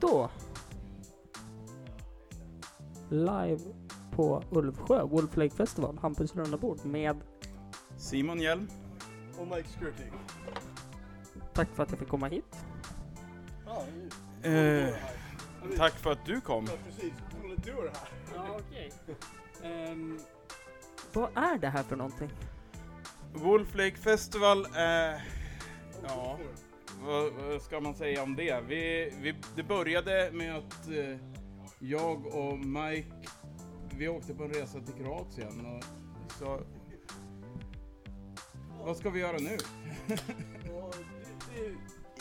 då. 0.00 0.30
Live 3.10 3.58
på 4.12 4.42
Ulvsjö, 4.50 5.02
Wolf 5.04 5.36
Lake 5.36 5.54
Festival, 5.54 5.98
Hampus 5.98 6.36
runda 6.36 6.56
bord 6.56 6.84
med 6.84 7.16
Simon 7.96 8.40
Hjelm. 8.40 8.68
Och 9.38 9.46
Mike 9.46 9.68
Skirting. 9.68 10.12
Tack 11.54 11.68
för 11.74 11.82
att 11.82 11.90
jag 11.90 11.98
fick 11.98 12.08
komma 12.08 12.28
hit. 12.28 12.56
Ja, 13.66 13.82
Eh, 14.50 14.94
tack 15.76 15.92
för 15.92 16.12
att 16.12 16.24
du 16.26 16.40
kom. 16.40 16.66
Ja, 16.66 16.72
precis. 16.86 17.12
Roligt 17.42 17.64
du 17.64 17.70
är 17.70 17.76
här. 17.82 18.08
Ja, 18.34 18.58
okej. 18.58 18.92
Ehm, 19.62 20.18
vad 21.12 21.30
är 21.34 21.58
det 21.58 21.68
här 21.68 21.82
för 21.82 21.96
någonting? 21.96 22.30
Wolf 23.34 23.74
Lake 23.74 23.96
Festival 23.96 24.66
är... 24.74 25.24
Ja, 26.06 26.38
vad, 27.04 27.32
vad 27.32 27.62
ska 27.62 27.80
man 27.80 27.94
säga 27.94 28.22
om 28.22 28.36
det? 28.36 28.60
Vi, 28.68 29.12
vi, 29.22 29.34
det 29.56 29.62
började 29.62 30.30
med 30.32 30.56
att 30.56 30.88
eh, 30.88 31.16
jag 31.78 32.26
och 32.26 32.58
Mike, 32.58 33.28
vi 33.98 34.08
åkte 34.08 34.34
på 34.34 34.44
en 34.44 34.52
resa 34.52 34.80
till 34.80 34.94
Kroatien 34.94 35.66
och 35.66 35.84
så... 36.38 36.60
Vad 38.84 38.96
ska 38.96 39.10
vi 39.10 39.20
göra 39.20 39.38
nu? 39.38 39.58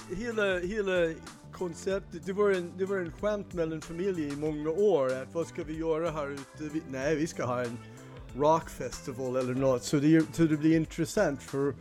Hela, 0.17 0.59
hela 0.59 1.13
konceptet, 1.51 2.25
det 2.25 2.33
var, 2.33 2.51
en, 2.51 2.73
det 2.77 2.85
var 2.85 2.97
en 2.97 3.11
skämt 3.11 3.53
mellan 3.53 3.81
familjer 3.81 4.33
i 4.33 4.35
många 4.35 4.69
år. 4.69 5.13
Att 5.13 5.33
vad 5.33 5.47
ska 5.47 5.63
vi 5.63 5.77
göra 5.77 6.11
här 6.11 6.27
ute? 6.27 6.63
Vi, 6.73 6.81
nej, 6.89 7.15
vi 7.15 7.27
ska 7.27 7.45
ha 7.45 7.63
en 7.63 7.77
rockfestival 8.35 9.35
eller 9.35 9.53
något. 9.53 9.83
Så 9.83 9.97
det, 9.97 10.35
så 10.35 10.43
det 10.43 10.57
blir 10.57 10.75
intressant 10.75 11.43
för 11.43 11.73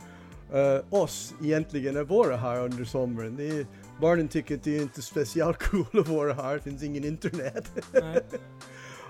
eh, 0.53 0.79
oss 0.89 1.33
egentligen 1.43 1.97
att 1.97 2.07
vara 2.07 2.37
här 2.37 2.63
under 2.63 2.85
sommaren. 2.85 3.39
Är, 3.39 3.65
barnen 4.01 4.27
tycker 4.27 4.55
att 4.55 4.63
det 4.63 4.77
är 4.77 4.81
inte 4.81 5.01
speciellt 5.01 5.63
cool 5.63 5.99
att 5.99 6.07
vara 6.07 6.33
här, 6.33 6.53
det 6.53 6.61
finns 6.61 6.83
ingen 6.83 7.03
internet. 7.03 7.71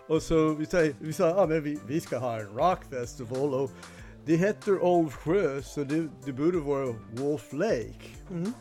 Och 0.08 0.22
så 0.22 0.54
vi 0.54 0.66
sa, 0.66 0.78
vi 1.00 1.14
sa 1.14 1.36
ah, 1.36 1.48
men 1.48 1.64
vi, 1.64 1.80
vi 1.88 2.02
ska 2.02 2.18
ha 2.18 2.40
en 2.40 2.48
rockfestival 2.48 3.54
och 3.54 3.72
det 4.26 4.36
heter 4.36 4.84
Old 4.84 5.14
Sjö 5.14 5.62
så 5.62 5.84
det, 5.84 6.08
det 6.26 6.34
borde 6.34 6.60
vara 6.60 6.96
Wolf 7.12 7.54
Lake. 7.54 8.02
Mm. 8.32 8.54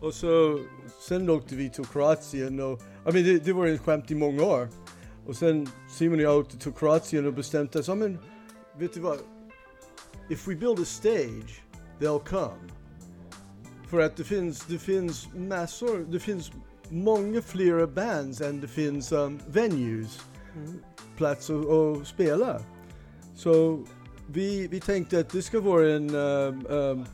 Och 0.00 0.14
så 0.14 0.60
sen 1.08 1.30
åkte 1.30 1.54
vi 1.54 1.70
till 1.70 1.84
Kroatien 1.84 2.60
och 2.60 2.80
I 2.80 3.12
mean, 3.12 3.24
det, 3.24 3.44
det 3.44 3.52
var 3.52 3.66
en 3.66 3.78
skämt 3.78 4.10
i 4.10 4.14
många 4.14 4.42
år. 4.42 4.68
Och 5.26 5.36
sen 5.36 5.68
Simon 5.90 6.18
och 6.18 6.24
jag 6.24 6.38
åkte 6.38 6.58
till 6.58 6.72
Kroatien 6.72 7.26
och 7.26 7.32
bestämde 7.32 7.78
oss, 7.78 7.88
men 7.88 8.18
vet 8.78 8.94
du 8.94 9.00
vad? 9.00 9.18
If 10.28 10.48
we 10.48 10.54
build 10.54 10.80
a 10.80 10.84
stage, 10.84 11.62
they'll 12.00 12.18
come. 12.18 12.70
För 13.88 14.00
att 14.00 14.16
det 14.16 14.24
finns, 14.24 14.66
det 14.66 14.78
finns 14.78 15.28
massor, 15.34 16.06
det 16.08 16.18
finns 16.18 16.52
många 16.88 17.42
fler 17.42 17.86
bands 17.86 18.40
än 18.40 18.60
det 18.60 18.68
finns 18.68 19.12
um, 19.12 19.40
venues 19.48 20.20
Mm. 20.56 20.78
plats 21.16 21.50
att, 21.50 21.66
att 21.66 22.06
spela. 22.06 22.62
Så 23.36 23.84
vi, 24.32 24.68
vi 24.68 24.80
tänkte 24.80 25.20
att 25.20 25.30
det 25.30 25.42
ska 25.42 25.60
vara 25.60 25.90
en, 25.90 26.14
um, 26.14 26.66
um, 26.66 27.04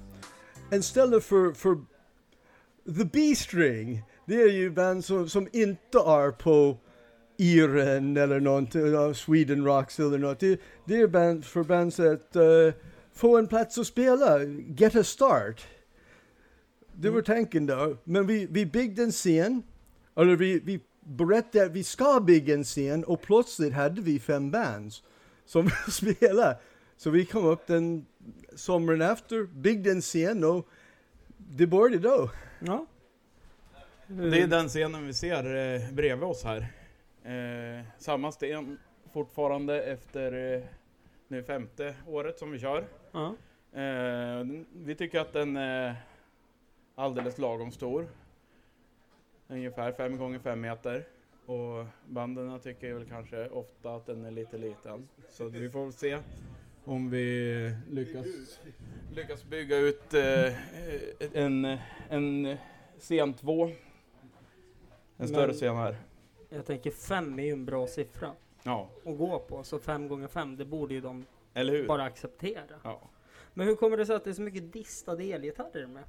en 0.70 0.82
ställe 0.82 1.20
för, 1.20 1.52
för 1.52 1.74
The 2.96 3.04
B-string. 3.12 4.02
Det 4.26 4.42
är 4.42 4.48
ju 4.48 4.70
band 4.70 5.04
som, 5.04 5.28
som 5.28 5.48
inte 5.52 5.98
är 5.98 6.30
på 6.30 6.78
Iren 7.38 8.16
eller 8.16 8.40
någonting, 8.40 8.82
uh, 8.82 9.12
Sweden 9.12 9.64
Rocks 9.64 10.00
eller 10.00 10.18
något. 10.18 10.40
Det, 10.40 10.60
det 10.84 11.00
är 11.00 11.08
band 11.08 11.44
för 11.44 11.62
bands 11.62 12.00
att 12.00 12.36
uh, 12.36 12.72
få 13.16 13.38
en 13.38 13.48
plats 13.48 13.78
att 13.78 13.86
spela, 13.86 14.44
get 14.66 14.96
a 14.96 15.04
start. 15.04 15.66
Det 16.92 17.10
var 17.10 17.22
tanken 17.22 17.66
då. 17.66 17.96
Men 18.04 18.26
vi, 18.26 18.46
vi 18.50 18.66
byggde 18.66 19.02
en 19.02 19.12
scen, 19.12 19.62
eller 20.16 20.36
vi, 20.36 20.60
vi 20.60 20.80
berättade 21.00 21.64
att 21.64 21.72
vi 21.72 21.84
ska 21.84 22.20
bygga 22.20 22.54
en 22.54 22.64
scen 22.64 23.04
och 23.04 23.22
plötsligt 23.22 23.72
hade 23.72 24.00
vi 24.00 24.18
fem 24.18 24.50
bands 24.50 25.02
som 25.44 25.70
spelade. 25.90 26.58
Så 26.96 27.10
vi 27.10 27.24
kom 27.24 27.44
upp 27.44 27.66
den 27.66 28.06
sommaren 28.54 29.02
efter, 29.02 29.42
byggde 29.42 29.90
en 29.90 30.00
scen 30.00 30.44
och 30.44 30.68
det 31.36 31.66
började 31.66 32.08
då. 32.08 32.30
Ja. 32.58 32.86
Det 34.06 34.42
är 34.42 34.46
den 34.46 34.68
scenen 34.68 35.06
vi 35.06 35.14
ser 35.14 35.74
eh, 35.74 35.92
bredvid 35.92 36.24
oss 36.24 36.44
här. 36.44 36.66
Eh, 37.24 37.84
samma 37.98 38.32
sten 38.32 38.78
fortfarande 39.12 39.82
efter 39.82 40.54
eh, 40.54 40.62
nu 41.28 41.42
femte 41.42 41.94
året 42.06 42.38
som 42.38 42.50
vi 42.50 42.58
kör. 42.58 42.84
Ja. 43.16 43.34
Eh, 43.80 44.46
vi 44.72 44.94
tycker 44.94 45.20
att 45.20 45.32
den 45.32 45.56
är 45.56 45.94
alldeles 46.94 47.38
lagom 47.38 47.72
stor. 47.72 48.06
Ungefär 49.48 49.92
5 49.92 50.18
gånger 50.18 50.38
5 50.38 50.60
meter. 50.60 51.04
Och 51.46 51.86
banden 52.06 52.60
tycker 52.60 52.94
väl 52.94 53.04
kanske 53.08 53.48
ofta 53.48 53.94
att 53.94 54.06
den 54.06 54.24
är 54.24 54.30
lite 54.30 54.58
liten. 54.58 55.08
Så 55.30 55.48
vi 55.48 55.70
får 55.70 55.90
se 55.90 56.18
om 56.84 57.10
vi 57.10 57.74
lyckas, 57.90 58.26
lyckas 59.14 59.44
bygga 59.44 59.76
ut 59.76 60.14
eh, 60.14 60.52
en, 61.32 61.78
en 62.10 62.56
scen 62.98 63.34
2. 63.34 63.70
En 65.16 65.28
större 65.28 65.46
Men- 65.46 65.54
scen 65.56 65.76
här. 65.76 65.96
Jag 66.48 66.66
tänker 66.66 66.90
fem 66.90 67.38
är 67.38 67.42
ju 67.44 67.50
en 67.52 67.64
bra 67.64 67.86
siffra 67.86 68.30
Ja, 68.62 68.88
att 69.04 69.18
gå 69.18 69.38
på, 69.38 69.62
så 69.64 69.78
fem 69.78 70.08
gånger 70.08 70.28
fem, 70.28 70.56
det 70.56 70.64
borde 70.64 70.94
ju 70.94 71.00
de 71.00 71.26
eller 71.56 71.72
hur? 71.72 71.86
bara 71.86 72.02
acceptera. 72.02 72.62
Ja. 72.84 73.00
Men 73.54 73.66
hur 73.66 73.76
kommer 73.76 73.96
det 73.96 74.06
sig 74.06 74.16
att 74.16 74.24
det 74.24 74.30
är 74.30 74.34
så 74.34 74.42
mycket 74.42 74.72
distade 74.72 75.24
elgitarrer 75.24 75.86
med? 75.86 76.02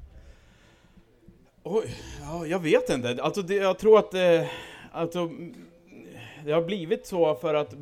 Oj, 1.63 1.95
ja, 2.21 2.45
jag 2.45 2.59
vet 2.59 2.89
inte. 2.89 3.23
Alltså, 3.23 3.41
det, 3.41 3.55
jag 3.55 3.79
tror 3.79 3.99
att 3.99 4.11
det, 4.11 4.49
alltså, 4.91 5.29
det 6.45 6.51
har 6.51 6.61
blivit 6.61 7.05
så 7.05 7.35
för 7.35 7.53
att 7.53 7.75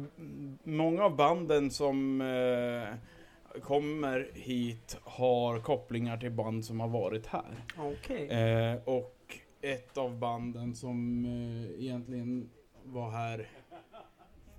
många 0.63 1.03
av 1.03 1.15
banden 1.15 1.71
som 1.71 2.21
eh, 2.21 3.59
kommer 3.61 4.29
hit 4.33 4.97
har 5.03 5.59
kopplingar 5.59 6.17
till 6.17 6.31
band 6.31 6.65
som 6.65 6.79
har 6.79 6.87
varit 6.87 7.25
här. 7.25 7.65
Okej. 7.77 8.27
Eh, 8.29 8.77
och 8.85 9.39
ett 9.61 9.97
av 9.97 10.19
banden 10.19 10.75
som 10.75 11.25
eh, 11.25 11.83
egentligen 11.83 12.49
var 12.83 13.09
här 13.09 13.47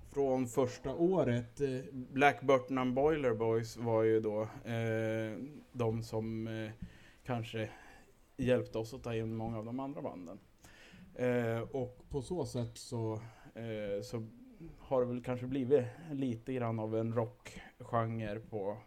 från 0.09 0.47
första 0.47 0.95
året, 0.95 1.61
eh, 1.61 1.79
Black 1.91 2.41
Burton 2.41 2.77
and 2.77 2.93
Boiler 2.93 3.33
Boys 3.33 3.77
var 3.77 4.03
ju 4.03 4.19
då 4.19 4.41
eh, 4.41 5.37
de 5.71 6.03
som 6.03 6.47
eh, 6.47 6.71
kanske 7.23 7.69
hjälpte 8.37 8.77
oss 8.77 8.93
att 8.93 9.03
ta 9.03 9.15
in 9.15 9.35
många 9.35 9.57
av 9.57 9.65
de 9.65 9.79
andra 9.79 10.01
banden. 10.01 10.39
Eh, 11.15 11.59
och 11.59 12.09
på 12.09 12.21
så 12.21 12.45
sätt 12.45 12.77
så, 12.77 13.13
eh, 13.55 14.01
så 14.03 14.27
har 14.77 15.01
det 15.01 15.07
väl 15.07 15.23
kanske 15.23 15.47
blivit 15.47 15.85
lite 16.11 16.53
grann 16.53 16.79
av 16.79 16.95
en 16.95 17.13
rockgenre 17.13 18.39
på 18.39 18.77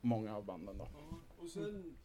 många 0.00 0.36
av 0.36 0.44
banden 0.44 0.78
då. 0.78 0.88
Och 1.38 1.48
sen, 1.48 1.96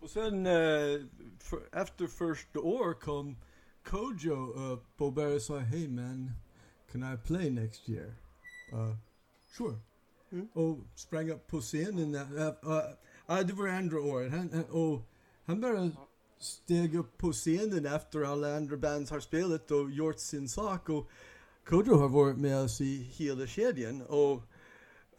och 0.00 0.10
sen 0.10 0.46
eh, 0.46 1.06
för, 1.38 1.80
efter 1.80 2.06
första 2.06 2.60
år 2.60 3.00
kom 3.00 3.36
Kojo 3.82 4.52
upp 4.52 5.00
och 5.00 5.12
började 5.12 5.40
säga 5.40 5.60
hej 5.60 5.88
man, 5.88 6.30
can 6.92 7.14
I 7.14 7.16
play 7.16 7.50
next 7.50 7.88
year? 7.88 8.14
Uh, 8.72 8.94
sure. 9.56 9.76
Mm. 10.32 10.48
Och 10.52 10.78
sprang 10.94 11.30
upp 11.30 11.46
på 11.46 11.60
scenen. 11.60 12.14
Uh, 12.14 12.40
uh, 12.40 12.76
uh, 13.30 13.46
det 13.46 13.52
var 13.52 13.68
andra 13.68 14.00
året. 14.00 14.32
Han, 14.32 14.52
uh, 14.52 14.70
och 14.70 15.02
han 15.44 15.60
bara 15.60 15.90
steg 16.38 16.94
upp 16.94 17.18
på 17.18 17.32
scenen 17.32 17.86
efter 17.86 18.22
alla 18.22 18.56
andra 18.56 18.76
bands 18.76 19.10
har 19.10 19.20
spelat 19.20 19.70
och 19.70 19.90
gjort 19.90 20.18
sin 20.18 20.48
sak. 20.48 20.88
Och 20.88 21.10
Kojo 21.64 21.94
har 21.94 22.08
varit 22.08 22.38
med 22.38 22.58
oss 22.58 22.80
i 22.80 22.96
hela 23.02 23.46
kedjan. 23.46 24.02
Och 24.02 24.42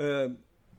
eh, 0.04 0.32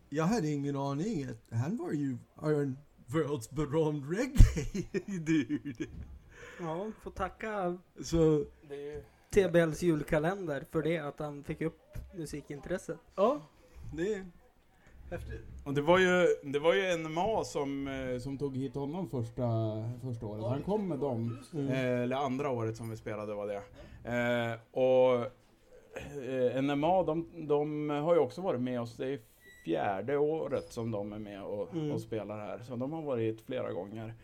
jag 0.08 0.24
hade 0.24 0.48
ingen 0.48 0.76
aning 0.76 1.24
att 1.24 1.58
han 1.58 1.76
var 1.76 1.92
ju 1.92 2.16
en 2.42 2.78
världsberömd 3.06 4.10
reggae-dude. 4.10 5.86
Ja, 6.60 6.90
får 7.02 7.10
tacka 7.10 7.78
Så, 8.02 8.44
TBLs 9.34 9.82
julkalender 9.82 10.64
för 10.70 10.82
det, 10.82 10.98
att 10.98 11.18
han 11.18 11.44
fick 11.44 11.60
upp 11.60 11.80
musikintresset. 12.14 12.98
ja, 13.16 13.40
det 13.92 14.14
är 14.14 14.26
häftigt. 15.10 15.46
Och 15.64 15.74
det 15.74 15.82
var 15.82 15.98
ju, 15.98 16.26
det 16.44 16.58
var 16.58 16.74
ju 16.74 16.96
NMA 16.96 17.44
som, 17.44 17.88
eh, 17.88 18.18
som 18.18 18.38
tog 18.38 18.56
hit 18.56 18.74
honom 18.74 19.10
första, 19.10 19.44
första 20.02 20.26
året. 20.26 20.44
Han 20.44 20.62
kom 20.62 20.88
med 20.88 20.98
dem. 20.98 21.38
Eh, 21.54 22.00
eller 22.00 22.16
andra 22.16 22.50
året 22.50 22.76
som 22.76 22.90
vi 22.90 22.96
spelade 22.96 23.34
var 23.34 23.46
det. 23.46 23.62
Eh, 24.04 24.58
och 24.82 25.24
eh, 26.22 26.62
NMA, 26.62 27.02
de, 27.02 27.46
de 27.48 27.90
har 27.90 28.14
ju 28.14 28.20
också 28.20 28.40
varit 28.40 28.60
med 28.60 28.80
oss. 28.80 28.96
Det 28.96 29.06
är 29.12 29.20
fjärde 29.64 30.16
året 30.16 30.72
som 30.72 30.90
de 30.90 31.12
är 31.12 31.18
med 31.18 31.42
och, 31.42 31.74
Mm. 31.74 31.90
och 31.92 32.00
spelar 32.00 32.38
här. 32.38 32.58
Så 32.58 32.76
de 32.76 32.92
har 32.92 33.02
varit 33.02 33.34
hit 33.34 33.42
flera 33.46 33.72
gånger. 33.72 34.14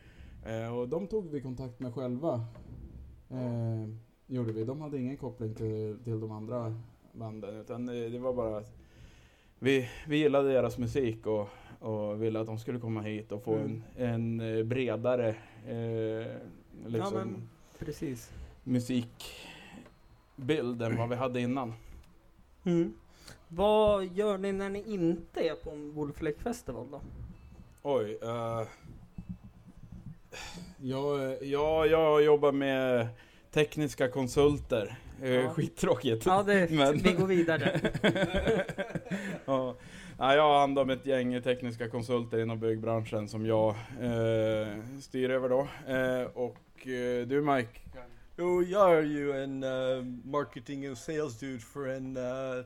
Eh, 0.46 0.78
och 0.78 0.88
de 0.88 1.06
tog 1.06 1.30
vi 1.30 1.40
kontakt 1.40 1.80
med 1.80 1.94
själva. 1.94 2.34
Eh, 3.30 3.88
gjorde 4.26 4.52
vi. 4.52 4.64
De 4.64 4.80
hade 4.80 4.98
ingen 4.98 5.16
koppling 5.16 5.54
till, 5.54 5.98
till 6.04 6.20
de 6.20 6.30
andra 6.30 6.74
banden. 7.12 7.60
Utan 7.60 7.86
det, 7.86 8.08
det 8.08 8.18
var 8.18 8.32
bara 8.32 8.56
att 8.58 8.72
vi, 9.58 9.88
vi 10.06 10.16
gillade 10.16 10.52
deras 10.52 10.78
musik 10.78 11.26
och, 11.26 11.48
och 11.80 12.22
ville 12.22 12.40
att 12.40 12.46
de 12.46 12.58
skulle 12.58 12.78
komma 12.78 13.00
hit 13.00 13.32
och 13.32 13.42
få 13.44 13.54
Mm. 13.54 13.82
en, 13.96 14.40
en 14.40 14.58
eh, 14.58 14.64
bredare 14.64 15.28
eh, 15.66 16.32
liksom, 16.86 17.00
Ja, 17.18 17.24
men 17.24 17.48
precis. 17.78 18.30
musik 18.64 19.24
bild 20.36 20.82
än 20.82 20.96
vad 20.96 21.08
vi 21.08 21.14
hade 21.16 21.40
innan. 21.40 21.72
Mm. 22.64 22.92
Vad 23.48 24.04
gör 24.06 24.38
ni 24.38 24.52
när 24.52 24.70
ni 24.70 24.82
inte 24.94 25.40
är 25.48 25.54
på 25.54 25.70
en 25.70 25.92
Wolf 25.92 26.22
Lake 26.22 26.38
Festival 26.38 26.86
då? 26.90 27.00
Oj. 27.82 28.18
Uh, 28.22 28.68
jag, 30.80 31.42
jag, 31.44 31.86
jag 31.86 32.24
jobbar 32.24 32.52
med 32.52 33.08
tekniska 33.56 34.08
konsulter. 34.08 34.98
Ja. 35.22 35.50
Skittråkigt. 35.50 36.26
Ja, 36.26 36.42
det, 36.42 36.70
Men- 36.70 36.98
vi 36.98 37.12
går 37.12 37.26
vidare. 37.26 37.80
ja. 39.44 39.76
Ja, 40.18 40.34
jag 40.34 40.42
har 40.42 40.60
hand 40.60 40.78
om 40.78 40.90
ett 40.90 41.06
gäng 41.06 41.42
tekniska 41.42 41.88
konsulter 41.88 42.38
inom 42.38 42.60
byggbranschen 42.60 43.28
som 43.28 43.46
jag 43.46 43.68
eh, 44.00 44.68
styr 45.00 45.30
över 45.30 45.48
då. 45.48 45.68
Eh, 45.92 46.26
och 46.34 46.86
eh, 46.86 47.26
du 47.26 47.40
Mike? 47.40 47.80
Jo, 48.36 48.62
jag 48.62 48.98
är 48.98 49.02
ju 49.02 49.32
en 49.32 49.62
eh, 49.62 50.04
marketing 50.24 50.90
och 50.90 50.98
sales 50.98 51.38
dude 51.38 51.58
för 51.58 51.88
en 51.88 52.16
uh, 52.16 52.64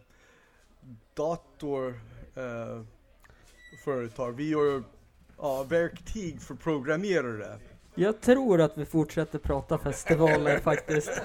dator 1.14 2.00
eh, 2.36 2.82
företag. 3.84 4.32
Vi 4.32 4.48
gör 4.48 4.82
ja, 5.38 5.62
verktyg 5.62 6.42
för 6.42 6.54
programmerare. 6.54 7.58
Jag 7.94 8.20
tror 8.20 8.60
att 8.60 8.78
vi 8.78 8.84
fortsätter 8.86 9.38
prata 9.38 9.78
festivaler 9.78 10.58
faktiskt. 10.62 11.22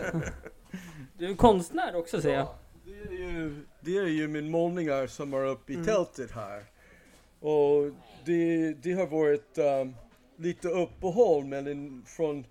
Du 1.18 1.30
är 1.30 1.36
konstnär 1.36 1.96
också 1.96 2.22
ser 2.22 2.34
jag. 2.34 2.48
Det 2.86 2.92
är 2.92 3.32
ju, 3.32 3.66
det 3.82 3.98
är 3.98 4.08
ju 4.08 4.28
min 4.28 4.52
målningar 4.52 5.08
som 5.08 5.34
är 5.34 5.46
uppe 5.46 5.72
i 5.72 5.76
Mm. 5.76 5.88
tältet 5.88 6.32
här. 6.32 6.64
Och 7.40 7.92
det, 8.26 8.74
det 8.74 8.92
har 8.94 9.08
varit 9.08 9.58
um, 9.58 9.96
lite 10.38 10.68
uppehåll 10.68 11.46
men 11.46 12.04
från 12.08 12.46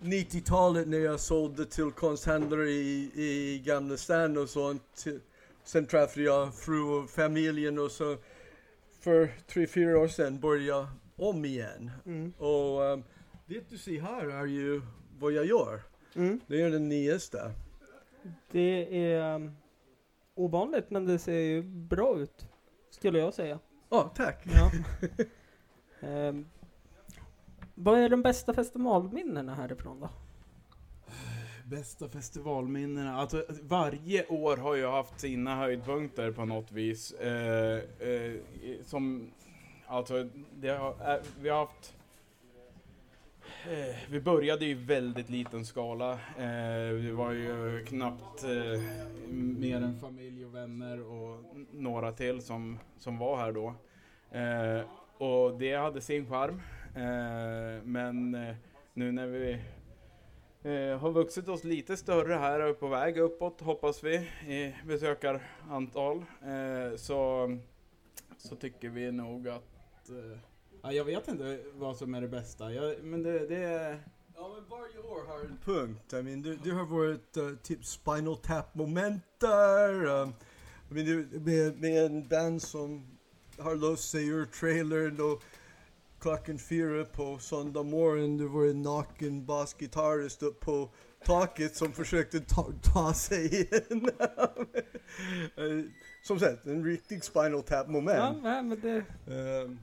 90-talet 0.00 0.88
när 0.88 0.98
jag 0.98 1.20
sålde 1.20 1.66
till 1.66 1.90
konsthandlare 1.90 2.68
i, 2.70 3.10
i 3.14 3.62
Gamla 3.64 3.96
stan 3.96 4.38
och 4.38 4.48
sånt. 4.48 5.04
Sen 5.64 5.86
träffade 5.86 6.22
jag 6.24 6.54
fru 6.54 6.82
och 6.82 7.10
familjen 7.10 7.78
och 7.78 7.90
så 7.90 8.16
för 9.00 9.34
tre, 9.46 9.66
fyra 9.66 9.98
år 9.98 10.08
sedan 10.08 10.40
började 10.40 10.64
jag 10.66 10.86
om 11.16 11.44
igen. 11.44 11.90
Mm. 12.06 12.32
Och 12.38 12.80
um, 12.80 13.04
det 13.46 13.70
du 13.70 13.78
ser 13.78 14.00
här 14.00 14.26
är 14.26 14.46
ju 14.46 14.82
vad 15.18 15.32
jag 15.32 15.46
gör. 15.46 15.82
Mm. 16.14 16.40
Det 16.46 16.62
är 16.62 16.70
den 16.70 16.88
nyaste. 16.88 17.52
Det 18.50 19.04
är 19.04 19.34
um, 19.34 19.56
ovanligt 20.34 20.90
men 20.90 21.04
det 21.04 21.18
ser 21.18 21.38
ju 21.38 21.62
bra 21.62 22.18
ut. 22.18 22.46
Skulle 22.90 23.18
jag 23.18 23.34
säga. 23.34 23.58
Ja, 23.88 24.12
tack. 24.14 24.42
Ja. 24.44 24.70
Ehm, 26.00 26.46
vad 27.74 27.98
är 27.98 28.08
de 28.08 28.22
bästa 28.22 28.54
festivalminnena 28.54 29.54
härifrån 29.54 30.00
då? 30.00 30.08
Bästa 31.64 32.08
festivalminnena? 32.08 33.16
Alltså, 33.16 33.44
varje 33.62 34.26
år 34.26 34.56
har 34.56 34.74
ju 34.74 34.86
haft 34.86 35.20
sina 35.20 35.56
höjdpunkter 35.56 36.32
på 36.32 36.44
något 36.44 36.72
vis. 36.72 37.12
Eh, 37.12 37.80
eh, 38.08 38.32
som, 38.84 39.30
alltså, 39.86 40.28
det 40.54 40.68
har, 40.68 41.14
äh, 41.14 41.22
vi 41.40 41.48
har 41.48 41.58
haft... 41.58 41.96
Eh, 43.70 43.96
vi 44.10 44.20
började 44.20 44.64
i 44.64 44.74
väldigt 44.74 45.30
liten 45.30 45.64
skala. 45.64 46.12
Eh, 46.12 46.92
vi 46.92 47.10
var 47.10 47.32
ju 47.32 47.84
knappt 47.88 48.44
eh, 48.44 48.80
mer 49.30 49.76
än 49.76 50.00
familj 50.00 50.44
och 50.44 50.54
vänner 50.54 51.00
och 51.00 51.44
några 51.72 52.12
till 52.12 52.42
som, 52.42 52.78
som 52.98 53.18
var 53.18 53.36
här 53.36 53.52
då. 53.52 53.74
Och 55.18 55.58
det 55.58 55.74
hade 55.74 56.00
sin 56.00 56.26
charm. 56.26 56.62
Men 57.84 58.30
nu 58.94 59.12
när 59.12 59.26
vi 59.26 59.60
har 61.00 61.10
vuxit 61.10 61.48
oss 61.48 61.64
lite 61.64 61.96
större 61.96 62.34
här 62.34 62.60
och 62.60 62.68
är 62.68 62.74
på 62.74 62.88
väg 62.88 63.18
uppåt 63.18 63.60
hoppas 63.60 64.04
vi 64.04 64.14
i 64.46 64.74
besökarantal. 64.86 66.24
Så, 66.96 67.50
så 68.36 68.56
tycker 68.56 68.88
vi 68.88 69.12
nog 69.12 69.48
att... 69.48 69.75
Eh, 70.10 70.38
ja, 70.82 70.92
jag 70.92 71.04
vet 71.04 71.28
inte 71.28 71.58
vad 71.74 71.96
som 71.96 72.14
är 72.14 72.20
det 72.20 72.28
bästa. 72.28 72.72
Jag, 72.72 73.04
men 73.04 73.22
det, 73.22 73.46
det 73.46 73.56
är... 73.56 74.00
Ja 74.36 74.48
men 74.54 74.78
varje 74.78 74.98
år 74.98 75.26
har 75.26 75.40
en 75.40 75.58
punkt. 75.64 76.12
I 76.12 76.22
mean, 76.22 76.42
det, 76.42 76.56
det 76.64 76.70
har 76.70 76.86
varit 76.86 77.36
uh, 77.36 77.56
typ 77.56 77.84
Spinal 77.84 78.36
Tap 78.36 78.74
moment 78.74 79.22
där. 79.38 80.04
Um, 80.04 80.34
I 80.90 80.94
mean, 80.94 81.28
med, 81.32 81.80
med 81.80 82.04
en 82.04 82.28
band 82.28 82.62
som 82.62 83.06
har 83.58 83.74
löst 83.74 84.10
sig 84.10 84.26
ur 84.28 84.44
trailern 84.44 85.20
och 85.20 85.42
klockan 86.20 86.58
fyra 86.58 87.04
på 87.04 87.38
söndag 87.38 87.82
morgon 87.82 88.36
det 88.36 88.46
var 88.46 88.66
en 88.66 88.82
naken 88.82 89.46
basgitarrist 89.46 90.42
upp 90.42 90.60
på 90.60 90.90
taket 91.24 91.76
som 91.76 91.92
försökte 91.92 92.40
ta, 92.40 92.72
ta 92.82 93.14
sig 93.14 93.60
in. 93.60 94.10
Eh, 95.56 95.84
som 96.22 96.40
sagt, 96.40 96.66
en 96.66 96.84
riktig 96.84 97.24
Spinal 97.24 97.62
Tap 97.62 97.88
moment. 97.88 98.38
Ja, 98.44 98.62
men 98.62 98.80
det, 98.80 99.04
Ehm, 99.26 99.78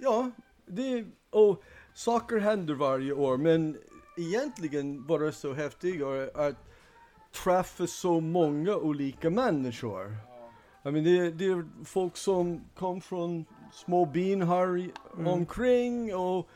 ja, 0.00 0.30
det, 0.66 1.04
och 1.30 1.62
saker 1.94 2.38
händer 2.38 2.74
varje 2.74 3.12
år 3.12 3.36
men 3.36 3.76
egentligen 4.16 5.06
var 5.06 5.18
det 5.18 5.32
så 5.32 5.52
häftigt 5.52 6.02
att 6.34 6.54
träffa 7.44 7.86
så 7.86 8.20
många 8.20 8.76
olika 8.76 9.30
människor. 9.30 10.16
I 10.84 10.90
mean, 10.90 11.04
det, 11.04 11.30
det 11.30 11.44
är 11.46 11.84
folk 11.84 12.16
som 12.16 12.60
kom 12.74 13.00
från 13.00 13.44
små 13.72 14.06
byn 14.06 14.42
här 14.42 14.76
i- 14.78 14.92
Mm. 15.14 15.26
omkring 15.26 16.14
och 16.16 16.48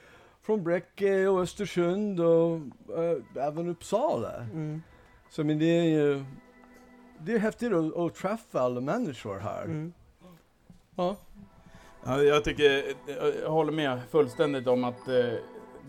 från 0.43 0.65
Bräcke 0.65 1.27
och 1.29 1.41
Östersund 1.41 2.21
och 2.21 2.57
eh, 2.99 3.47
även 3.47 3.69
Uppsala. 3.69 4.37
mm, 4.37 4.83
Så 5.31 5.45
men 5.45 5.59
det 5.59 5.65
är 5.79 5.85
ju 5.85 6.25
det 7.21 7.33
är 7.33 7.39
häftigt 7.39 7.73
att, 7.73 7.97
att 7.97 8.15
träffa 8.15 8.61
alla 8.61 8.81
människor 8.81 9.39
här. 9.39 9.65
mm. 9.65 9.93
Ja. 10.97 11.17
Ja, 12.05 12.23
jag 12.23 12.45
tycker, 12.45 12.85
jag 13.43 13.51
håller 13.51 13.73
med 13.73 14.01
fullständigt 14.11 14.67
om 14.67 14.85
att 14.85 15.09
eh, 15.09 15.35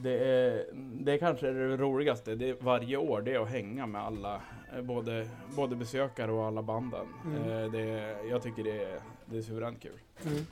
det 0.01 0.17
är, 0.17 0.65
det 0.73 1.11
är 1.11 1.17
kanske 1.17 1.47
det 1.51 1.77
roligaste 1.77 2.35
det 2.35 2.49
är 2.49 2.55
varje 2.59 2.97
år, 2.97 3.21
det 3.21 3.33
är 3.33 3.39
att 3.39 3.49
hänga 3.49 3.85
med 3.85 4.01
alla, 4.01 4.41
eh, 4.75 4.81
både, 4.81 5.29
både 5.55 5.75
besökare 5.75 6.31
och 6.31 6.45
alla 6.45 6.61
banden. 6.63 7.07
Mm. 7.25 7.51
Eh, 7.51 7.71
det 7.71 8.15
jag 8.29 8.41
tycker 8.43 8.63
det 8.63 8.83
är, 8.83 8.99
det 9.25 9.37
är 9.37 9.41
suveränt 9.41 9.81
kul. 9.81 9.99
Mm. 10.25 10.45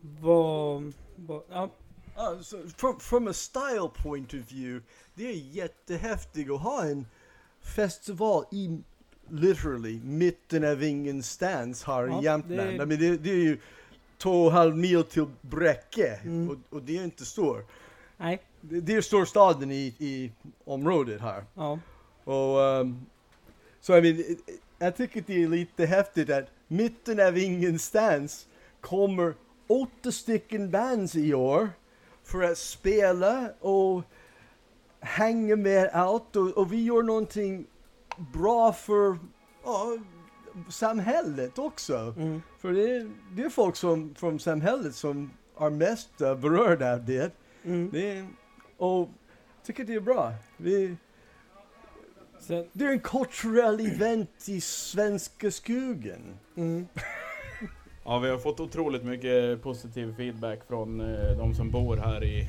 Vad, 0.00 0.92
vad, 1.16 1.42
ja, 1.50 1.70
Uh, 2.18 2.40
so 2.42 2.56
from, 2.76 3.00
from 3.00 3.28
a 3.28 3.32
style 3.32 3.88
point 4.04 4.34
of 4.34 4.52
view, 4.52 4.82
det 5.14 5.26
är 5.26 5.34
jättehäftigt 5.34 6.50
att 6.50 6.60
ha 6.60 6.84
en 6.84 7.06
festival 7.62 8.44
i 8.52 8.80
literally 9.30 10.00
mitten 10.04 10.64
av 10.64 10.82
ingenstans 10.82 11.84
här 11.84 12.06
Ja, 12.06 12.20
i 12.20 12.24
Jämtland. 12.24 12.58
det- 12.68 12.74
I 12.74 12.86
mean, 12.86 12.88
det, 12.88 13.16
det 13.16 13.30
är 13.30 13.34
ju 13.44 13.58
två 14.22 14.30
och 14.42 14.46
en 14.50 14.56
halv 14.56 14.76
mil 14.76 15.04
till 15.04 15.26
Bräcke 15.40 16.20
Mm. 16.24 16.50
och, 16.50 16.56
och 16.76 16.82
det 16.82 16.98
är 16.98 17.04
inte 17.04 17.24
stor. 17.24 17.64
nej, 18.16 18.42
Det, 18.60 18.80
det 18.80 18.94
är 18.94 19.00
storstaden 19.00 19.70
i, 19.70 19.94
i 19.98 20.32
området 20.64 21.20
här. 21.20 21.44
ja. 21.54 21.78
Och 22.24 22.58
um, 22.58 23.06
så 23.80 23.96
I 23.96 24.02
mean, 24.02 24.24
jag 24.78 24.96
tycker 24.96 25.24
det 25.26 25.42
är 25.42 25.48
lite 25.48 25.86
häftigt 25.86 26.30
att 26.30 26.46
mitten 26.68 27.20
av 27.20 27.38
ingenstans 27.38 28.46
kommer 28.80 29.34
åtta 29.68 30.12
stycken 30.12 30.70
bands 30.70 31.16
i 31.16 31.34
år 31.34 31.68
för 32.24 32.42
att 32.42 32.58
spela 32.58 33.50
och 33.60 34.02
hänga 35.00 35.56
med 35.56 35.90
allt 35.92 36.36
och, 36.36 36.48
och 36.48 36.72
vi 36.72 36.84
gör 36.84 37.02
någonting 37.02 37.66
bra 38.32 38.72
för 38.72 39.18
ja, 39.64 39.98
samhället 40.68 41.58
också. 41.58 42.14
Mm. 42.16 42.42
För 42.58 42.72
det 42.72 42.96
är, 42.96 43.10
det 43.32 43.42
är 43.42 43.50
folk 43.50 43.76
som, 43.76 44.14
från 44.14 44.38
samhället 44.40 44.94
som 44.94 45.30
är 45.60 45.70
mest 45.70 46.20
uh, 46.20 46.34
berörda 46.34 46.92
av 46.92 47.04
det. 47.04 47.32
Mm. 47.64 47.90
det 47.92 48.10
är, 48.10 48.28
och 48.76 49.08
tycker 49.64 49.84
det 49.84 49.94
är 49.94 50.00
bra. 50.00 50.32
Vi, 50.56 50.96
Så, 52.38 52.66
det 52.72 52.84
är 52.84 52.90
en 52.90 53.00
kulturell 53.00 53.80
event 53.80 54.48
i 54.48 54.60
svenska 54.60 55.50
skogen. 55.50 56.38
mm. 56.56 56.86
Ja, 58.04 58.18
vi 58.18 58.30
har 58.30 58.38
fått 58.38 58.60
otroligt 58.60 59.04
mycket 59.04 59.62
positiv 59.62 60.14
feedback 60.16 60.64
från 60.68 61.00
eh, 61.00 61.36
de 61.38 61.54
som 61.54 61.70
bor 61.70 61.96
här 61.96 62.24
i, 62.24 62.48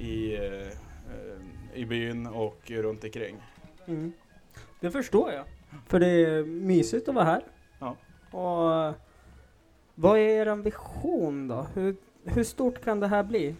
i, 0.00 0.34
eh, 0.34 0.68
eh, 0.68 1.38
i 1.74 1.84
byn 1.86 2.26
och 2.26 2.70
runt 2.70 3.04
omkring. 3.04 3.36
Mm. 3.86 4.12
Det 4.80 4.90
förstår 4.90 5.32
jag. 5.32 5.44
För 5.86 6.00
det 6.00 6.06
är 6.06 6.44
mysigt 6.44 7.08
att 7.08 7.14
vara 7.14 7.24
här. 7.24 7.42
Ja. 7.78 7.96
Och 8.30 8.94
vad 9.94 10.18
är 10.18 10.46
er 10.46 10.56
vision 10.56 11.48
då? 11.48 11.66
Hur, 11.74 11.96
hur 12.24 12.44
stort 12.44 12.84
kan 12.84 13.00
det 13.00 13.08
här 13.08 13.24
bli? 13.24 13.56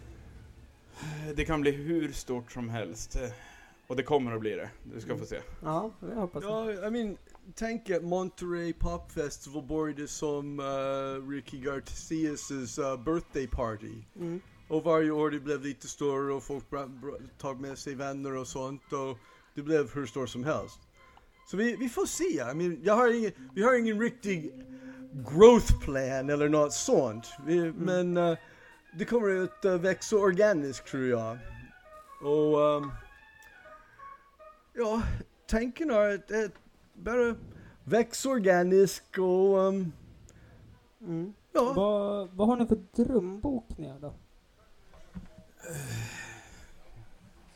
Det 1.35 1.45
kan 1.45 1.61
bli 1.61 1.71
hur 1.71 2.11
stort 2.11 2.51
som 2.51 2.69
helst. 2.69 3.17
Och 3.87 3.95
det 3.95 4.03
kommer 4.03 4.31
att 4.31 4.39
bli 4.39 4.51
det. 4.51 4.69
Du 4.83 5.01
ska 5.01 5.17
få 5.17 5.25
se. 5.25 5.39
Ja, 5.63 5.91
det 5.99 6.15
hoppas 6.15 6.43
jag. 6.43 6.73
Ja, 6.73 6.87
I 6.87 6.91
mean, 6.91 7.17
tänk 7.55 7.89
att 7.89 8.03
Monterey 8.03 8.73
Pop 8.73 9.11
Festival 9.11 9.63
började 9.63 10.07
som 10.07 10.59
uh, 10.59 11.29
Ricky 11.29 11.57
Garcias 11.57 12.79
uh, 12.79 13.03
birthday 13.03 13.47
party. 13.47 13.93
Mm. 14.15 14.41
Och 14.67 14.83
varje 14.83 15.11
år 15.11 15.31
det 15.31 15.39
blev 15.39 15.61
lite 15.61 15.87
större 15.87 16.33
och 16.33 16.43
folk 16.43 16.63
tog 17.37 17.61
med 17.61 17.77
sig 17.77 17.95
vänner 17.95 18.37
och 18.37 18.47
sånt 18.47 18.93
och 18.93 19.17
det 19.55 19.61
blev 19.61 19.93
hur 19.93 20.05
stort 20.05 20.29
som 20.29 20.43
helst. 20.43 20.79
Så 21.45 21.57
vi, 21.57 21.75
vi 21.75 21.89
får 21.89 22.05
se. 22.05 22.23
I 22.23 22.53
mean, 22.53 22.79
jag 22.83 22.95
har 22.95 23.17
ingen, 23.17 23.31
vi 23.53 23.63
har 23.63 23.79
ingen 23.79 23.99
riktig 24.01 24.53
growth 25.13 25.79
plan 25.81 26.29
eller 26.29 26.49
något 26.49 26.73
sånt. 26.73 27.27
Vi, 27.45 27.71
Men 27.73 28.17
eh, 28.17 28.37
det 28.97 29.05
kommer 29.05 29.43
att 29.43 29.65
uh, 29.65 29.75
växa 29.75 30.15
organiskt 30.15 30.87
tror 30.87 31.03
jag. 31.07 31.37
Och 32.21 32.77
ehm, 32.77 32.91
ja, 34.73 35.01
tanken 35.47 35.89
är 35.91 36.15
att, 36.15 36.31
att 36.31 36.51
bara 36.93 37.35
växa 37.83 38.29
organiskt 38.29 39.17
och 39.17 39.67
ehm, 39.67 39.91
Mm. 41.01 41.33
ja. 41.51 41.73
Vad, 41.75 42.29
vad 42.29 42.47
har 42.47 42.57
ni 42.57 42.65
för 42.67 43.03
drömbokningar 43.03 43.99
då? 43.99 44.13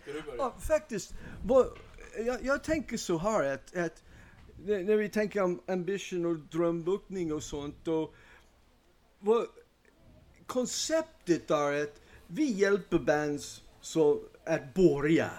Ska 0.02 0.12
du 0.12 0.22
börja? 0.22 0.38
Ja, 0.38 0.54
faktiskt. 0.60 1.14
Vad, 1.46 1.68
jag, 2.26 2.46
jag 2.46 2.64
tänker 2.64 2.98
så 2.98 3.18
här 3.18 3.54
att, 3.54 3.76
att 3.76 4.04
när 4.66 4.96
vi 4.96 5.10
tänker 5.10 5.44
om 5.44 5.62
ambition 5.68 6.26
och 6.26 6.38
drömbokning 6.38 7.34
och 7.34 7.44
sånt 7.44 7.76
då, 7.84 8.14
vad, 9.20 9.46
konceptet 10.46 11.52
är 11.52 11.84
att 11.84 12.02
vi 12.28 12.52
hjälper 12.52 13.00
bands 13.00 13.64
så 13.82 14.22
att 14.46 14.74
börja. 14.74 15.30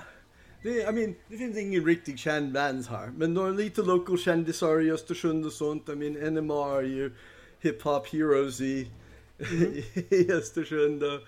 Det, 0.62 0.88
I 0.88 0.92
mean, 0.92 1.14
det 1.28 1.36
finns 1.36 1.56
ingen 1.56 1.84
riktigt 1.84 2.18
känd 2.18 2.52
bands 2.52 2.88
här, 2.88 3.12
men 3.16 3.34
några 3.34 3.50
lite 3.50 3.82
local 3.82 4.18
kändisar 4.18 4.80
i 4.80 4.90
Östersund 4.90 5.46
och 5.46 5.52
sånt. 5.52 5.88
I 5.88 5.94
mean, 5.94 6.34
NMR 6.34 6.78
är 6.78 6.82
ju 6.82 7.12
hip-hop 7.60 8.06
heroes 8.06 8.60
i, 8.60 8.90
i 10.10 10.32
Östersund. 10.32 11.02
Och, 11.02 11.20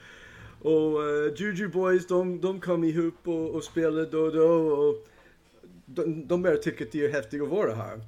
och 0.60 1.00
uh, 1.00 1.34
Juju 1.36 1.68
Boys, 1.68 2.06
de, 2.06 2.40
de 2.40 2.60
kom 2.60 2.84
ihop 2.84 3.28
och, 3.28 3.50
och 3.50 3.64
spelade 3.64 4.06
då 4.06 4.20
och 4.20 4.32
då. 4.32 4.48
Och 4.72 5.08
de, 5.94 6.26
de 6.26 6.58
tycka 6.62 6.84
att 6.84 6.92
det 6.92 7.04
är 7.04 7.12
häftigt 7.12 7.42
att 7.42 7.48
vara 7.48 7.74
här. 7.74 8.00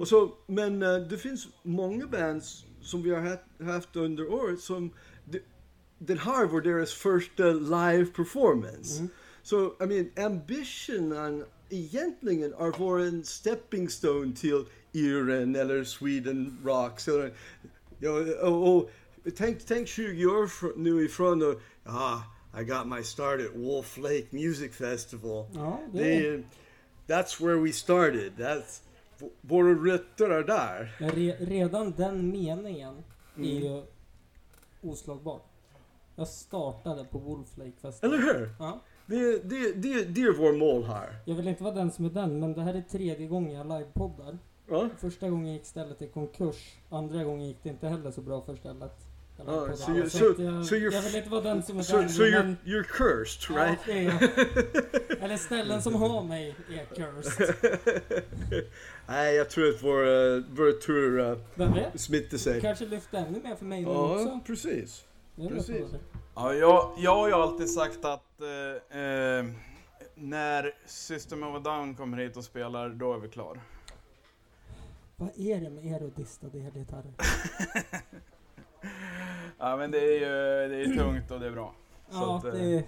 Och 0.00 0.08
så, 0.08 0.32
men 0.46 0.82
eh, 0.82 0.96
det 0.96 1.18
finns 1.18 1.48
många 1.62 2.06
bands 2.06 2.64
som 2.80 3.02
vi 3.02 3.10
har 3.10 3.38
haft, 3.64 3.96
under 3.96 4.32
året 4.32 4.60
som 4.60 4.90
det, 5.24 5.42
den 5.98 6.18
här 6.18 6.46
var 6.46 6.60
deras 6.60 6.92
första 6.92 7.44
live 7.44 8.06
performance. 8.06 9.06
Så, 9.42 9.66
I 9.66 9.86
mean, 9.86 10.10
ambitionen 10.26 11.44
egentligen 11.70 12.52
är 12.52 12.78
vår 12.78 13.24
stepping 13.24 13.88
stone 13.88 14.36
till 14.36 14.64
Iren 14.92 15.56
eller 15.56 15.84
Sweden 15.84 16.58
Rocks. 16.64 17.08
Eller, 17.08 17.34
ja, 17.98 18.10
och, 18.48 18.76
och, 18.76 18.90
tänk, 19.36 19.66
tänk 19.66 19.88
20 19.88 20.26
år 20.26 20.78
nu 20.78 21.04
ifrån 21.04 21.42
och, 21.42 21.60
ah, 21.84 22.20
I 22.60 22.64
got 22.64 22.86
my 22.86 23.02
start 23.02 23.40
at 23.40 23.54
Wolf 23.54 23.96
Lake 23.96 24.26
Music 24.30 24.72
Festival. 24.76 25.46
Ja, 25.54 25.80
det 25.92 25.98
Det 25.98 26.26
är, 26.26 26.44
that's 27.12 27.44
where 27.46 27.56
we 27.56 27.72
started. 27.72 28.32
That's, 28.36 28.82
våra 29.40 29.74
rötter 29.74 30.30
är 30.30 30.44
där. 30.44 30.96
Re, 30.98 31.36
redan 31.40 31.92
den 31.96 32.30
meningen 32.30 32.94
är 33.36 33.40
Mm. 33.42 33.48
ju 33.50 33.82
oslagbar. 34.82 35.40
Jag 36.16 36.28
startade 36.28 37.04
på 37.04 37.18
Wolf 37.18 37.56
Lake 37.56 37.72
Festival. 37.82 38.14
Eller 38.14 38.22
hur? 38.34 38.50
Ja. 38.58 38.80
Det, 39.06 39.38
det, 39.50 39.72
det, 39.72 40.04
det 40.04 40.20
är 40.22 40.32
vår 40.38 40.52
mål 40.52 40.84
här. 40.84 41.16
Jag 41.26 41.34
vill 41.34 41.48
inte 41.48 41.62
vara 41.64 41.74
den 41.74 41.90
som 41.90 42.04
är 42.04 42.10
den, 42.10 42.40
men 42.40 42.52
det 42.54 42.62
här 42.62 42.74
är 42.74 42.82
tredje 42.82 43.26
gången 43.26 43.52
jag 43.52 43.66
livepoddar. 43.68 44.38
Ja. 44.68 44.88
Första 44.98 45.30
gången 45.30 45.52
gick 45.52 45.64
stället 45.66 46.02
i 46.02 46.08
konkurs. 46.08 46.76
Andra 46.90 47.24
gången 47.24 47.46
gick 47.48 47.62
det 47.62 47.68
inte 47.68 47.88
heller 47.88 48.10
så 48.10 48.20
bra 48.20 48.40
för 48.40 48.56
stället. 48.56 49.06
You- 49.46 50.08
so- 50.08 50.30
att 50.32 50.38
jag, 50.38 50.66
so 50.66 50.74
you're 50.74 50.92
jag 50.92 51.02
vill 51.02 51.16
inte 51.16 51.30
vara 51.30 51.40
den 51.40 51.62
som 51.62 51.78
är 51.78 51.82
So, 51.82 52.08
so 52.08 52.22
you're, 52.22 52.56
you're 52.64 52.82
cursed, 52.82 53.56
right? 53.56 53.78
Ja, 53.86 53.92
det 53.92 53.98
är 53.98 54.02
jag. 54.02 54.22
Eller 55.22 55.36
ställen 55.36 55.82
som 55.82 55.94
har 55.94 56.22
mig 56.22 56.56
är 56.70 56.84
cursed. 56.94 57.54
Nej, 59.06 59.34
jag 59.34 59.50
tror 59.50 59.68
att 59.68 59.82
vår, 59.82 60.06
uh, 60.06 60.44
vår 60.50 60.80
tur 60.80 61.18
uh, 61.18 61.94
smittar 61.94 62.38
sig. 62.38 62.60
Kanske 62.60 62.86
lyfter 62.86 63.18
ännu 63.18 63.40
mer 63.42 63.56
för 63.56 63.64
mig 63.64 63.80
nu 63.80 63.88
Ja, 63.90 64.14
också. 64.14 64.40
precis. 64.46 65.04
Precis. 65.48 65.86
Ja, 66.34 66.54
jag, 66.54 66.94
jag 66.98 67.14
har 67.14 67.28
ju 67.28 67.34
alltid 67.34 67.70
sagt 67.70 68.04
att 68.04 68.40
eh, 68.40 69.00
eh, 69.00 69.44
när 70.14 70.74
System 70.86 71.42
of 71.42 71.56
a 71.56 71.58
Down 71.58 71.94
kommer 71.94 72.18
hit 72.18 72.36
och 72.36 72.44
spelar, 72.44 72.88
då 72.88 73.14
är 73.14 73.18
vi 73.18 73.28
klar. 73.28 73.60
Vad 75.16 75.38
är 75.38 75.60
det 75.60 75.70
med 75.70 75.84
er 75.84 76.02
och 76.02 76.10
distade 76.16 76.58
elgitarrer? 76.58 77.12
Ja, 79.58 79.76
men 79.76 79.90
det 79.90 79.98
är 79.98 80.12
ju 80.12 80.68
det 80.68 80.82
är 80.82 80.96
tungt 80.96 81.30
och 81.30 81.40
det 81.40 81.46
är 81.46 81.50
bra. 81.50 81.74
Ja, 82.10 82.36
att, 82.36 82.44
eh, 82.44 82.52
det 82.52 82.84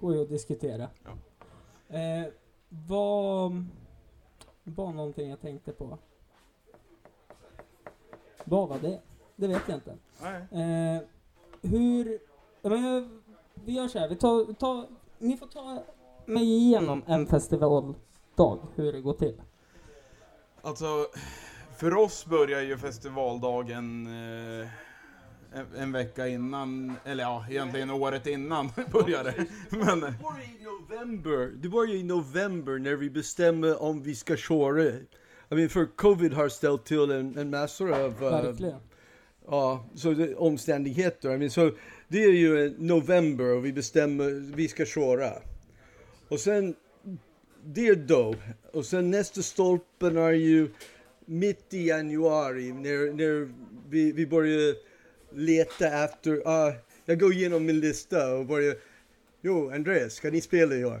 går 0.00 0.14
ju 0.14 0.22
att 0.22 0.28
diskutera. 0.28 0.88
Ja. 1.04 1.10
Eh, 1.96 2.26
vad 2.68 3.66
var 4.64 4.92
någonting 4.92 5.30
jag 5.30 5.40
tänkte 5.40 5.72
på? 5.72 5.98
Vad 8.44 8.68
var 8.68 8.78
det? 8.78 9.00
Det 9.36 9.48
vet 9.48 9.62
jag 9.66 9.76
inte. 9.76 9.96
nej. 10.22 10.96
Eh, 10.96 11.02
hur... 11.62 12.18
Ja, 12.62 12.70
men, 12.70 13.22
vi 13.54 13.72
gör 13.72 13.88
så 13.88 13.98
här, 13.98 14.08
vi 14.08 14.16
tar, 14.16 14.52
tar, 14.52 14.86
ni 15.18 15.36
får 15.36 15.46
ta 15.46 15.84
mig 16.26 16.44
igenom 16.44 17.02
en 17.06 17.26
festivaldag, 17.26 18.58
hur 18.74 18.92
det 18.92 19.00
går 19.00 19.14
till. 19.14 19.42
Alltså, 20.62 20.86
för 21.76 21.96
oss 21.96 22.26
börjar 22.26 22.60
ju 22.60 22.78
festivaldagen 22.78 24.06
eh, 24.06 24.68
en, 25.52 25.66
en 25.82 25.92
vecka 25.92 26.28
innan, 26.28 26.96
eller 27.04 27.24
ja, 27.24 27.46
egentligen 27.50 27.90
året 27.90 28.26
innan 28.26 28.70
börjar 28.92 29.24
det. 29.24 29.46
Men, 29.70 30.00
Det 30.00 30.14
var 30.22 30.40
i 30.40 30.64
november. 30.64 31.52
Det 31.56 31.68
var 31.68 31.86
ju 31.86 31.98
i 31.98 32.02
november 32.02 32.78
när 32.78 32.94
vi 32.94 33.10
bestämde 33.10 33.76
om 33.76 34.02
vi 34.02 34.14
ska 34.14 34.36
köra. 34.36 34.82
I 35.52 35.54
mean, 35.54 35.68
för 35.68 35.86
covid 35.96 36.32
har 36.32 36.48
ställt 36.48 36.84
till 36.84 37.10
en, 37.10 37.38
en 37.38 37.50
massor 37.50 37.92
av 37.92 38.24
uh, 38.24 38.30
Verkligen. 38.30 38.80
ja, 39.46 39.84
så 39.94 40.12
det, 40.12 40.34
omständigheter. 40.34 41.34
I 41.34 41.38
mean, 41.38 41.50
så 41.50 41.70
det 42.08 42.24
är 42.24 42.32
ju 42.32 42.74
november 42.78 43.56
och 43.56 43.64
vi 43.64 43.72
bestämmer 43.72 44.54
vi 44.56 44.68
ska 44.68 44.84
köra. 44.84 45.30
Och 46.28 46.40
sen, 46.40 46.74
det 47.64 47.88
är 47.88 47.96
då. 47.96 48.34
Och 48.72 48.86
sen 48.86 49.10
nästa 49.10 49.42
stolpen 49.42 50.16
är 50.16 50.30
ju 50.30 50.70
mitt 51.24 51.74
i 51.74 51.88
januari 51.88 52.72
när, 52.72 53.12
när 53.12 53.52
vi, 53.88 54.12
vi 54.12 54.26
börjar 54.26 54.74
leta 55.32 56.04
efter, 56.04 56.42
ah, 56.44 56.72
jag 57.04 57.20
går 57.20 57.32
igenom 57.32 57.66
min 57.66 57.80
lista 57.80 58.34
och 58.34 58.46
börjar 58.46 58.74
Jo, 59.42 59.70
Andreas, 59.70 60.14
ska 60.14 60.30
ni 60.30 60.40
spela 60.40 60.74
i 60.74 60.84
år? 60.84 61.00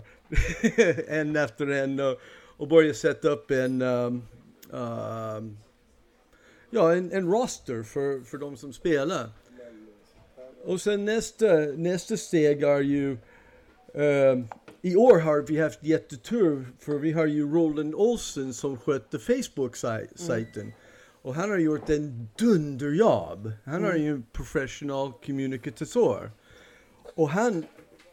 en 1.08 1.36
efter 1.36 1.66
en 1.66 2.00
och, 2.00 2.20
och 2.56 2.68
börja 2.68 2.94
sätta 2.94 3.28
upp 3.28 3.50
en, 3.50 3.82
um, 3.82 4.22
um, 4.70 5.58
ja, 6.70 6.92
en, 6.92 7.12
en 7.12 7.30
roster 7.30 7.82
för, 7.82 8.24
för 8.24 8.38
de 8.38 8.56
som 8.56 8.72
spelar. 8.72 9.30
Och 10.64 10.80
sen 10.80 11.04
nästa, 11.04 11.54
nästa 11.76 12.16
steg 12.16 12.62
är 12.62 12.80
ju, 12.80 13.16
um, 13.94 14.48
i 14.82 14.96
år 14.96 15.18
har 15.18 15.42
vi 15.42 15.60
haft 15.60 15.84
jättetur 15.84 16.66
för 16.78 16.98
vi 16.98 17.12
har 17.12 17.26
ju 17.26 17.52
Roland 17.52 17.94
Olsen 17.94 18.54
som 18.54 18.78
skötte 18.78 19.18
Facebook-sajten. 19.18 20.72
Och 21.22 21.34
han 21.34 21.50
har 21.50 21.58
gjort 21.58 21.90
en 21.90 22.28
dunderjobb. 22.38 23.52
Han 23.64 23.84
är 23.84 23.94
ju 23.94 24.10
en 24.10 24.24
professional 24.32 25.12
kommunikatör. 25.26 26.30
Och 27.14 27.28
han, 27.28 27.64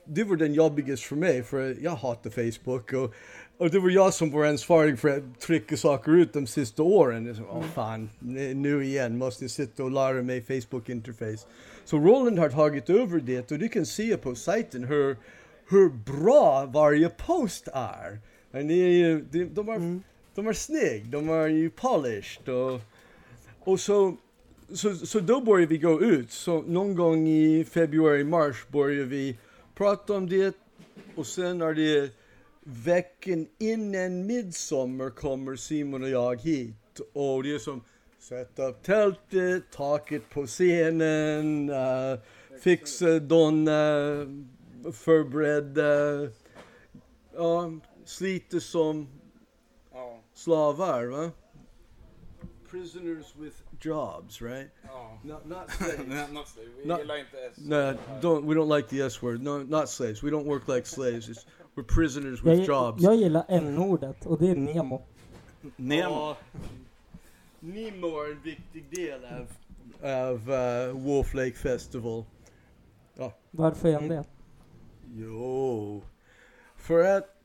det 0.05 0.23
var 0.23 0.35
den 0.35 0.53
jobbigaste 0.53 1.07
för 1.07 1.15
mig 1.15 1.43
för 1.43 1.77
jag 1.81 1.91
hatar 1.91 2.29
Facebook 2.29 2.93
och, 2.93 3.13
och 3.57 3.69
det 3.69 3.79
var 3.79 3.89
jag 3.89 4.13
som 4.13 4.31
var 4.31 4.45
ansvarig 4.45 4.99
för 4.99 5.17
att 5.17 5.39
trycka 5.39 5.77
saker 5.77 6.11
ut 6.11 6.33
de 6.33 6.47
sista 6.47 6.83
åren. 6.83 7.25
Jag 7.25 7.35
sa, 7.35 7.43
Åh 7.49 7.63
fan, 7.73 8.09
nu 8.55 8.85
igen 8.85 9.17
måste 9.17 9.43
jag 9.43 9.51
sitta 9.51 9.83
och 9.83 9.91
lära 9.91 10.21
mig 10.21 10.41
Facebook 10.41 10.89
interface. 10.89 11.47
Så 11.85 11.97
Roland 11.97 12.39
har 12.39 12.49
tagit 12.49 12.89
över 12.89 13.19
det 13.19 13.51
och 13.51 13.59
du 13.59 13.69
kan 13.69 13.85
se 13.85 14.17
på 14.17 14.35
sajten 14.35 14.83
hur, 14.83 15.17
hur 15.69 15.89
bra 15.89 16.65
varje 16.65 17.09
post 17.09 17.67
är. 17.73 18.19
Men 18.51 18.67
det 18.67 18.73
är 18.73 18.89
ju, 18.89 19.25
de, 19.31 19.45
de, 19.45 19.69
är, 19.69 19.99
de 20.35 20.47
är 20.47 20.53
snygg, 20.53 21.09
de 21.09 21.29
är 21.29 21.47
ju 21.47 21.69
polished 21.69 22.49
och, 22.49 22.81
och 23.67 23.79
så 23.79 24.17
så, 24.73 24.95
så 24.95 25.19
då 25.19 25.41
börjar 25.41 25.67
vi 25.67 25.77
gå 25.77 26.01
ut. 26.01 26.31
Så 26.31 26.61
någon 26.61 26.95
gång 26.95 27.27
i 27.27 27.65
februari, 27.65 28.23
mars 28.23 28.67
börjar 28.67 29.05
vi 29.05 29.37
prata 29.75 30.13
om 30.13 30.29
det. 30.29 30.55
Och 31.15 31.27
sen 31.27 31.61
är 31.61 31.73
det 31.73 32.11
veckan 32.63 33.47
innan 33.57 34.25
midsommar 34.25 35.09
kommer 35.09 35.55
Simon 35.55 36.03
och 36.03 36.09
jag 36.09 36.41
hit. 36.41 36.99
Och 37.13 37.43
det 37.43 37.55
är 37.55 37.59
som 37.59 37.83
sätta 38.19 38.67
upp 38.67 38.83
tältet, 38.83 39.63
taket 39.71 40.29
på 40.29 40.45
scenen, 40.45 41.69
uh, 41.69 42.19
fixa 42.61 43.19
donna, 43.19 43.79
förbereda, 44.93 46.31
ja, 47.35 47.71
slita 48.05 48.59
som 48.59 49.07
slavar 50.33 51.05
va? 51.05 51.31
Prisoners 52.69 53.33
with 53.39 53.55
jobs, 53.79 54.41
right? 54.41 54.69
ja. 54.83 55.19
Not, 55.23 55.47
not 55.47 55.71
slaves. 55.77 56.31
Not 56.33 56.47
slave. 56.47 56.67
Vi 56.81 56.85
Not- 56.87 56.99
gillar 56.99 57.17
inte 57.17 57.37
S. 57.51 57.57
no, 57.57 57.93
don't. 58.21 58.45
We 58.45 58.55
don't 58.55 58.69
like 58.77 58.89
the 58.89 59.01
S 59.01 59.21
word. 59.21 59.41
No, 59.43 59.63
not 59.63 59.89
slaves. 59.89 60.23
We 60.23 60.29
don't 60.31 60.45
work 60.45 60.67
like 60.67 60.85
slaves. 60.87 61.29
It's, 61.29 61.45
we're 61.75 61.83
prisoners 61.83 62.39
Jag, 62.43 62.57
with 62.57 62.67
jobs. 62.67 63.03
jag 63.03 63.15
gillar 63.15 63.45
n-ordet 63.47 64.25
och 64.25 64.39
det 64.39 64.49
är 64.49 64.55
Nemo. 64.55 65.01
Nemo. 65.75 66.11
Ja. 66.13 66.37
Nemo 67.59 68.07
är 68.23 68.31
en 68.31 68.41
viktig 68.41 68.85
del 68.91 69.25
av, 69.25 69.47
av 70.09 70.49
uh, 70.51 70.91
Wolf 71.05 71.33
Lake 71.33 71.55
Festival. 71.55 72.23
Varför 73.51 73.89
är 73.89 73.93
han 73.93 74.07
det? 74.07 74.23
Jo, 75.15 76.03
för 76.75 77.17
att 77.17 77.35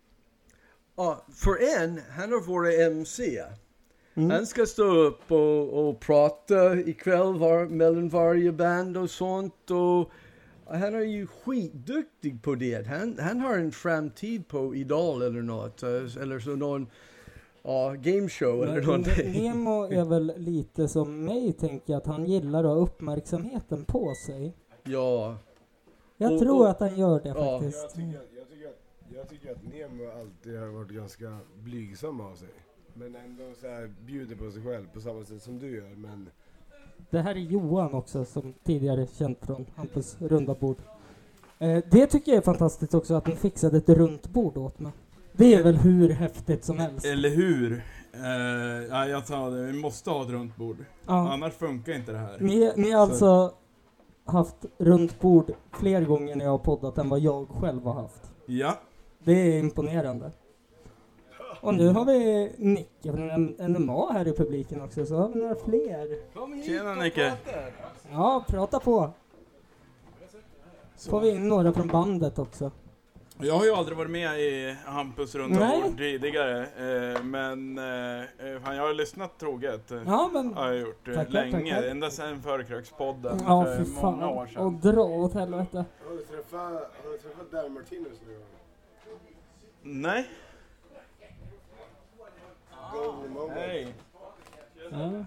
ja, 0.96 1.24
för 1.34 1.76
en, 1.82 2.00
han 2.10 2.32
har 2.32 2.40
varit 2.40 2.80
MC. 2.80 3.42
Mm. 4.14 4.30
Han 4.30 4.46
ska 4.46 4.66
stå 4.66 4.82
upp 4.96 5.32
och, 5.32 5.88
och 5.88 6.00
prata 6.00 6.74
ikväll 6.74 7.38
var, 7.38 7.66
mellan 7.66 8.08
varje 8.08 8.52
band 8.52 8.96
och 8.96 9.10
sånt. 9.10 9.70
Och 9.70 10.10
han 10.66 10.94
är 10.94 11.00
ju 11.00 11.26
skitduktig 11.26 12.42
på 12.42 12.54
det. 12.54 12.86
Han, 12.86 13.18
han 13.20 13.40
har 13.40 13.54
en 13.58 13.72
framtid 13.72 14.48
på 14.48 14.74
Idol 14.74 15.22
eller 15.22 15.42
något. 15.42 15.82
eh, 15.82 16.22
Eller 16.22 16.38
så 16.38 16.50
någon 16.56 16.86
ja, 17.62 17.94
gameshow 17.98 18.62
eller 18.64 18.82
någonting. 18.82 19.32
Nemo 19.42 19.84
är 19.84 20.04
väl 20.04 20.32
lite 20.36 20.88
som 20.88 21.24
mig, 21.24 21.52
tänker 21.52 21.92
jag, 21.92 21.98
att 21.98 22.06
han 22.06 22.24
gillar 22.24 22.58
att 22.64 22.70
ha 22.70 22.76
uppmärksamheten 22.76 23.84
på 23.84 24.12
sig. 24.26 24.56
Ja, 24.84 25.36
Jag 26.16 26.32
Och- 26.32 26.38
tror 26.40 26.60
och- 26.60 26.70
att 26.70 26.80
han 26.80 26.96
gör 26.98 27.20
det 27.20 27.28
ja. 27.28 27.58
faktiskt. 27.60 27.82
Jag 27.82 27.90
tycker, 27.94 28.20
jag, 28.36 28.48
tycker 28.48 28.68
att, 28.68 28.76
jag 29.16 29.28
tycker 29.28 29.52
att 29.52 29.62
Nemo 29.72 30.10
alltid 30.20 30.58
har 30.58 30.66
varit 30.66 30.90
ganska 30.90 31.38
blygsam 31.62 32.20
av 32.20 32.34
sig. 32.34 32.48
Men 32.94 33.16
ändå 33.16 33.44
så 33.60 33.66
här 33.68 33.90
bjuder 34.06 34.36
på 34.36 34.50
sig 34.50 34.62
själv 34.62 34.86
på 34.94 35.00
samma 35.00 35.24
sätt 35.24 35.42
som 35.42 35.58
du 35.58 35.76
gör. 35.76 35.96
Men 35.96 36.28
Det 37.10 37.20
här 37.20 37.34
är 37.34 37.40
Johan 37.40 37.94
också, 37.94 38.24
som 38.24 38.54
tidigare 38.64 39.06
känt 39.06 39.46
från 39.46 39.66
Hampus 39.76 40.16
runda 40.20 40.54
bord. 40.54 40.76
Eh, 41.58 41.84
det 41.90 42.06
tycker 42.06 42.32
jag 42.32 42.38
är 42.38 42.42
fantastiskt 42.42 42.94
också, 42.94 43.14
att 43.14 43.26
ni 43.26 43.36
fixade 43.36 43.76
ett 43.76 43.88
runt 43.88 44.28
bord 44.28 44.56
åt 44.56 44.80
mig. 44.80 44.92
Det 45.32 45.54
är 45.54 45.62
väl 45.62 45.76
hur 45.76 46.08
häftigt 46.10 46.64
som 46.64 46.78
helst. 46.78 47.06
Eller 47.06 47.28
hur? 47.28 47.82
Eh, 48.12 48.86
ja, 48.90 49.06
jag 49.06 49.26
sa 49.26 49.50
det, 49.50 49.62
vi 49.62 49.72
måste 49.72 50.10
ha 50.10 50.22
ett 50.22 50.30
runt 50.30 50.56
bord. 50.56 50.76
Ja. 51.06 51.32
Annars 51.32 51.52
funkar 51.52 51.92
inte 51.92 52.12
det 52.12 52.18
här. 52.18 52.36
Ni, 52.40 52.72
ni 52.76 52.90
har 52.90 53.00
alltså 53.02 53.54
haft 54.24 54.66
runt 54.78 55.20
bord 55.20 55.52
fler 55.72 56.02
gånger 56.02 56.36
när 56.36 56.44
jag 56.44 56.52
har 56.52 56.58
poddat 56.58 56.98
än 56.98 57.08
vad 57.08 57.20
jag 57.20 57.48
själv 57.48 57.84
har 57.84 57.94
haft. 57.94 58.32
Ja. 58.46 58.78
Det 59.24 59.32
är 59.32 59.58
imponerande. 59.58 60.32
Och 61.62 61.74
nu 61.74 61.88
har 61.88 62.04
vi 62.04 62.50
Nicke 62.58 63.12
från 63.12 63.54
NMA 63.72 64.12
här 64.12 64.28
i 64.28 64.32
publiken 64.32 64.80
också, 64.82 65.06
så 65.06 65.16
har 65.16 65.28
vi 65.28 65.40
några 65.40 65.54
fler. 65.54 66.34
Kom 66.34 66.52
hit 66.52 66.66
Tjena, 66.66 66.94
Nicke. 66.94 67.32
Ja, 68.10 68.44
prata 68.48 68.80
på. 68.80 69.10
Får 71.10 71.20
vi 71.20 71.30
in 71.30 71.48
några 71.48 71.72
från 71.72 71.88
bandet 71.88 72.38
också. 72.38 72.70
Jag 73.38 73.54
har 73.54 73.64
ju 73.64 73.70
aldrig 73.72 73.98
varit 73.98 74.10
med 74.10 74.40
i 74.40 74.76
Hampus 74.84 75.34
runda 75.34 75.80
bord 75.84 75.98
tidigare. 75.98 76.60
Eh, 76.62 77.22
men 77.22 77.78
eh, 77.78 78.20
eh, 78.22 78.60
fan, 78.64 78.76
jag 78.76 78.86
har 78.86 78.94
lyssnat 78.94 79.38
troget. 79.38 79.92
Ja, 80.06 80.30
men... 80.32 80.54
Har 80.54 80.66
jag 80.66 80.78
gjort 80.80 81.08
eh, 81.08 81.14
Tackar, 81.14 81.32
länge. 81.32 81.74
tackar. 81.74 81.88
Ända 81.88 82.10
sedan 82.10 82.42
Förkrökspodden 82.42 83.40
Ja, 83.46 83.64
för 83.64 83.84
fy 83.84 83.90
många 84.02 84.28
år 84.28 84.46
sedan. 84.46 84.62
Och 84.62 84.72
dra 84.72 85.02
åt 85.02 85.34
helvete. 85.34 85.84
har 86.08 86.16
du 86.16 86.22
träffat, 86.22 86.60
har 87.04 87.12
du 87.12 87.18
träffat 87.18 87.50
Dan 87.50 87.72
Martinus 87.72 88.18
nu? 88.26 88.40
Nej. 89.82 90.28
Hej. 93.54 93.94
Ja. 94.90 95.24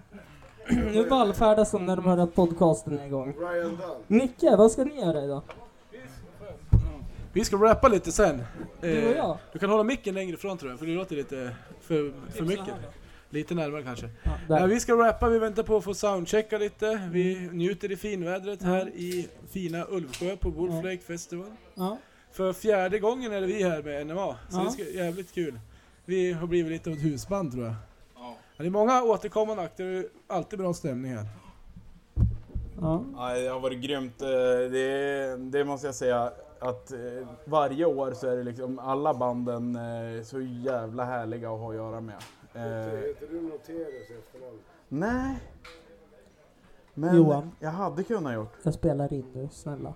Nu 0.68 1.04
vallfärdas 1.08 1.70
de 1.70 1.86
när 1.86 1.96
de 1.96 2.04
hör 2.04 2.18
att 2.18 2.34
podcasten 2.34 2.98
är 2.98 3.06
igång. 3.06 3.34
Nicke, 4.06 4.56
vad 4.56 4.72
ska 4.72 4.84
ni 4.84 5.00
göra 5.00 5.24
idag? 5.24 5.42
Vi 7.32 7.44
ska 7.44 7.56
rappa 7.56 7.88
lite 7.88 8.12
sen. 8.12 8.42
Du 8.80 8.88
och 9.06 9.10
Eh, 9.10 9.16
jag? 9.16 9.38
Du 9.52 9.58
kan 9.58 9.70
hålla 9.70 9.82
micken 9.82 10.14
längre 10.14 10.34
ifrån 10.34 10.58
tror 10.58 10.70
jag, 10.70 10.78
för 10.78 10.86
det 10.86 10.92
låter 10.94 11.16
lite 11.16 11.56
för, 11.80 12.12
för 12.36 12.44
mycket. 12.44 12.74
Lite 13.30 13.54
närmare 13.54 13.82
kanske. 13.82 14.08
Ja, 14.48 14.66
vi 14.66 14.80
ska 14.80 14.92
rappa, 14.94 15.28
vi 15.28 15.38
väntar 15.38 15.62
på 15.62 15.76
att 15.76 15.84
få 15.84 15.94
soundchecka 15.94 16.58
lite. 16.58 17.08
Vi 17.12 17.48
njuter 17.52 17.92
i 17.92 17.96
finvädret 17.96 18.62
här 18.62 18.88
i 18.88 19.28
fina 19.50 19.84
Ulvsjö 19.88 20.36
på 20.36 20.50
Wolf. 20.50 20.84
Lake 20.84 20.98
Festival. 20.98 21.52
Ja. 21.74 21.98
För 22.32 22.52
fjärde 22.52 22.98
gången 22.98 23.32
är 23.32 23.40
det 23.40 23.46
vi 23.46 23.62
här 23.62 23.82
med 23.82 24.06
NMA, 24.06 24.36
så 24.50 24.58
Ja. 24.58 24.62
det 24.64 24.70
ska 24.70 24.82
jävligt 24.82 25.34
kul. 25.34 25.60
Vi 26.06 26.32
har 26.32 26.46
blivit 26.46 26.72
lite 26.72 26.90
av 26.90 26.96
ett 26.96 27.02
husband 27.02 27.52
tror 27.52 27.64
jag. 27.64 27.74
Ja. 28.14 28.34
Det 28.56 28.66
är 28.66 28.70
många 28.70 29.02
återkommande 29.02 29.62
akter, 29.62 30.08
alltid 30.26 30.58
bra 30.58 30.74
stämning 30.74 31.12
här. 31.14 31.26
Ja. 32.80 33.04
Ja, 33.16 33.34
det 33.34 33.48
har 33.48 33.60
varit 33.60 33.80
grymt. 33.82 34.22
Eh, 34.22 34.28
Det, 34.70 35.36
det 35.36 35.64
måste 35.64 35.86
jag 35.86 35.94
säga 35.94 36.32
att 36.58 36.92
eh, 36.92 36.98
varje 37.44 37.84
år 37.84 38.12
så 38.12 38.26
är 38.28 38.36
det 38.36 38.42
liksom 38.42 38.78
alla 38.78 39.14
banden 39.14 39.76
eh, 39.76 40.22
så 40.22 40.40
jävla 40.40 41.04
härliga 41.04 41.50
att 41.52 41.60
ha 41.60 41.68
att 41.70 41.74
göra 41.76 42.00
med. 42.00 42.14
Heter 42.52 43.26
du 43.30 43.40
Noterius 43.40 44.10
efternamn? 44.10 44.58
Nej. 44.88 45.36
Men 46.94 47.16
Johan. 47.16 47.50
jag 47.60 47.70
hade 47.70 48.02
kunnat 48.04 48.34
gjort. 48.34 48.52
Jag 48.62 48.74
spelar 48.74 49.12
in 49.12 49.26
nu, 49.34 49.48
snälla. 49.52 49.94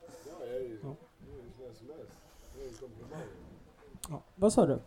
Ja, 0.00 0.06
jag 0.40 0.56
är 0.56 0.60
ju 0.60 0.78
Ja. 0.82 0.94
det 1.18 1.32
är 1.32 1.36
ju 1.36 1.50
snäll 1.56 1.74
som 1.78 1.88
helst. 1.96 2.12
Det 2.56 2.62
är 2.64 2.68
en 2.68 2.74
komplimang. 2.74 3.20
Ja. 4.10 4.22
Vad 4.34 4.52
sa 4.52 4.66
du? 4.66 4.78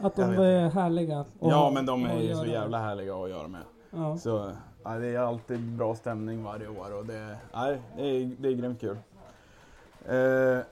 Att 0.00 0.16
de 0.16 0.22
är 0.22 0.70
härliga? 0.70 1.24
Ja, 1.40 1.70
men 1.74 1.86
de 1.86 2.04
är 2.06 2.20
ju 2.20 2.34
så 2.34 2.44
jävla 2.46 2.78
härliga 2.78 3.14
att 3.14 3.30
göra 3.30 3.48
med. 3.48 3.62
Ja. 3.90 4.16
Så 4.18 4.52
ja, 4.84 4.90
det 4.90 5.06
är 5.06 5.18
alltid 5.18 5.60
bra 5.60 5.94
stämning 5.94 6.44
varje 6.44 6.68
år 6.68 6.94
och 6.98 7.06
det, 7.06 7.36
nej, 7.54 7.80
det, 7.96 8.02
är, 8.02 8.30
det 8.38 8.48
är 8.48 8.52
grymt 8.52 8.80
kul. 8.80 8.98
Eh, 10.08 10.64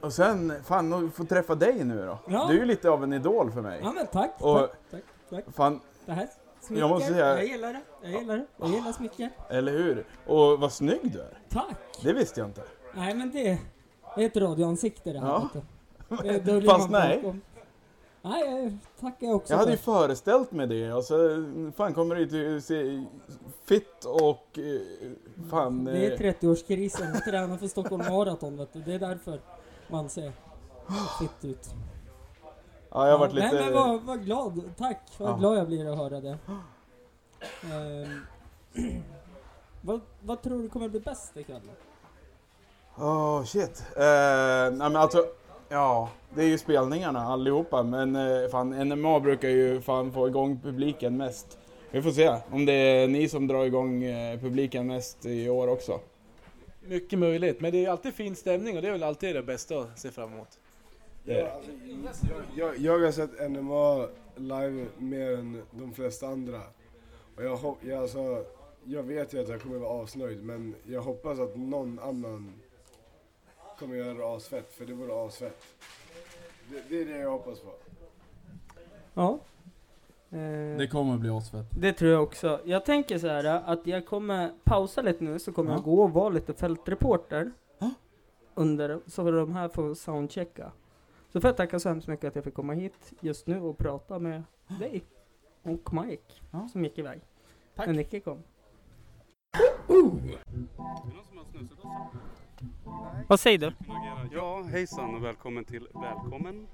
och 0.00 0.12
sen, 0.12 0.52
fan 0.64 0.92
att 0.92 1.14
få 1.14 1.24
träffa 1.24 1.54
dig 1.54 1.84
nu 1.84 2.06
då. 2.06 2.18
Ja. 2.28 2.46
Du 2.48 2.54
är 2.54 2.58
ju 2.60 2.64
lite 2.64 2.90
av 2.90 3.02
en 3.04 3.12
idol 3.12 3.50
för 3.52 3.62
mig. 3.62 3.80
ja, 3.84 3.92
men 3.92 4.06
tack. 4.06 4.34
Och- 4.40 4.58
tack, 4.58 4.70
tack, 4.90 5.00
tack. 5.30 5.44
Fan, 5.54 5.80
Det 6.06 6.12
här 6.12 6.28
smicker. 6.60 6.82
Jag 6.82 6.90
måste 6.90 7.12
säga- 7.12 7.26
Jag 7.36 7.46
gillar 7.46 7.72
det. 7.72 7.80
Jag 8.02 8.10
gillar 8.12 8.36
det. 8.36 8.46
Jag 8.56 8.68
gillar 8.68 8.92
smicker. 8.92 9.30
eller 9.48 9.72
hur? 9.72 10.06
Och 10.26 10.60
vad 10.60 10.72
snygg 10.72 11.12
du 11.12 11.20
är. 11.20 11.38
Tack. 11.48 11.76
Det 12.02 12.12
visste 12.12 12.40
jag 12.40 12.48
inte. 12.48 12.62
Nej, 12.94 13.14
men 13.14 13.30
det 13.30 13.48
är 14.16 14.26
ett 14.26 14.36
radioansikte 14.36 15.12
det 15.12 15.20
här. 15.20 15.26
Ja. 15.26 15.48
Fast 16.08 16.90
man 16.90 16.90
nej. 16.90 17.16
bakom. 17.16 17.40
Nej, 18.22 18.62
jag 18.62 18.78
tackar 19.00 19.32
också 19.32 19.52
Jag 19.52 19.58
hade 19.58 19.70
ju 19.70 19.76
för. 19.76 19.92
föreställt 19.92 20.52
mig 20.52 20.66
det 20.66 20.92
och 20.92 21.04
så 21.04 21.44
fan 21.76 21.94
kommer 21.94 22.14
det 22.14 22.22
ju 22.36 22.60
se 22.60 23.04
fitt 23.64 24.04
och 24.04 24.58
eh, 24.58 25.10
fan... 25.50 25.84
Det 25.84 26.06
är 26.06 26.12
eh, 26.12 26.32
30-årskrisen. 26.32 27.14
Jag 27.14 27.24
tränar 27.24 27.56
för 27.56 27.68
Stockholm 27.68 28.04
Marathon, 28.08 28.56
vet 28.56 28.72
du. 28.72 28.80
Det 28.82 28.94
är 28.94 28.98
därför 28.98 29.40
man 29.88 30.08
ser 30.08 30.32
fitt 31.20 31.44
ut. 31.44 31.66
Ja, 32.90 33.04
jag 33.06 33.12
har 33.12 33.18
varit 33.18 33.34
lite... 33.34 33.50
Nej, 33.52 33.64
men 33.64 33.72
vad, 33.74 34.02
vad 34.02 34.24
glad. 34.24 34.62
Tack. 34.78 35.00
Vad 35.18 35.30
Ja. 35.30 35.36
glad 35.36 35.58
jag 35.58 35.66
blir 35.66 35.92
att 35.92 35.98
höra 35.98 36.20
det. 36.20 36.38
Ehm, 37.72 38.20
vad, 39.82 40.00
vad 40.22 40.42
tror 40.42 40.62
du 40.62 40.68
kommer 40.68 40.88
bli 40.88 41.00
bäst 41.00 41.36
ikväll? 41.36 41.60
Åh 42.96 43.44
shit. 43.44 43.82
Eh, 43.96 44.02
nej 44.02 44.72
men 44.72 44.96
alltså, 44.96 45.26
ja. 45.68 46.08
Det 46.34 46.42
är 46.42 46.46
ju 46.46 46.58
spelningarna 46.58 47.20
allihopa 47.20 47.82
men 47.82 48.16
eh, 48.16 48.48
fan 48.50 48.70
NMA 48.88 49.20
brukar 49.20 49.48
ju 49.48 49.80
fan 49.80 50.12
få 50.12 50.28
igång 50.28 50.60
publiken 50.62 51.16
mest. 51.16 51.58
Vi 51.90 52.02
får 52.02 52.10
se 52.10 52.36
om 52.50 52.66
det 52.66 52.72
är 52.72 53.08
ni 53.08 53.28
som 53.28 53.46
drar 53.46 53.64
igång 53.64 54.04
eh, 54.04 54.40
publiken 54.40 54.86
mest 54.86 55.26
i 55.26 55.48
år 55.48 55.68
också. 55.68 56.00
Mycket 56.80 57.18
möjligt, 57.18 57.60
men 57.60 57.72
det 57.72 57.84
är 57.84 57.90
alltid 57.90 58.14
fin 58.14 58.36
stämning 58.36 58.76
och 58.76 58.82
det 58.82 58.88
är 58.88 58.92
väl 58.92 59.02
alltid 59.02 59.34
det 59.36 59.42
bästa 59.42 59.78
att 59.78 59.98
se 59.98 60.10
fram 60.10 60.32
emot. 60.32 60.58
Ja, 61.24 61.48
alltså, 62.06 62.26
jag, 62.56 62.68
jag, 62.76 62.78
jag 62.78 63.04
har 63.06 63.12
sett 63.12 63.50
NMA 63.50 64.06
live 64.36 64.86
mer 64.98 65.32
än 65.38 65.62
de 65.70 65.94
flesta 65.94 66.26
andra. 66.26 66.60
Och 67.36 67.44
jag, 67.44 67.56
hop- 67.56 67.78
jag, 67.80 67.98
alltså, 68.02 68.44
jag 68.84 69.02
vet 69.02 69.34
ju 69.34 69.40
att 69.40 69.48
jag 69.48 69.62
kommer 69.62 69.78
vara 69.78 70.02
asnöjd 70.04 70.44
men 70.44 70.74
jag 70.86 71.00
hoppas 71.00 71.38
att 71.38 71.56
någon 71.56 71.98
annan 71.98 72.52
kommer 73.78 73.96
göra 73.96 74.14
det 74.14 74.36
asfett, 74.36 74.72
för 74.72 74.86
det 74.86 74.92
vore 74.92 75.26
asfett. 75.26 75.62
Det, 76.70 76.82
det 76.88 77.00
är 77.02 77.04
det 77.06 77.18
jag 77.18 77.30
hoppas 77.30 77.60
på. 77.60 77.70
Ja. 79.14 79.38
Eh, 80.38 80.88
kommer 80.88 81.18
bli 81.18 81.30
asfett. 81.30 81.66
Det 81.70 81.92
tror 81.92 82.10
jag 82.10 82.22
också. 82.22 82.60
Jag 82.64 82.84
tänker 82.84 83.18
så 83.18 83.28
här 83.28 83.44
att 83.44 83.86
jag 83.86 84.06
kommer 84.06 84.52
pausa 84.64 85.02
lite 85.02 85.24
nu 85.24 85.38
så 85.38 85.52
kommer 85.52 85.70
Ja. 85.70 85.76
jag 85.76 85.84
gå 85.84 86.02
och 86.02 86.10
vara 86.12 86.28
lite 86.28 86.54
fältreporter. 86.54 87.52
Ja. 87.78 87.90
Under, 88.54 89.00
så 89.06 89.24
får 89.24 89.32
de 89.32 89.52
här 89.52 89.68
få 89.68 89.94
soundchecka. 89.94 90.72
Så 91.32 91.40
får 91.40 91.48
jag 91.48 91.56
tacka 91.56 91.78
så 91.80 91.88
hemskt 91.88 92.08
mycket 92.08 92.28
att 92.28 92.34
jag 92.34 92.44
fick 92.44 92.54
komma 92.54 92.72
hit 92.72 93.12
just 93.20 93.46
nu 93.46 93.60
och 93.60 93.78
prata 93.78 94.18
med 94.18 94.42
dig. 94.78 95.04
Och 95.62 95.94
Mike. 95.94 96.34
Ja. 96.50 96.68
Som 96.72 96.84
gick 96.84 96.98
iväg. 96.98 97.20
Tack. 97.74 97.86
När 97.86 97.94
Nicke 97.94 98.20
kom. 98.20 98.42
Vad 103.28 103.40
säger 103.40 103.58
du? 103.58 103.72
Ja, 104.32 104.62
hejsan 104.62 105.14
och 105.14 105.24
välkommen 105.24 105.64
till 105.64 105.88
Välkommen. 105.94 106.66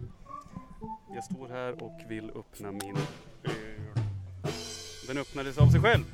Jag 1.15 1.25
står 1.25 1.49
här 1.49 1.83
och 1.83 2.01
vill 2.09 2.31
öppna 2.31 2.73
min 2.73 2.97
öl. 3.45 3.53
Den 5.09 5.19
öppnades 5.19 5.59
av 5.59 5.67
sig 5.67 5.81
själv. 5.81 6.05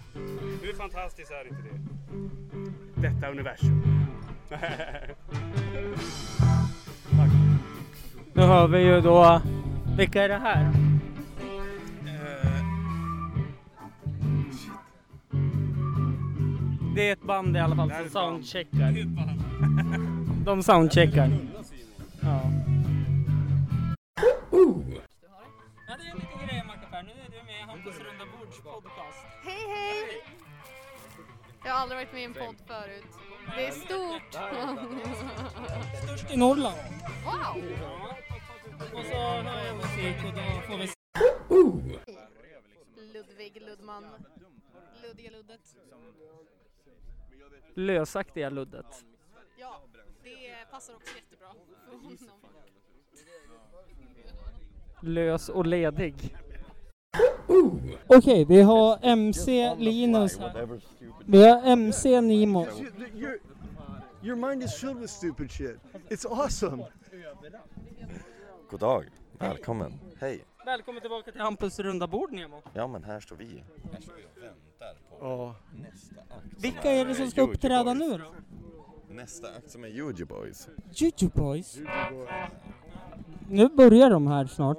Hur 0.63 0.73
fantastiskt 0.73 1.31
är 1.31 1.49
inte 1.49 1.63
det? 1.63 1.81
Detta 3.09 3.31
universum. 3.31 3.83
Tack. 4.49 4.61
Nu 8.33 8.43
hör 8.43 8.69
vi 8.69 8.79
ju 8.79 9.01
då, 9.01 9.41
vilka 9.97 10.23
är 10.23 10.29
det 10.29 10.39
här? 10.39 10.65
Eh, 10.65 10.71
det 16.95 17.09
är 17.09 17.13
ett 17.13 17.23
band 17.23 17.57
i 17.57 17.61
alla 17.61 17.77
fall 17.77 17.91
som 17.91 18.09
soundcheckar. 18.11 18.95
De 20.45 20.63
soundcheckar. 20.63 21.31
Ja. 22.21 22.43
Ja, 25.89 25.97
det 25.97 26.07
är 26.07 26.11
en 26.11 26.19
liten 26.19 26.47
grej 26.47 26.63
Macka 26.67 27.03
Nu 27.03 27.11
är 27.11 27.31
du 27.31 27.47
med 27.47 27.59
i 27.59 27.63
Hampus 27.63 27.99
runda 27.99 28.25
bords 28.39 28.61
podcast. 28.63 29.19
Hej 29.45 29.67
hej! 29.69 30.23
Jag 31.65 31.73
har 31.73 31.81
aldrig 31.81 31.99
varit 31.99 32.13
med 32.13 32.23
i 32.23 32.25
en 32.25 32.35
podd 32.35 32.57
förut. 32.67 33.05
Det 33.57 33.67
är 33.67 33.71
stort! 33.71 34.35
Störst 36.05 36.31
i 36.31 36.37
Norrland. 36.37 36.77
Wow! 37.25 37.63
Och 38.95 39.05
så 39.05 39.15
hör 39.15 39.67
jag 39.67 39.77
musik 39.77 40.17
och 40.27 40.35
då 40.35 40.61
får 40.67 40.79
vi 40.79 40.89
Ludvig 43.13 43.63
Ludman. 43.63 44.05
Luddiga 45.03 45.31
Luddet. 45.31 45.61
lösaktiga 47.75 48.51
luddet. 48.51 49.05
Ja, 49.57 49.83
passar 50.71 50.95
också 50.95 51.15
jättebra 51.17 51.49
för 51.85 51.97
honom. 51.97 52.19
Lös 55.03 55.49
och 55.49 55.67
ledig. 55.67 56.37
Okej, 58.07 58.45
vi 58.45 58.63
har 58.63 58.99
MC 59.03 59.75
Linus 59.79 60.39
här. 60.39 60.81
Vi 61.27 61.49
har 61.49 61.63
MC 61.63 62.21
Nimo. 62.21 62.65
You- 62.67 63.39
Your, 64.23 64.37
mind 64.37 64.63
is 64.63 64.75
filled 64.75 64.97
with 64.99 65.13
stupid 65.13 65.51
shit. 65.51 65.77
It's 66.09 66.27
awesome. 66.43 66.85
God 68.71 68.81
dag, 68.81 69.05
välkommen. 69.39 70.01
Hej. 70.21 70.45
Välkommen 70.67 71.01
tillbaka 71.01 71.33
till 71.33 71.41
Hampus 71.41 71.79
runda 71.79 72.07
bord 72.07 72.33
Nemo. 72.33 72.63
Ja 72.75 72.87
men 72.87 73.05
här 73.05 73.21
står 73.21 73.37
vi. 73.37 73.65
Ja. 75.21 75.55
Vilka 76.59 76.91
är 76.91 77.05
det 77.05 77.15
som 77.15 77.31
ska 77.31 77.43
uppträda 77.43 77.95
nu 77.95 78.19
då? 78.19 78.25
Nästa 79.15 79.49
akt 79.49 79.71
som 79.71 79.85
är 79.85 79.89
Juju 79.89 80.25
Boys. 80.25 80.69
Juju 80.93 81.31
Boys. 81.35 81.79
Nu 83.49 83.69
börjar 83.69 84.11
de 84.11 84.27
här 84.27 84.47
snart. 84.47 84.79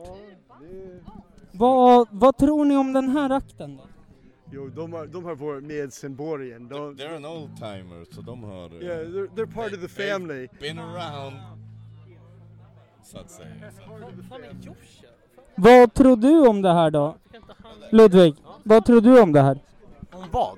Vad, 1.52 2.08
vad 2.12 2.38
tror 2.38 2.66
ni 2.66 2.78
om 2.78 2.94
den 2.94 3.10
här 3.10 3.30
akten 3.30 3.78
då? 3.78 3.84
Jo, 4.52 4.70
de 4.70 4.94
har, 4.94 5.08
de 5.08 5.26
har 5.26 5.36
varit 5.36 5.64
med 5.64 5.94
sen 5.94 6.16
början. 6.16 6.68
De, 6.68 6.96
They're 6.96 7.16
an 7.16 7.26
old 7.26 7.56
timer 7.56 8.06
så 8.16 8.22
de 8.22 8.44
har 8.44 8.66
eh, 8.66 8.88
yeah, 8.88 9.00
they're, 9.00 9.28
they're 9.36 9.54
part 9.54 9.74
of 9.74 9.80
the 9.82 9.88
family. 9.88 10.48
been 10.60 10.80
around. 10.80 11.36
Så 13.04 13.18
att 13.18 13.32
säga. 13.32 13.54
Vad 15.56 15.94
tror 15.94 16.16
du 16.16 16.48
om 16.48 16.62
det 16.62 16.74
här 16.74 16.92
då? 16.92 17.16
Ludvig, 17.92 18.36
vad 18.64 18.86
tror 18.86 19.02
du 19.02 19.22
om 19.22 19.34
det 19.34 19.42
här? 19.42 19.60
Om 20.12 20.24
vad? 20.32 20.58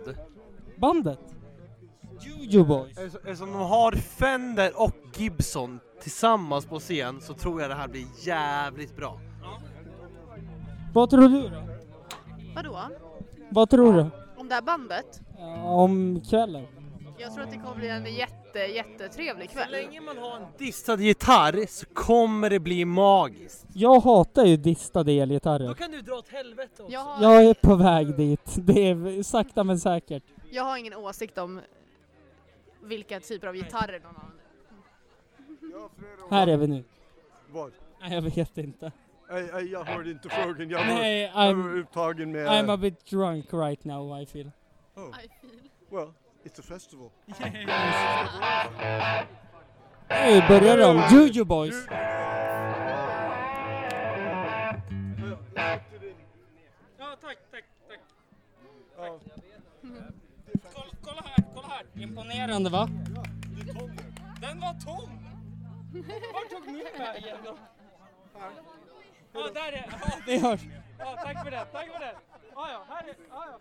Bandet? 0.78 1.33
Juju 2.44 2.64
Boys. 2.66 2.90
Eftersom 2.98 3.20
eftersom 3.24 3.52
de 3.52 3.62
har 3.62 3.92
Fender 3.92 4.72
och 4.82 4.92
Gibson 5.16 5.80
tillsammans 6.02 6.66
på 6.66 6.80
scen 6.80 7.22
så 7.22 7.34
tror 7.34 7.62
jag 7.62 7.70
det 7.70 7.76
här 7.76 7.88
blir 7.88 8.06
jävligt 8.22 8.96
bra. 8.96 9.20
Vad 10.94 11.10
tror 11.10 11.28
du 11.30 11.42
då? 11.50 11.50
Vadå? 12.56 12.80
Vad 13.52 13.70
tror 13.70 13.94
du? 13.94 14.06
Om 14.38 14.48
det 14.50 14.56
här 14.56 14.62
bandet? 14.62 15.22
Ja, 15.38 15.64
om 15.64 16.22
kvällen? 16.30 16.66
Jag 17.18 17.34
tror 17.34 17.44
att 17.44 17.52
det 17.52 17.58
kommer 17.58 17.76
bli 17.76 17.90
en 17.90 18.14
jätte, 18.16 18.60
jättetrevlig 18.60 19.50
Så 19.50 19.56
kväll. 19.58 19.72
länge 19.72 20.02
man 20.02 20.18
har 20.18 20.36
en 20.38 20.44
distad 20.58 20.96
gitarr 20.98 21.66
så 21.70 21.86
kommer 21.86 22.50
det 22.50 22.60
bli 22.60 22.86
magiskt. 22.86 23.66
Jag 23.74 24.00
hatar 24.00 24.46
ju 24.46 24.58
distade 24.58 25.16
Då 25.18 25.22
elgitarrer. 25.22 25.74
kan 25.74 25.92
du 25.92 26.02
dra 26.02 26.14
åt 26.16 26.28
helvete 26.30 26.84
också. 26.84 26.94
Jag 26.94 27.00
har, 27.00 27.24
Jag 27.24 27.44
är 27.46 27.54
på 27.54 27.76
väg 27.76 28.16
dit. 28.18 28.56
Det 28.56 28.90
är 28.90 29.24
sakta 29.24 29.64
men 29.64 29.80
säkert. 29.80 30.24
jag 30.52 30.64
har 30.64 30.78
ingen 30.78 30.94
åsikt 30.94 31.38
om 31.38 31.60
vilka 32.84 33.20
typer 33.20 33.48
av 33.48 33.56
gitarrer 33.56 34.00
de 34.00 34.08
använder. 34.08 34.44
Här 36.30 36.48
är 36.48 36.58
vi 36.58 36.68
nu. 36.68 36.84
Vad? 37.52 37.72
Nej, 38.02 38.14
jag 38.14 38.22
vet 38.22 38.58
inte. 38.58 38.92
Nej, 39.30 39.66
jag 39.72 39.84
hörde 39.84 40.12
inte 40.12 40.30
frågan. 40.30 40.70
Jag 40.70 40.80
var, 40.80 40.86
Nej, 40.86 41.32
jag 41.36 41.56
var 41.56 41.78
upptagen 41.78 42.32
med... 42.32 42.48
I'm 42.48 42.74
a 42.74 42.78
bit 42.78 43.06
drunk 43.06 43.54
right 43.54 43.84
now 43.84 44.22
I 44.22 44.26
feel. 44.26 44.52
oh, 44.96 45.10
I 45.10 45.30
feel. 45.42 45.60
well, 45.90 46.14
it's 46.44 46.60
a 46.60 46.64
festival. 46.64 47.10
Nu 50.10 50.42
börjar 50.48 50.78
de. 50.78 51.04
Juju 51.12 51.44
Boys. 51.44 51.76
Ja, 56.98 57.16
tack, 57.22 57.38
tack, 57.52 57.64
tack. 57.88 58.00
Ja. 58.98 59.20
Kolla, 60.74 60.86
kolla 61.02 61.22
här, 61.22 61.44
kolla 61.56 61.68
här. 61.68 61.83
Imponerande 61.96 62.70
va? 62.70 62.90
Den 64.42 64.60
var 64.60 64.74
tom! 64.86 65.10
Vart 66.34 66.50
tog 66.50 66.66
min 66.66 66.86
vägen 66.98 67.38
då? 67.46 67.58
Ja, 69.34 69.50
där 69.54 69.72
är 69.72 69.86
ja, 70.02 70.10
det 70.26 70.38
hörs. 70.38 70.62
Ja, 71.00 71.18
tack 71.24 71.44
för 71.44 71.52
det, 71.52 71.66
tack 71.72 71.92
för 71.92 72.00
det. 72.00 72.16
Ja, 72.56 72.68
ja, 72.72 72.86
här 72.90 73.04
är, 73.04 73.16
ja, 73.30 73.46
ja. 73.52 73.60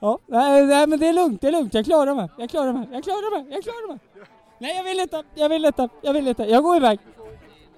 Ja, 0.00 0.18
nej, 0.26 0.66
nej 0.66 0.86
men 0.86 1.00
det 1.00 1.06
är 1.08 1.12
lugnt, 1.12 1.40
det 1.40 1.48
är 1.48 1.52
lugnt. 1.52 1.74
Jag 1.74 1.84
klarar 1.84 2.14
mig, 2.14 2.28
jag 2.38 2.50
klarar 2.50 2.72
mig, 2.72 2.88
jag 2.92 3.04
klarar 3.04 3.42
mig, 3.42 3.52
jag 3.54 3.64
klarar 3.64 3.88
mig. 3.88 3.98
Nej, 4.58 4.76
jag 4.76 4.84
vill 4.84 5.00
inte, 5.00 5.22
jag 5.34 5.48
vill 5.48 5.64
inte, 5.64 5.88
jag 6.02 6.12
vill 6.12 6.28
inte. 6.28 6.44
Jag 6.44 6.62
går 6.62 6.76
iväg. 6.76 6.98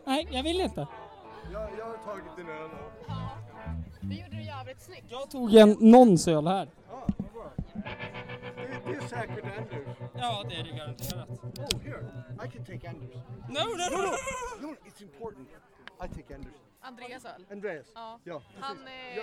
Nej, 0.04 0.28
jag 0.30 0.42
vill 0.42 0.60
inte. 0.60 0.86
Jag, 1.52 1.68
jag 1.78 1.84
har 1.84 1.96
tagit 1.96 2.38
en 2.38 2.48
öl. 2.48 2.70
Jävligt 4.66 4.82
snyggt. 4.82 5.06
Jag 5.08 5.30
tog 5.30 5.54
en 5.54 5.76
nonsöl 5.80 6.46
här. 6.46 6.68
Ja, 6.90 7.06
vad 7.18 7.32
bra. 7.32 7.52
Det, 7.74 8.90
det 8.90 8.96
är 8.96 9.00
säkert 9.00 9.44
Anders. 9.58 9.96
Ja, 10.14 10.44
det 10.48 10.54
är 10.56 10.64
det 10.64 10.70
garanterat. 10.78 11.28
Oh, 11.74 11.80
here. 11.82 12.06
I 12.44 12.50
can 12.50 12.64
take 12.64 12.88
Anders. 12.88 13.10
No, 13.14 13.20
no, 13.48 13.64
No, 13.64 13.96
no, 13.96 14.02
no, 14.02 14.62
no. 14.62 14.68
no, 14.68 14.74
it's 14.88 15.02
important. 15.02 15.48
I 16.04 16.08
take 16.22 16.34
Anders. 16.34 16.52
Andreas 16.80 17.24
öl. 17.24 17.44
Andreas. 17.50 17.86
Ja. 17.94 18.20
Ja, 18.24 18.42
Han, 18.60 18.76
eh, 18.76 19.16
Ja, 19.16 19.22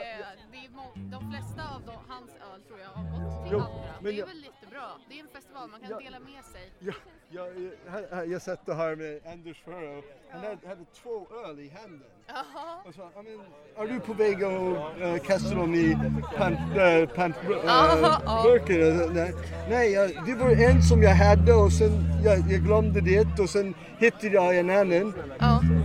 det 0.51 0.57
är 0.57 1.11
de 1.11 1.31
flesta 1.31 1.75
av 1.75 1.81
de, 1.85 1.95
hans 2.07 2.31
öl 2.53 2.61
tror 2.67 2.79
jag 2.79 2.89
har 2.89 3.03
gått 3.03 3.43
till 3.43 3.51
Jo, 3.51 3.59
andra. 3.59 3.93
men 3.95 4.03
Det 4.03 4.09
är 4.09 4.19
jag- 4.19 4.25
väl 4.27 4.43
jättebra. 4.43 4.85
Det 5.09 5.15
är 5.15 5.19
en 5.19 5.27
festival, 5.27 5.69
man 5.69 5.79
kan 5.79 5.89
Ja. 5.89 5.99
dela 5.99 6.19
med 6.19 6.43
sig. 6.45 6.71
Ja, 6.79 6.93
jag, 7.29 7.47
jag, 7.61 8.03
jag, 8.11 8.27
jag 8.27 8.41
satt 8.41 8.67
här 8.67 8.95
med 8.95 9.27
Anders 9.33 9.61
förra 9.63 9.97
och 9.97 10.03
han 10.33 10.41
hade, 10.41 10.67
hade 10.67 10.85
två 11.01 11.27
öl 11.45 11.59
i 11.59 11.69
handen. 11.69 12.07
Jaha. 12.27 12.77
Och 12.85 12.93
så, 12.93 13.01
I 13.01 13.23
mean, 13.23 13.41
är 13.77 13.93
du 13.93 13.99
på 13.99 14.13
väg 14.13 14.43
att 14.43 15.01
äh, 15.01 15.27
kasta 15.27 15.55
dem 15.55 15.73
i 15.75 15.97
pant, 16.37 16.59
äh, 16.77 17.15
pant, 17.15 17.35
Aha, 17.67 18.21
ja. 18.25 18.37
äh, 18.37 18.43
burken? 18.43 19.13
Nej, 19.13 19.33
nej 19.69 19.91
jag, 19.91 20.25
det 20.25 20.35
var 20.35 20.49
en 20.49 20.83
som 20.83 21.03
jag 21.03 21.15
hade 21.15 21.53
och 21.53 21.71
sen 21.71 21.91
jag, 22.23 22.39
jag 22.51 22.61
glömde 22.61 23.01
det 23.01 23.39
och 23.39 23.49
sen 23.49 23.73
hittade 23.97 24.27
jag 24.27 24.57
en 24.57 24.69
annan. 24.69 25.13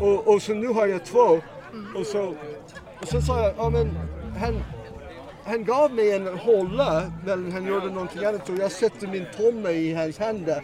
Och, 0.00 0.34
och 0.34 0.42
så 0.42 0.54
nu 0.54 0.66
har 0.66 0.86
jag 0.86 1.04
två. 1.04 1.40
Och, 1.96 2.06
så, 2.06 2.34
och 3.00 3.08
så 3.08 3.20
sa 3.22 3.42
jag, 3.42 3.54
ja 3.56 3.70
men 3.70 3.98
han, 4.40 4.62
han 5.44 5.64
gav 5.64 5.94
mig 5.94 6.12
en 6.12 6.38
hålla 6.38 7.12
men 7.24 7.52
han 7.52 7.66
gjorde 7.66 7.86
någonting 7.86 8.24
annat 8.24 8.48
och 8.48 8.56
jag 8.58 8.72
sätter 8.72 9.06
min 9.06 9.26
tumme 9.36 9.70
i 9.70 9.94
hans 9.94 10.18
händer. 10.18 10.62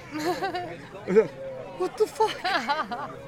What 1.79 1.99
the 1.99 2.07
fuck? 2.07 2.37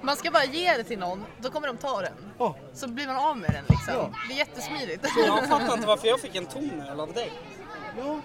Man 0.00 0.16
ska 0.16 0.30
bara 0.30 0.44
ge 0.44 0.76
det 0.76 0.84
till 0.84 0.98
någon, 0.98 1.24
då 1.40 1.50
kommer 1.50 1.66
de 1.66 1.76
ta 1.76 2.00
den. 2.00 2.12
Ja. 2.38 2.56
Så 2.74 2.88
blir 2.88 3.06
man 3.06 3.16
av 3.16 3.36
med 3.38 3.50
den 3.50 3.64
liksom. 3.68 3.94
Ja. 3.94 4.10
Det 4.28 4.34
är 4.34 4.38
jättesmidigt. 4.38 5.06
Jag 5.26 5.48
fattar 5.48 5.74
inte 5.74 5.86
varför 5.86 6.08
jag 6.08 6.20
fick 6.20 6.36
en 6.36 6.46
tom 6.46 6.82
öl 6.90 7.00
av 7.00 7.12
dig. 7.12 7.32
Ja, 7.98 8.20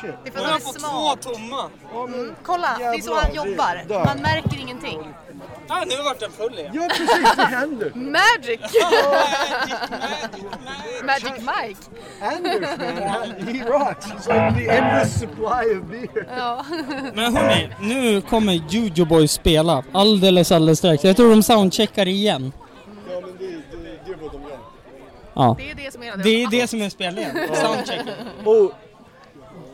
shit. 0.00 0.10
Det 0.24 0.28
är 0.28 0.32
för 0.32 0.40
Jag 0.40 0.46
att 0.46 0.52
har 0.52 0.58
de 0.58 0.62
är 0.62 0.72
fått 0.72 0.80
smart. 0.80 1.22
två 1.22 1.32
tomma. 1.32 1.70
Ja, 1.92 2.06
men, 2.06 2.36
Kolla, 2.42 2.76
det 2.78 2.84
är 2.84 3.00
så 3.00 3.14
han 3.14 3.34
jobbar. 3.34 4.04
Man 4.04 4.22
märker 4.22 4.58
ingenting. 4.60 5.14
Ah, 5.68 5.84
nu 5.86 5.96
vart 6.04 6.20
den 6.20 6.30
full 6.30 6.58
igen. 6.58 6.70
ja 6.74 6.88
precis, 6.88 7.36
det 7.36 7.42
händer. 7.42 7.92
Magic! 7.94 8.60
Magic 11.04 11.32
Mike. 11.38 11.80
Anders 12.20 12.78
man, 12.78 13.46
he 13.54 13.64
rocks. 13.64 14.06
It's 14.06 14.26
like 14.28 14.54
the 14.54 14.68
endless 14.76 15.20
supply 15.20 15.78
of 15.78 15.90
beer. 15.90 16.26
Ja. 16.36 16.64
Men 17.14 17.36
hörni, 17.36 17.68
nu 17.80 18.20
kommer 18.20 18.52
Juju 18.52 19.04
Boys 19.04 19.32
spela 19.32 19.84
alldeles, 19.92 20.52
alldeles 20.52 20.78
strax. 20.78 21.04
Jag 21.04 21.16
tror 21.16 21.30
de 21.30 21.42
soundcheckar 21.42 22.08
igen. 22.08 22.52
Ja 23.10 23.20
men 23.20 23.36
det, 23.38 23.46
det, 23.46 23.98
det 24.06 24.12
är 24.12 24.16
vad 24.22 24.32
de 24.32 24.42
gör. 24.42 24.58
Ja. 25.34 25.56
Det 25.58 25.70
är 25.70 25.74
det 25.74 25.92
som 25.92 26.02
är 26.02 26.16
Det 26.16 26.42
är 26.42 26.50
det 26.50 26.66
som 26.66 26.82
är 26.82 26.88
spelningen. 26.88 27.36
Soundchecken. 27.54 28.08
Och 28.44 28.72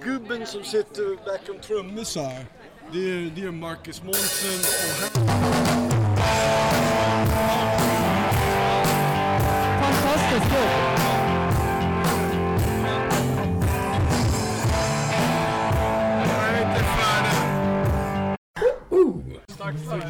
gubben 0.05 0.47
som 0.47 0.65
sitter 0.65 1.17
bakom 1.25 1.59
trummisar, 1.67 2.33
det 2.93 3.11
är, 3.11 3.33
det 3.35 3.43
är 3.43 3.51
Marcus 3.51 4.03
Månsson 4.03 4.59
och. 4.59 5.23
Fantastiskt 9.81 10.53
jobb. 10.53 11.03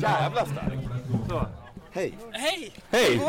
Jävla 0.00 0.46
stark. 0.46 1.61
Hej. 1.94 2.18
Hej! 2.32 2.72
Hej! 2.90 3.20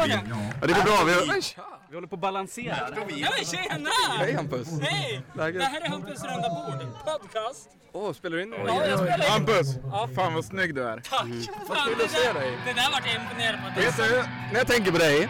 Ja, 0.61 0.67
det 0.67 0.73
går 0.73 0.83
bra. 0.83 1.03
Vi 1.05 1.13
har, 1.13 1.89
Vi 1.89 1.95
håller 1.95 2.07
på 2.07 2.15
att 2.15 2.21
balansera. 2.21 2.77
Nej 2.95 3.05
men 3.37 3.45
tjena! 3.45 3.89
Hej 4.19 4.33
Hampus! 4.33 4.67
Hej! 4.81 5.21
Det 5.35 5.41
här 5.41 5.81
är 5.81 5.89
Hampus 5.89 6.23
runda 6.23 6.49
bord, 6.49 6.87
podcast. 7.05 7.69
Åh, 7.93 8.13
spelar 8.13 8.37
du 8.37 8.43
in 8.43 8.49
nu? 8.49 8.55
Ja, 8.67 8.85
jag 8.85 8.99
spelar 8.99 9.25
in. 9.25 9.31
Hampus! 9.31 9.67
Ja. 9.91 10.09
Fan 10.15 10.33
vad 10.33 10.45
snygg 10.45 10.75
du 10.75 10.83
är. 10.87 10.97
Tack! 10.97 11.25
Vad 11.67 11.77
Fan, 11.77 11.87
kul 11.87 11.95
det, 11.97 12.05
att 12.05 12.11
se 12.11 12.27
där, 12.27 12.33
dig. 12.33 12.51
det 12.65 12.73
där 12.73 12.91
vart 12.91 13.03
jag 13.05 13.15
imponerad 13.23 13.59
på. 13.75 13.81
Vet 13.81 13.97
du, 13.97 14.23
när 14.51 14.57
jag 14.57 14.67
tänker 14.67 14.91
på 14.91 14.97
dig, 14.97 15.29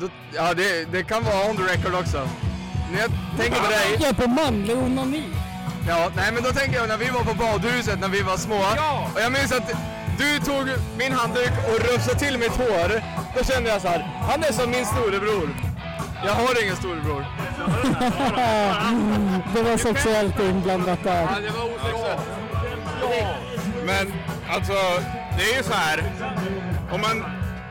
då, 0.00 0.08
ja 0.34 0.54
det, 0.54 0.92
det 0.92 1.04
kan 1.04 1.24
vara 1.24 1.50
on 1.50 1.56
the 1.56 1.62
record 1.62 1.94
också. 1.94 2.28
När 2.92 3.00
jag 3.00 3.10
tänker 3.38 3.60
på 3.60 3.68
dig... 3.70 3.96
Jag 4.00 4.16
på 4.16 4.28
manlig 4.28 4.76
onani. 4.76 5.24
Ja, 5.88 6.10
nej 6.16 6.32
men 6.32 6.42
då 6.42 6.50
tänker 6.50 6.78
jag 6.78 6.88
när 6.88 6.96
vi 6.96 7.08
var 7.10 7.24
på 7.24 7.34
badhuset 7.34 8.00
när 8.00 8.08
vi 8.08 8.22
var 8.22 8.36
små. 8.36 8.56
Och 9.14 9.20
jag 9.20 9.32
minns 9.32 9.52
att 9.52 9.72
du 10.18 10.38
tog 10.38 10.68
min 10.98 11.12
handduk 11.12 11.52
och 11.68 11.78
rufsade 11.80 12.18
till 12.18 12.38
mitt 12.38 12.56
hår. 12.56 13.02
Då 13.36 13.44
kände 13.44 13.70
jag 13.70 13.82
så 13.82 13.88
här, 13.88 14.00
han 14.30 14.42
är 14.42 14.52
som 14.52 14.70
min 14.70 14.86
storebror. 14.86 15.48
Jag 16.24 16.32
har 16.32 16.62
ingen 16.62 16.76
storebror. 16.76 17.26
det 19.54 19.62
var 19.62 19.76
sexuellt 19.76 20.40
inblandat 20.40 21.04
där. 21.04 21.22
Ja, 21.22 21.40
det 21.40 21.50
var 21.50 21.64
osexuellt. 21.64 22.20
Men 23.84 24.12
alltså, 24.50 24.72
det 25.36 25.42
är 25.52 25.56
ju 25.56 25.62
så 25.62 25.74
här. 25.74 26.04
Om 26.92 27.00
man, 27.00 27.24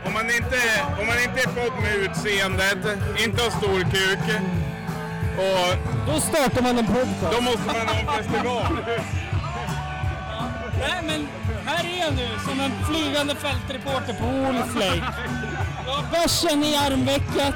om 0.06 0.14
man, 0.14 0.26
inte, 0.26 0.60
om 1.00 1.08
man 1.08 1.18
inte 1.24 1.40
är 1.40 1.50
född 1.50 1.82
med 1.82 1.96
utseendet, 1.96 2.78
inte 3.26 3.44
har 3.44 3.50
stor 3.50 3.80
kuk 3.92 4.42
och... 5.38 5.78
Då 6.08 6.20
startar 6.20 6.62
man 6.62 6.78
en 6.78 6.88
podcast. 6.88 7.36
Då 7.36 7.42
måste 7.42 7.68
man 7.68 7.88
ha 7.88 8.00
en 8.00 8.24
festival. 8.24 8.78
Nej 10.80 11.02
men 11.04 11.28
här 11.66 11.86
är 11.86 12.00
jag 12.00 12.14
nu 12.14 12.28
som 12.46 12.60
en 12.60 12.72
flygande 12.86 13.36
fältreporter 13.36 14.14
på 14.14 14.26
Wolflake. 14.26 15.14
Jag 15.86 15.94
har 15.94 16.12
bärsen 16.12 16.64
i 16.64 16.76
armvecket. 16.76 17.56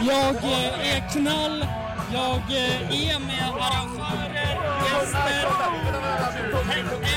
Jag 0.00 0.34
eh, 0.36 0.96
är 0.96 1.08
knall. 1.12 1.66
Jag 2.12 2.36
eh, 2.36 3.10
är 3.10 3.18
med 3.20 3.48
arrangörer, 3.54 4.58
gäster. 4.84 5.48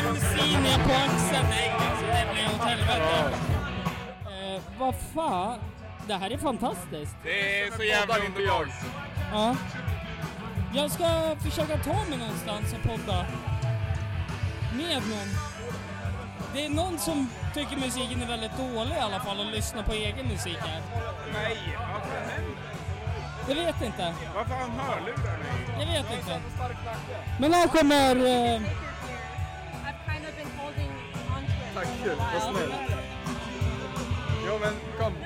MC'n 0.03 0.65
är 0.65 0.87
på 0.87 0.93
axeln. 0.93 1.45
Nej, 1.49 1.71
alltså, 1.71 2.05
det 2.05 2.33
blir 2.33 2.45
åt 2.55 2.67
helvete. 2.67 3.35
Eh, 4.25 4.61
vad 4.79 4.95
fan? 5.15 5.59
Det 6.07 6.13
här 6.13 6.31
är 6.31 6.37
fantastiskt. 6.37 7.15
Det 7.23 7.61
är 7.61 7.71
så 7.77 7.83
jävla 7.83 8.15
underbart. 8.17 8.67
Ja. 9.31 9.55
Jag 10.73 10.91
ska 10.91 11.35
försöka 11.43 11.77
ta 11.77 11.93
mig 12.09 12.17
någonstans 12.17 12.73
och 12.73 12.89
podda. 12.89 13.25
Med 14.77 15.01
någon. 15.09 15.50
Det 16.53 16.65
är 16.65 16.69
någon 16.69 16.99
som 16.99 17.29
tycker 17.53 17.77
musiken 17.77 18.21
är 18.21 18.27
väldigt 18.27 18.57
dålig 18.57 18.95
i 18.95 18.99
alla 18.99 19.19
fall 19.19 19.39
och 19.39 19.45
lyssnar 19.45 19.83
på 19.83 19.91
egen 19.93 20.27
musik 20.27 20.57
här. 20.59 20.81
Nej, 21.33 21.57
vad 21.77 22.01
fan 22.01 22.29
händer? 22.29 22.55
Jag 23.47 23.55
vet 23.55 23.81
inte. 23.81 24.13
Vad 24.35 24.47
fan 24.47 24.69
hörlurar 24.79 25.37
ni? 25.77 25.85
Jag 25.85 25.91
vet 26.03 26.13
inte. 26.19 26.39
Men 27.39 27.53
här 27.53 27.67
kommer... 27.67 28.15
Eh, 28.55 28.61
Tack, 31.75 31.87
vad 32.33 32.41
snällt. 32.55 32.73
Jo 34.47 34.59
men 34.61 34.73
kom. 34.99 35.13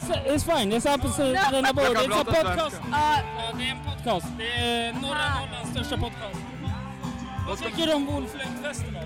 it's- 0.00 0.34
it's 0.34 0.44
fine, 0.44 0.72
it's 0.72 0.84
Jag 0.86 1.52
Runda 1.52 1.68
kan 1.68 1.74
Bord. 1.74 1.96
It's 1.96 2.20
a 2.20 2.24
podcast. 2.24 2.76
svenska. 2.76 2.84
Ja, 2.90 3.52
det 3.58 3.64
är 3.64 3.70
en 3.70 3.78
podcast. 3.96 4.26
Det 4.38 4.52
är 4.56 4.92
norra 4.92 5.00
Norrlands 5.40 5.70
största 5.70 5.96
podcast. 5.96 6.40
Vad 7.48 7.58
tycker 7.58 7.86
du 7.86 7.94
om 7.94 8.06
Wolflake 8.06 8.48
Festival? 8.62 9.02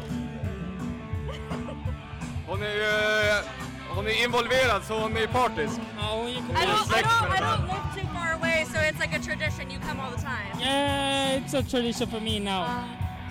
Hon 2.49 2.63
är 2.63 2.75
ju... 2.75 3.43
Hon 3.89 4.07
är 4.07 4.25
involverad 4.25 4.85
så 4.85 4.99
hon 4.99 5.17
är 5.17 5.27
partisk. 5.27 5.81
Ja, 5.99 6.15
hon 6.17 6.29
gick 6.31 6.39
I 6.39 6.43
don't, 6.43 6.99
I 6.99 7.03
don't, 7.03 7.35
I 7.35 7.41
don't 7.41 7.67
live 7.67 7.89
too 7.95 8.07
far 8.15 8.33
away, 8.33 8.65
so 8.65 8.79
it's 8.79 9.01
like 9.01 9.17
a 9.17 9.23
tradition. 9.23 9.71
You 9.71 9.81
come 9.81 10.01
all 10.01 10.11
the 10.11 10.23
time. 10.23 10.61
Yeah, 10.61 11.37
it's 11.37 11.55
a 11.55 11.63
tradition 11.63 12.07
for 12.09 12.21
me 12.21 12.39
now. 12.39 12.85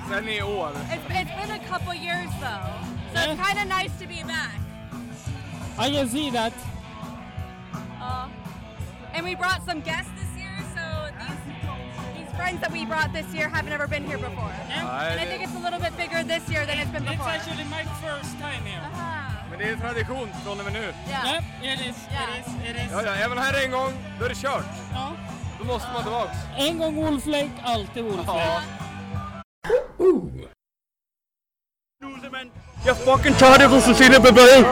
Sen 0.10 0.30
i 0.30 0.42
år. 0.42 0.72
It's, 0.92 1.04
it's 1.10 1.32
been 1.42 1.52
a 1.52 1.64
couple 1.70 1.94
years 1.94 2.30
though, 2.42 2.74
so 3.14 3.32
it's 3.32 3.42
kind 3.42 3.60
of 3.60 3.68
nice 3.68 3.92
to 4.00 4.08
be 4.08 4.24
back. 4.24 4.60
I 5.78 5.90
can 5.92 6.10
see 6.10 6.32
that. 6.32 6.54
Uh, 8.02 8.28
and 9.14 9.26
we 9.26 9.36
brought 9.36 9.66
some 9.66 9.82
guests 9.82 10.27
friends 12.38 12.60
that 12.64 12.72
we 12.78 12.86
brought 12.86 13.12
this 13.20 13.30
year 13.36 13.48
haven't 13.58 13.74
ever 13.78 13.88
been 13.88 14.06
here 14.12 14.22
before. 14.30 14.52
And 14.76 14.84
I 15.22 15.26
think 15.30 15.40
it's 15.46 15.56
a 15.62 15.64
little 15.68 15.82
bit 15.88 15.94
bigger 15.98 16.20
this 16.34 16.44
year 16.54 16.64
than 16.70 16.78
it's 16.82 16.92
been 16.96 17.04
It's 17.04 17.12
before. 17.18 17.32
actually 17.36 17.66
my 17.78 17.84
first 18.06 18.32
time 18.46 18.64
here. 18.72 18.86
Men 19.50 19.60
det 19.60 19.66
är 19.70 19.76
tradition 19.76 20.28
från 20.44 20.60
och 20.60 20.66
med 20.66 20.74
nu. 20.74 20.94
Yeah. 21.10 21.34
Yep, 21.34 21.44
it 21.64 21.80
is, 21.90 21.98
it 22.22 22.30
is, 22.40 22.48
it 22.70 22.76
is. 22.86 22.92
Ja, 22.92 23.02
ja, 23.04 23.12
är 23.12 23.30
man 23.30 23.38
här 23.38 23.66
en 23.66 23.72
gång, 23.72 23.92
då 24.20 24.26
är 24.26 24.30
det 24.30 24.36
kört. 24.36 24.66
Ja. 24.94 25.16
Då 25.60 25.66
måste 25.66 25.88
man 25.94 26.04
tillbaks. 26.04 26.38
En 26.58 26.78
gång 26.80 26.96
Wolflake, 26.96 27.52
alltid 27.64 28.04
Wolflake. 28.04 28.62
Jag 32.86 32.98
fucking 32.98 33.34
tar 33.34 33.60
det 33.60 33.70
från 33.70 33.82
Cecilia 33.82 34.20
Bebel! 34.20 34.66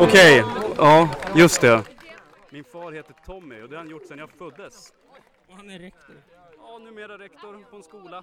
Okej, 0.00 0.44
ja 0.76 1.08
just 1.34 1.60
det. 1.60 1.82
Min 2.50 2.64
far 2.64 2.92
heter 2.92 3.14
Tommy 3.26 3.62
och 3.62 3.68
det 3.68 3.76
har 3.76 3.82
han 3.82 3.90
gjort 3.90 4.06
sedan 4.08 4.18
jag 4.18 4.30
föddes. 4.30 4.92
Och 5.48 5.56
han 5.56 5.70
är 5.70 5.78
rektor. 5.78 6.16
Ja, 6.74 6.78
numera 6.78 7.18
rektor 7.18 7.64
på 7.70 7.76
en 7.76 7.82
skola. 7.82 8.22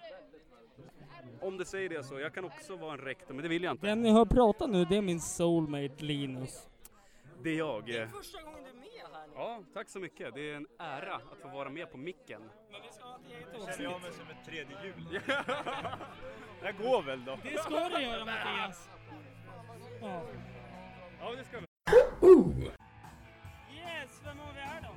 Om 1.42 1.58
det 1.58 1.66
säger 1.66 1.90
det 1.90 2.04
så. 2.04 2.20
Jag 2.20 2.34
kan 2.34 2.46
också 2.46 2.76
vara 2.76 2.92
en 2.94 2.98
rektor, 2.98 3.34
men 3.34 3.44
det 3.44 3.50
vill 3.50 3.64
jag 3.64 3.74
inte. 3.74 3.88
Den 3.88 4.02
ni 4.02 4.12
hör 4.12 4.26
prata 4.26 4.68
nu, 4.68 4.86
det 4.86 4.98
är 4.98 5.02
min 5.02 5.22
soulmate 5.22 6.06
Linus. 6.06 6.70
Det 7.44 7.50
är 7.50 7.58
jag. 7.58 7.86
Det 7.86 7.98
är 7.98 8.08
första 8.08 8.42
gången 8.42 8.64
du 8.64 8.70
är 8.70 8.74
med 8.74 8.84
här. 9.14 9.28
Ja, 9.36 9.60
tack 9.74 9.90
så 9.90 10.00
mycket. 10.00 10.34
Det 10.34 10.52
är 10.52 10.56
en 10.56 10.68
ära 10.80 11.16
att 11.16 11.38
få 11.42 11.48
vara 11.48 11.70
med 11.70 11.92
på 11.92 11.98
micken. 11.98 12.42
Men 12.72 12.82
vi 12.82 12.92
ska 12.92 13.04
ha 13.06 13.16
ett 13.16 13.22
eget 13.32 13.48
Känner 13.76 13.84
jag 13.84 13.94
avsnitt. 13.94 14.18
mig 14.18 14.28
som 14.28 14.38
ett 14.38 14.46
tredje 14.46 14.84
hjul. 14.84 15.22
Jag 16.64 16.78
går 16.78 17.02
väl 17.02 17.26
då. 17.26 17.38
Det 17.44 17.58
ska 17.58 17.90
du 17.90 18.02
göra 18.04 18.26
Mattias. 18.26 18.90
Ja. 20.02 20.22
Ja, 21.20 21.32
det 21.38 21.44
ska 21.44 21.60
vi. 21.60 21.66
Yes, 23.76 24.22
vem 24.24 24.38
har 24.40 24.54
vi 24.54 24.60
här 24.60 24.82
då? 24.82 24.88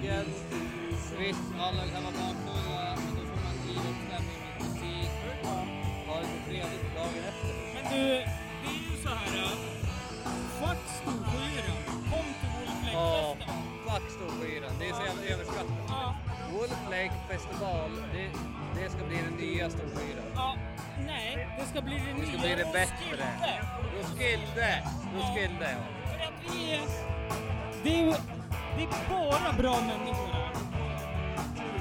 midsommardagen. 0.02 0.26
Visst, 1.20 1.40
alla 1.60 1.84
kan 1.94 2.04
vara 2.04 2.14
bakfulla, 2.14 2.96
men 2.96 3.16
då 3.16 3.22
får 3.30 3.42
man 3.46 3.56
i 3.70 3.76
upp 3.90 4.00
stämning 4.08 4.40
med 4.46 4.68
musik. 4.68 5.10
Ha 6.08 6.20
det 6.20 6.26
så 6.26 6.50
trevligt 6.50 6.96
dagen 6.96 7.24
efter. 7.30 7.54
Men 7.74 7.84
du, 7.94 8.08
det 8.08 8.70
är 8.70 8.92
ju 8.92 8.98
så 9.04 9.10
här. 9.10 9.50
Fuck 10.60 10.82
Storsjöyran. 11.02 11.82
Kom 12.12 12.28
till 12.40 12.50
Wolf 12.56 12.84
Lake 12.84 12.94
Ja, 12.94 13.36
fuck 13.88 14.12
Storsjöyran. 14.12 14.72
Det 14.80 14.90
är 14.90 14.94
så 14.94 15.04
jävla 15.06 15.24
överskattat. 15.34 15.86
Ja. 15.88 16.16
Wolf 16.54 16.82
Lake 16.90 17.14
festival, 17.30 17.92
det, 18.14 18.28
det 18.82 18.90
ska 18.90 19.06
bli 19.06 19.18
den 19.18 19.34
nya 19.48 19.70
Storsjöyran. 19.70 20.30
Ja, 20.36 20.56
nej, 21.06 21.48
det 21.60 21.66
ska 21.66 21.82
bli 21.82 21.96
det 21.96 22.22
Det 22.22 22.28
ska 22.28 22.38
nya 22.38 22.42
bli 22.42 22.64
det 22.64 22.72
bättre. 22.74 23.26
Roskilde. 23.98 23.98
Roskilde! 23.98 24.84
Roskilde, 25.16 25.68
ja. 25.72 26.10
För 26.12 26.20
att 26.28 26.56
vi 26.56 26.72
är... 26.74 26.82
Det 27.84 28.02
är, 28.02 28.35
det 28.78 28.84
är 28.84 29.10
bara 29.10 29.54
bra 29.54 29.82
människor 29.82 30.28
här. 30.34 30.52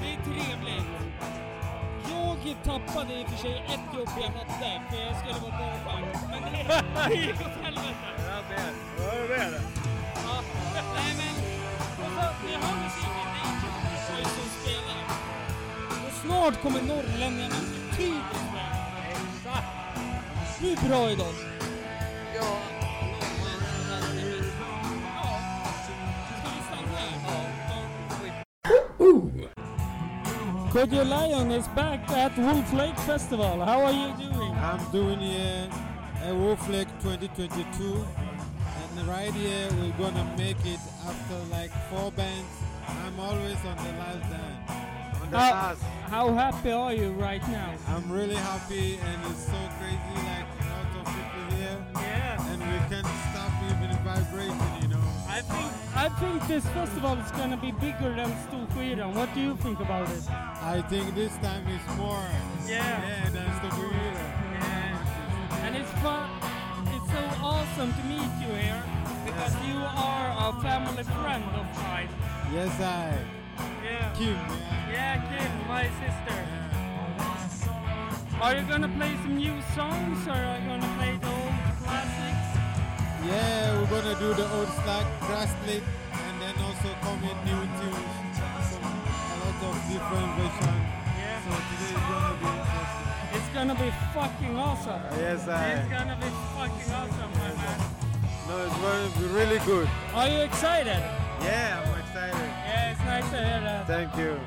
Det 0.01 0.09
är 0.13 0.23
trevligt. 0.23 0.85
Jag 2.45 2.63
tappade 2.63 3.13
i 3.13 3.23
och 3.23 3.29
för 3.29 3.37
sig 3.37 3.63
ett 3.67 3.97
jobb 3.97 4.09
jag 4.17 4.27
hade, 4.27 4.81
för 4.89 4.97
jag 4.97 5.17
skulle 5.17 5.39
vara 5.41 5.59
målvakt. 5.59 6.27
Men 6.29 6.51
det, 6.51 6.83
det 7.09 7.15
gick 7.15 7.41
åt 7.41 7.63
helvete. 7.63 8.07
Ja, 8.17 8.37
det 8.49 8.55
är 8.55 8.71
Ja, 8.97 9.27
det 9.27 9.35
är 9.35 9.51
det. 9.51 9.61
Ja, 10.25 10.41
nej 10.95 11.15
men... 11.17 11.35
Vi 12.45 12.53
har 12.53 12.75
musiken, 12.83 13.27
det 13.33 14.21
är 14.21 14.23
som 14.23 14.49
spelar. 14.61 15.03
Och 16.07 16.13
snart 16.13 16.61
kommer 16.61 16.81
norrlänningarna 16.81 17.55
typiskt 17.97 18.51
bra. 18.51 18.67
Exakt. 19.11 19.67
Du 20.59 20.71
är 20.71 20.89
bra 20.89 21.11
idag. 21.11 21.35
Kodjo 30.75 31.07
Lion 31.07 31.51
is 31.51 31.69
back 31.69 32.01
at 32.09 32.37
Wolf 32.37 32.73
Lake 32.73 32.97
Festival. 33.07 33.63
How 33.63 33.85
are 33.85 33.93
you 33.93 34.13
doing? 34.17 34.51
I'm 34.55 34.91
doing 34.91 35.19
here 35.19 35.69
at 36.21 36.35
Wolf 36.35 36.67
Lake 36.67 36.89
2022 36.99 38.05
and 38.97 39.07
right 39.07 39.31
here 39.31 39.69
we're 39.79 39.97
gonna 39.97 40.35
make 40.37 40.59
it 40.65 40.81
after 41.07 41.37
like 41.49 41.71
four 41.89 42.11
bands. 42.11 42.51
I'm 42.89 43.17
always 43.17 43.55
on 43.63 43.77
the 43.77 43.93
last 44.03 44.29
band. 44.29 45.21
On 45.21 45.31
the 45.31 45.39
How, 45.39 45.51
last. 45.51 45.81
how 46.11 46.33
happy 46.33 46.71
are 46.73 46.93
you 46.93 47.11
right 47.11 47.47
now? 47.47 47.73
I'm 47.87 48.11
really 48.11 48.35
happy 48.35 48.97
and 48.97 49.31
it's 49.31 49.45
so 49.45 49.61
crazy 49.79 50.27
like 50.27 50.54
think 56.19 56.31
I 56.31 56.35
I 56.35 56.37
think 56.37 56.47
this 56.47 56.65
festival 56.73 57.13
is 57.13 57.31
gonna 57.31 57.57
be 57.57 57.71
bigger 57.71 58.13
than 58.15 58.31
Storskyran. 58.47 59.13
What 59.13 59.33
do 59.33 59.41
you 59.41 59.55
think 59.57 59.79
about 59.79 60.09
it? 60.09 60.23
I 60.61 60.81
think 60.89 61.15
this 61.15 61.35
time 61.37 61.67
is 61.67 61.97
more. 61.97 62.23
Yeah. 62.67 62.83
Yeah, 62.83 63.29
than 63.29 63.53
Stockholm. 63.55 63.93
And 65.63 65.75
it's 65.75 65.91
fun. 65.91 66.29
It's 66.87 67.11
so 67.11 67.43
awesome 67.43 67.93
to 67.93 68.03
meet 68.03 68.31
you 68.41 68.53
here 68.55 68.83
because 69.25 69.53
you 69.67 69.77
are 69.77 70.29
a 70.49 70.61
family 70.61 71.03
friend 71.03 71.43
of 71.55 71.67
mine. 71.83 72.09
Yes, 72.53 72.79
I. 72.79 73.17
Yeah. 73.83 74.13
Kim, 74.13 74.35
yeah. 74.35 74.91
Yeah, 74.91 75.15
Kim, 75.29 75.67
my 75.67 75.83
sister. 75.83 76.39
Are 78.41 78.55
you 78.55 78.63
gonna 78.67 78.89
play 78.89 79.15
some 79.23 79.37
new 79.37 79.61
songs 79.75 80.27
or 80.27 80.31
are 80.31 80.59
you 80.59 80.67
gonna 80.67 80.95
play 80.97 81.17
the 81.17 81.27
old 81.27 81.55
classics? 81.83 82.34
Yeah, 83.27 83.81
we're 83.81 83.89
gonna 83.89 84.19
do 84.19 84.33
the 84.33 84.45
old 84.53 84.67
slack, 84.67 85.07
Grasslit, 85.21 85.81
and 85.81 86.41
then 86.41 86.55
also 86.61 86.89
come 87.01 87.21
in 87.25 87.37
new 87.45 87.61
tunes. 87.81 88.15
Some, 88.37 88.83
a 88.83 89.37
lot 89.41 89.61
of 89.65 89.75
different 89.89 90.29
versions. 90.37 90.85
Yeah. 91.17 91.41
So 91.41 91.49
today 91.69 91.89
is 91.89 92.05
gonna 92.05 92.37
be 92.37 92.49
interesting. 92.53 93.05
It's 93.33 93.49
gonna 93.49 93.75
be 93.75 93.89
fucking 94.13 94.55
awesome. 94.57 95.01
Yes, 95.17 95.47
I. 95.47 95.65
It's 95.73 95.89
gonna 95.89 96.17
be 96.21 96.29
fucking 96.53 96.93
awesome, 96.93 97.31
my 97.33 97.49
man. 97.61 97.95
No, 98.47 98.53
it's 98.65 99.13
to 99.15 99.19
be 99.19 99.27
really 99.33 99.59
good. 99.65 99.89
Are 100.13 100.29
you 100.29 100.41
excited? 100.41 101.01
Yeah, 101.41 101.81
I'm 101.83 101.99
excited. 101.99 102.35
Yeah, 102.37 102.91
it's 102.91 102.99
nice 102.99 103.29
to 103.31 103.37
hear 103.37 103.61
that. 103.61 103.87
Thank 103.87 104.15
you. 104.17 104.39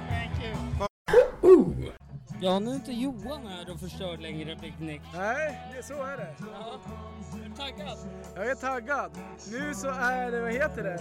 Ja, 2.40 2.59
nu 2.59 2.70
är 2.70 2.74
inte 2.74 2.92
Johan 2.92 3.46
här 3.46 3.72
och 3.72 3.81
förstör 3.81 4.16
längre 4.16 4.57
picknick. 4.57 5.03
Nej, 5.14 5.61
det, 5.77 5.83
så 5.83 6.03
är 6.03 6.16
det. 6.16 6.35
Ja. 6.38 6.79
Är 7.38 7.48
du 7.48 7.55
taggad? 7.55 7.98
Jag 8.37 8.46
är 8.51 8.55
taggad. 8.55 9.11
Nu 9.51 9.74
så 9.74 9.88
är 9.88 10.31
det, 10.31 10.40
vad 10.40 10.53
heter 10.53 10.83
det? 10.83 10.98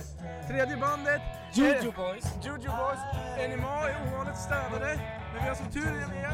Tredje 0.47 0.77
bandet. 0.77 1.21
Juju 1.53 1.91
Boys. 1.91 2.25
Juju 2.43 2.69
Boys. 2.79 3.01
NMA 3.49 3.89
är 3.89 4.07
ovanligt 4.07 4.37
städade. 4.37 4.99
Men 5.33 5.43
vi 5.43 5.49
har 5.49 5.55
som 5.55 5.71
tur 5.71 5.87
är 5.87 6.07
med, 6.07 6.33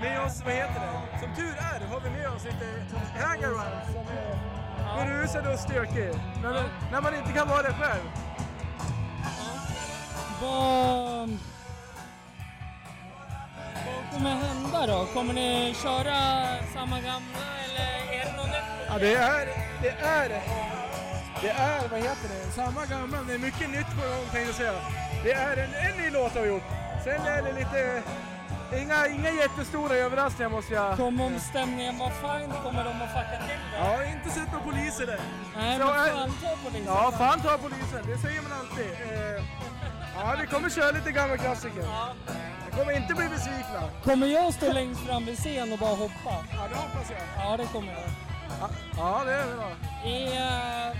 med 0.00 0.26
oss, 0.26 0.42
vad 0.44 0.54
heter 0.54 0.80
det? 0.80 1.18
Som 1.20 1.34
tur 1.36 1.54
är 1.72 1.86
har 1.86 2.00
vi 2.00 2.10
med 2.10 2.28
oss 2.28 2.44
lite 2.44 2.66
hangaround 3.18 3.86
som 3.92 5.02
är 5.02 5.06
berusad 5.06 5.46
och 5.52 5.58
stökig. 5.58 6.10
När, 6.42 6.64
när 6.92 7.00
man 7.00 7.14
inte 7.14 7.32
kan 7.32 7.48
vara 7.48 7.62
det 7.62 7.74
själv. 7.74 8.04
Vad 10.42 11.28
kommer 14.12 14.30
hända 14.30 14.86
då? 14.86 15.06
Kommer 15.14 15.34
ni 15.34 15.74
köra 15.82 16.16
samma 16.74 16.96
gamla 16.96 17.46
eller 17.64 18.12
är 18.20 18.24
det 18.24 18.36
något 18.36 18.46
nytt? 18.46 18.86
Ja, 18.88 18.98
det 18.98 19.14
är, 19.14 19.46
det 19.82 19.90
är, 19.90 20.28
det 21.42 21.48
är, 21.50 21.88
vad 21.88 22.00
heter 22.00 22.28
det, 22.28 22.50
samma 22.52 22.86
gamla, 22.86 23.18
det 23.28 23.34
är 23.34 23.38
mycket 23.38 23.70
nytt 23.70 23.86
på 23.96 24.02
gång 24.08 24.24
tänkte 24.32 24.40
jag 24.40 24.54
säga. 24.54 24.72
Det 25.24 25.32
är 25.32 25.56
en, 25.56 25.74
en 25.90 26.02
ny 26.02 26.10
låt 26.10 26.34
har 26.34 26.42
vi 26.42 26.48
gjort. 26.48 26.62
Sen 27.04 27.26
är 27.26 27.42
det 27.42 27.52
lite, 27.52 28.02
inga, 28.82 29.06
inga 29.06 29.30
jättestora 29.30 29.94
överraskningar 29.94 30.50
måste 30.50 30.74
jag... 30.74 30.96
Kommer 30.96 31.24
om 31.24 31.38
stämningen 31.40 31.98
var 31.98 32.10
fin 32.10 32.52
kommer 32.64 32.84
de 32.84 32.90
att 33.02 33.08
fucka 33.08 33.36
till 33.46 33.58
det? 33.72 33.78
Ja, 33.78 34.04
inte 34.04 34.30
sett 34.30 34.52
några 34.52 34.64
poliser 34.64 35.06
där. 35.06 35.20
Nej, 35.56 35.78
Så 35.78 35.84
men 35.86 35.94
fan 35.94 36.30
ta 36.42 36.56
polisen. 36.64 36.84
Ja, 36.86 37.12
fan 37.18 37.40
ta 37.40 37.58
polisen, 37.58 38.02
det 38.06 38.18
säger 38.18 38.42
man 38.42 38.52
alltid. 38.60 38.90
Eh, 38.92 39.44
ja, 40.16 40.36
vi 40.40 40.46
kommer 40.46 40.70
köra 40.70 40.90
lite 40.90 41.10
gamla 41.12 41.36
klassiker. 41.36 41.82
Vi 41.82 42.59
kommer 42.80 42.96
inte 42.96 43.14
bli 43.14 43.28
besvikna. 43.28 43.80
Kommer 44.04 44.26
jag 44.26 44.54
stå 44.54 44.72
längst 44.72 45.00
fram 45.06 45.24
vid 45.26 45.38
scen 45.38 45.72
och 45.72 45.78
bara 45.78 45.94
hoppa? 45.94 46.34
Ja, 46.52 46.68
det 46.70 46.76
hoppas 46.76 47.10
jag. 47.10 47.20
Ja, 47.44 47.56
det 47.56 47.66
kommer 47.66 47.92
jag. 47.92 48.10
Ja, 48.96 49.22
det 49.26 49.32
är 49.32 49.46
det 49.46 49.54
bra. 49.56 49.70
Är 50.04 50.26
uh, 50.26 50.96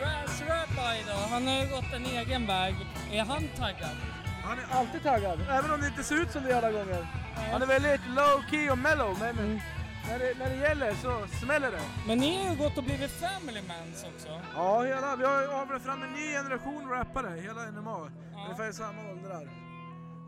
Raz 0.00 0.42
Rabbi 0.48 1.02
då? 1.06 1.16
Han 1.30 1.46
har 1.46 1.54
ju 1.62 1.68
gått 1.68 1.92
en 1.94 2.06
egen 2.06 2.46
väg. 2.46 2.74
Är 3.12 3.24
han 3.24 3.48
taggad? 3.56 3.96
Han 4.44 4.58
är 4.58 4.78
alltid 4.78 5.02
taggad, 5.02 5.40
även 5.50 5.70
om 5.70 5.80
det 5.80 5.86
inte 5.86 6.04
ser 6.04 6.22
ut 6.22 6.30
som 6.30 6.42
det 6.44 6.56
alla 6.58 6.72
gånger. 6.72 7.06
Han 7.52 7.62
är 7.62 7.66
väldigt 7.66 8.00
low 8.08 8.42
key 8.50 8.70
och 8.70 8.78
mellow, 8.78 9.16
men 9.20 9.38
Mm. 9.38 9.60
när, 10.08 10.18
det, 10.18 10.38
när 10.38 10.50
det 10.50 10.56
gäller 10.56 10.94
så 10.94 11.26
smäller 11.40 11.70
det. 11.70 11.80
Men 12.06 12.18
ni 12.18 12.44
har 12.44 12.50
ju 12.50 12.56
gått 12.58 12.78
och 12.78 12.84
blivit 12.84 13.10
family 13.10 13.60
mans 13.68 14.04
också. 14.14 14.28
Ja, 14.56 14.82
hela, 14.82 15.16
vi 15.16 15.24
har 15.24 15.40
ju 15.42 15.48
avlat 15.48 15.82
fram 15.82 16.02
en 16.02 16.12
ny 16.12 16.32
generation 16.32 16.88
rappare, 16.90 17.40
hela 17.40 17.70
NMA. 17.70 18.10
Ungefär 18.44 18.70
i 18.70 18.72
samma 18.72 19.10
åldrar. 19.10 19.63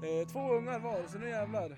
Eh, 0.03 0.29
två 0.29 0.53
ungar 0.53 0.79
var, 0.79 1.03
så 1.09 1.19
nu 1.19 1.29
jävlar. 1.29 1.77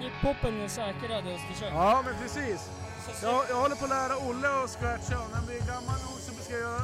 Hiphopen 0.00 0.60
är 0.60 0.68
säkrad 0.68 1.26
i 1.26 1.34
Östersund. 1.34 1.72
Ja, 1.74 2.02
men 2.04 2.14
precis. 2.22 2.70
Jag, 3.22 3.44
jag 3.50 3.56
håller 3.56 3.76
på 3.76 3.84
att 3.84 3.90
lära 3.90 4.28
Olle 4.28 4.64
att 4.64 4.70
scratcha 4.70 5.16
och 5.24 5.28
när 5.30 5.36
han 5.36 5.46
blir 5.46 5.58
gammal 5.58 5.98
nog 6.06 6.18
så 6.26 6.34
ska 6.34 6.52
jag 6.52 6.60
göra, 6.62 6.80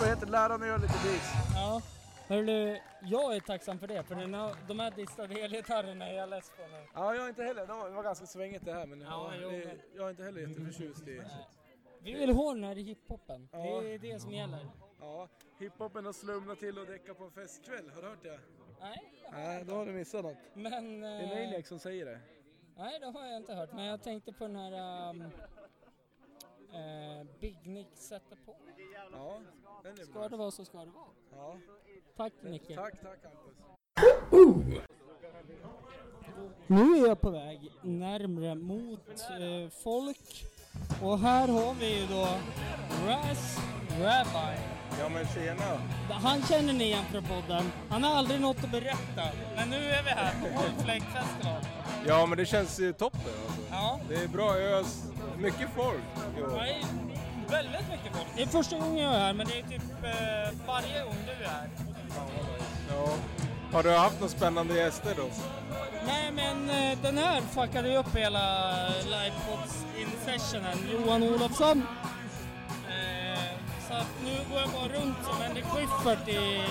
vad 0.00 0.08
heter 0.08 0.26
lära 0.26 0.42
honom 0.42 0.62
att 0.62 0.68
göra 0.68 0.76
lite 0.76 0.98
beats. 1.04 1.30
Ja. 1.54 1.82
Hörru, 2.28 2.78
jag 3.02 3.36
är 3.36 3.40
tacksam 3.40 3.78
för 3.78 3.86
det, 3.86 4.02
för 4.02 4.14
den 4.14 4.34
här, 4.34 4.54
de 4.68 4.78
här 4.80 4.90
distade 4.90 5.34
elgitarrerna 5.34 6.08
är 6.08 6.14
jag 6.14 6.28
less 6.28 6.50
på 6.56 6.62
nu. 6.62 6.86
Ja, 6.94 7.14
jag 7.14 7.24
är 7.24 7.28
inte 7.28 7.42
heller, 7.42 7.66
det 7.66 7.72
var, 7.72 7.88
det 7.88 7.94
var 7.94 8.02
ganska 8.02 8.26
svängigt 8.26 8.64
det 8.64 8.72
här 8.72 8.86
men 8.86 9.00
Ja, 9.00 9.06
ja, 9.34 9.38
jo, 9.42 9.50
det, 9.50 9.66
men- 9.66 9.78
jag 9.96 10.06
är 10.06 10.10
inte 10.10 10.22
heller 10.22 10.40
jätteförtjust 10.40 11.08
i... 11.08 11.22
Vi 12.00 12.12
vill 12.14 12.30
ha 12.32 12.52
den 12.54 12.64
här 12.64 12.78
i 12.78 12.82
hiphopen. 12.82 13.48
Ja. 13.52 13.58
Det 13.82 13.94
är 13.94 13.98
det 13.98 14.20
som 14.22 14.32
gäller. 14.32 14.68
Ja, 15.00 15.28
hiphopen 15.58 16.04
har 16.06 16.12
slumnat 16.12 16.58
till 16.58 16.78
och 16.78 16.86
däckat 16.86 17.18
på 17.18 17.24
en 17.24 17.30
festkväll, 17.32 17.90
har 17.94 18.02
du 18.02 18.08
hört 18.08 18.22
det? 18.22 18.38
Nej. 18.80 19.12
Nej, 19.32 19.64
då 19.64 19.74
har 19.74 19.86
du 19.86 19.92
missat 19.92 20.24
något. 20.24 20.36
Men... 20.54 21.00
Det 21.00 21.08
är 21.08 21.22
eh, 21.22 21.28
Maniac 21.28 21.68
som 21.68 21.78
säger 21.78 22.06
det. 22.06 22.20
Nej, 22.76 23.00
det 23.00 23.06
har 23.06 23.26
jag 23.26 23.36
inte 23.36 23.54
hört. 23.54 23.72
Men 23.72 23.84
jag 23.84 24.02
tänkte 24.02 24.32
på 24.32 24.46
den 24.46 24.56
här... 24.56 25.10
Um, 25.10 25.22
eh, 26.72 27.26
Big 27.40 27.66
Nick 27.66 27.88
sätter 27.94 28.36
på. 28.46 28.56
Ja, 29.12 29.40
den 29.82 29.92
är 29.92 30.04
Ska 30.04 30.12
bra. 30.12 30.28
det 30.28 30.36
vara 30.36 30.50
så 30.50 30.64
ska 30.64 30.78
det 30.78 30.90
vara. 30.90 31.04
Ja. 31.32 31.58
Tack 32.16 32.32
Nicke. 32.42 32.74
Tack, 32.74 33.00
tack 33.02 33.24
Hampus. 33.24 33.56
Nu 36.66 36.96
är 36.96 37.06
jag 37.06 37.20
på 37.20 37.30
väg 37.30 37.72
närmre 37.82 38.54
mot 38.54 39.08
eh, 39.20 39.70
folk. 39.70 40.44
Och 41.02 41.18
här 41.18 41.48
har 41.48 41.74
vi 41.74 42.00
ju 42.00 42.06
då 42.06 42.28
Raz 43.06 43.58
Rabbi. 44.00 44.60
Ja 45.00 45.08
men 45.08 45.26
tjena. 45.34 45.80
Han 46.10 46.42
känner 46.42 46.72
ni 46.72 46.84
igen 46.84 47.04
från 47.12 47.24
podden. 47.24 47.72
Han 47.90 48.02
har 48.02 48.16
aldrig 48.16 48.40
något 48.40 48.64
att 48.64 48.70
berätta. 48.70 49.22
Men 49.56 49.70
nu 49.70 49.76
är 49.76 50.02
vi 50.02 50.10
här 50.10 50.32
på 50.40 50.46
Wolflake 50.46 51.00
Festival. 51.00 51.62
Ja 52.06 52.26
men 52.26 52.38
det 52.38 52.46
känns 52.46 52.80
ju 52.80 52.92
toppen 52.92 53.20
alltså. 53.46 53.62
Ja. 53.70 54.00
Det 54.08 54.14
är 54.14 54.28
bra 54.28 54.54
ös, 54.56 55.02
mycket 55.38 55.68
folk. 55.76 56.02
Jo. 56.38 56.44
Är 56.44 56.82
väldigt 57.50 57.88
mycket 57.90 58.16
folk. 58.16 58.26
Det 58.36 58.42
är 58.42 58.46
första 58.46 58.78
gången 58.78 59.04
jag 59.04 59.14
är 59.14 59.18
här, 59.18 59.34
men 59.34 59.46
det 59.46 59.58
är 59.58 59.62
typ 59.62 59.82
eh, 60.04 60.66
varje 60.66 61.04
gång 61.04 61.16
du 61.26 61.44
är 61.44 61.48
här. 61.48 61.70
Ja. 62.90 63.08
Har 63.72 63.82
du 63.82 63.96
haft 63.96 64.20
några 64.20 64.32
spännande 64.32 64.74
gäster 64.74 65.14
då? 65.16 65.28
Nej, 66.06 66.32
men 66.32 66.70
eh, 66.70 66.98
den 67.02 67.18
här 67.18 67.40
fuckade 67.40 67.88
ju 67.88 67.96
upp 67.96 68.16
hela 68.16 68.74
livepods 68.88 69.84
in 69.98 70.08
sessionen. 70.24 70.78
Johan 70.92 71.22
Olofsson. 71.22 71.82
Eh, 72.88 73.40
så 73.88 73.94
att 73.94 74.10
nu 74.24 74.36
går 74.50 74.60
jag 74.60 74.70
bara 74.70 75.00
runt 75.00 75.16
som 75.24 75.42
Henrik 75.42 75.64
Schyffert 75.64 76.28
i 76.28 76.62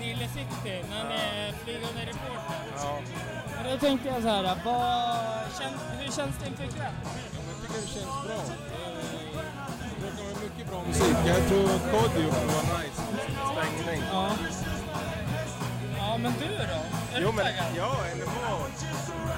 Nile 0.00 0.28
City 0.28 0.84
när 0.90 0.96
han 0.96 1.12
är 1.12 1.52
flygande 1.64 2.00
reporter. 2.00 2.60
Ja. 2.76 2.98
Och 3.58 3.70
då 3.70 3.78
tänkte 3.78 4.08
jag 4.08 4.22
så 4.22 4.28
här, 4.28 4.42
vad 4.64 5.16
känns, 5.58 5.80
hur 6.00 6.12
känns 6.12 6.34
det 6.40 6.46
inför 6.46 6.64
ikväll? 6.64 6.92
Jag 7.02 7.62
tycker 7.62 7.80
det 7.80 7.88
känns 7.88 8.24
bra. 8.26 8.42
Det 9.90 10.00
brukar 10.00 10.22
vara 10.24 10.42
mycket 10.44 10.70
bra 10.70 10.82
musik. 10.86 11.16
Jag 11.26 11.48
tror 11.48 11.68
Kodjo 11.68 12.28
var 12.30 12.78
nice. 12.78 13.02
Sprängning. 13.52 14.02
Ja. 14.12 14.30
Ja, 15.98 16.16
men 16.18 16.32
du 16.32 16.56
då? 16.56 16.97
Är 17.14 17.20
Jo 17.22 17.32
men, 17.32 17.46
ja 17.76 17.96
NMA. 18.16 18.32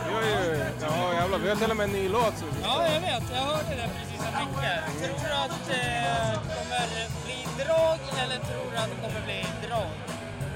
Vi 0.09 0.15
har 0.15 0.23
ju, 0.23 0.65
ja 0.81 1.15
jävlar, 1.15 1.39
vi 1.39 1.49
har 1.49 1.57
till 1.57 1.71
och 1.71 1.77
med 1.77 1.85
en 1.85 1.93
ny 1.93 2.09
låt. 2.09 2.35
Vi 2.43 2.61
Ja, 2.63 2.85
jag 2.93 3.01
vet. 3.01 3.23
Jag 3.35 3.43
hörde 3.43 3.71
det 3.81 3.89
precis 3.99 4.21
av 4.27 4.33
Micke. 4.41 4.71
Tror 5.03 5.29
du 5.29 5.35
att 5.45 5.67
det 5.69 6.39
kommer 6.49 6.87
bli 7.25 7.65
drag 7.65 7.99
eller 8.23 8.37
tror 8.49 8.67
du 8.73 8.77
att 8.77 8.91
det 8.91 8.97
kommer 9.07 9.23
bli 9.27 9.45
drag? 9.69 9.91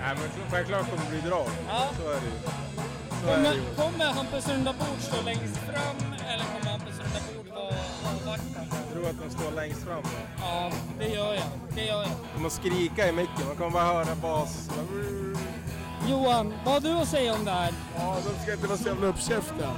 Nej 0.00 0.14
men 0.18 0.50
självklart 0.50 0.90
kommer 0.90 1.04
det 1.04 1.10
bli 1.10 1.20
drag. 1.30 1.48
Ja. 1.68 1.88
Så 1.98 2.10
är 2.10 2.14
det 2.14 2.26
ju. 2.26 2.38
Kommer, 3.26 3.54
kommer 3.76 4.04
Hampus 4.04 4.48
Rundabord 4.48 5.00
stå 5.00 5.22
längst 5.24 5.56
fram 5.58 5.96
eller 6.28 6.44
kommer 6.44 6.70
Hampus 6.70 6.94
Rundabord 6.98 7.54
vara 7.54 7.74
avvaktande? 8.10 8.76
Jag 8.84 8.92
tror 8.92 9.10
att 9.10 9.18
de 9.28 9.30
står 9.38 9.50
längst 9.56 9.82
fram. 9.84 10.02
va? 10.02 10.08
Ja, 10.40 10.70
det 10.98 11.08
gör 11.08 11.34
jag. 11.34 11.42
Det 11.74 11.84
gör 11.84 12.02
jag. 12.02 12.10
De 12.34 12.42
måste 12.42 12.60
skrika 12.60 13.08
i 13.08 13.12
micken, 13.12 13.46
man 13.46 13.56
kommer 13.56 13.70
bara 13.70 13.84
höra 13.84 14.14
bas. 14.14 14.70
Johan, 16.08 16.54
vad 16.64 16.74
har 16.74 16.80
du 16.80 16.90
att 16.90 17.08
säga 17.08 17.34
om 17.34 17.44
det 17.44 17.50
här? 17.50 17.72
Ja, 17.96 18.16
de 18.26 18.42
ska 18.42 18.52
inte 18.52 18.66
vara 18.66 18.78
så 18.78 18.88
jävla 18.88 19.06
uppkäftiga. 19.06 19.70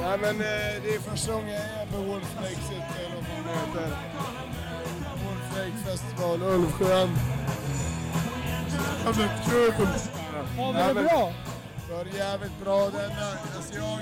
Nej 0.00 0.18
men 0.20 0.40
eh, 0.40 0.82
det 0.82 0.94
är 0.94 1.00
första 1.10 1.32
gången 1.32 1.48
jag 1.48 1.62
är 1.62 1.86
på 1.86 1.96
Wolflake 1.96 2.48
City 2.48 2.82
eller 2.98 3.14
vad 3.14 3.44
det 3.44 3.80
heter. 3.80 3.96
Wolflake 5.24 5.84
Festival, 5.86 6.42
Ulvsjön. 6.42 7.10
Jävligt 9.04 9.50
kul! 9.50 9.86
Ja, 10.56 10.72
men 10.72 10.94
det 10.96 11.02
bra. 11.02 11.32
Det 11.88 11.94
var 11.94 12.04
jävligt 12.04 12.64
bra 12.64 12.90
denna. 12.90 13.28
Alltså 13.56 13.74
jag... 13.74 13.98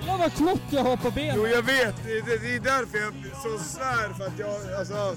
Kolla 0.00 0.16
vad 0.16 0.32
knott 0.32 0.62
jag 0.70 0.82
har 0.82 0.96
på 0.96 1.10
benen. 1.10 1.34
jo 1.36 1.46
jag 1.46 1.62
vet, 1.62 1.94
det, 2.04 2.20
det, 2.20 2.38
det 2.38 2.54
är 2.54 2.60
därför 2.60 2.98
jag 2.98 3.14
så 3.42 3.64
svär 3.64 4.12
för 4.18 4.26
att 4.26 4.38
jag, 4.38 4.78
alltså... 4.78 5.16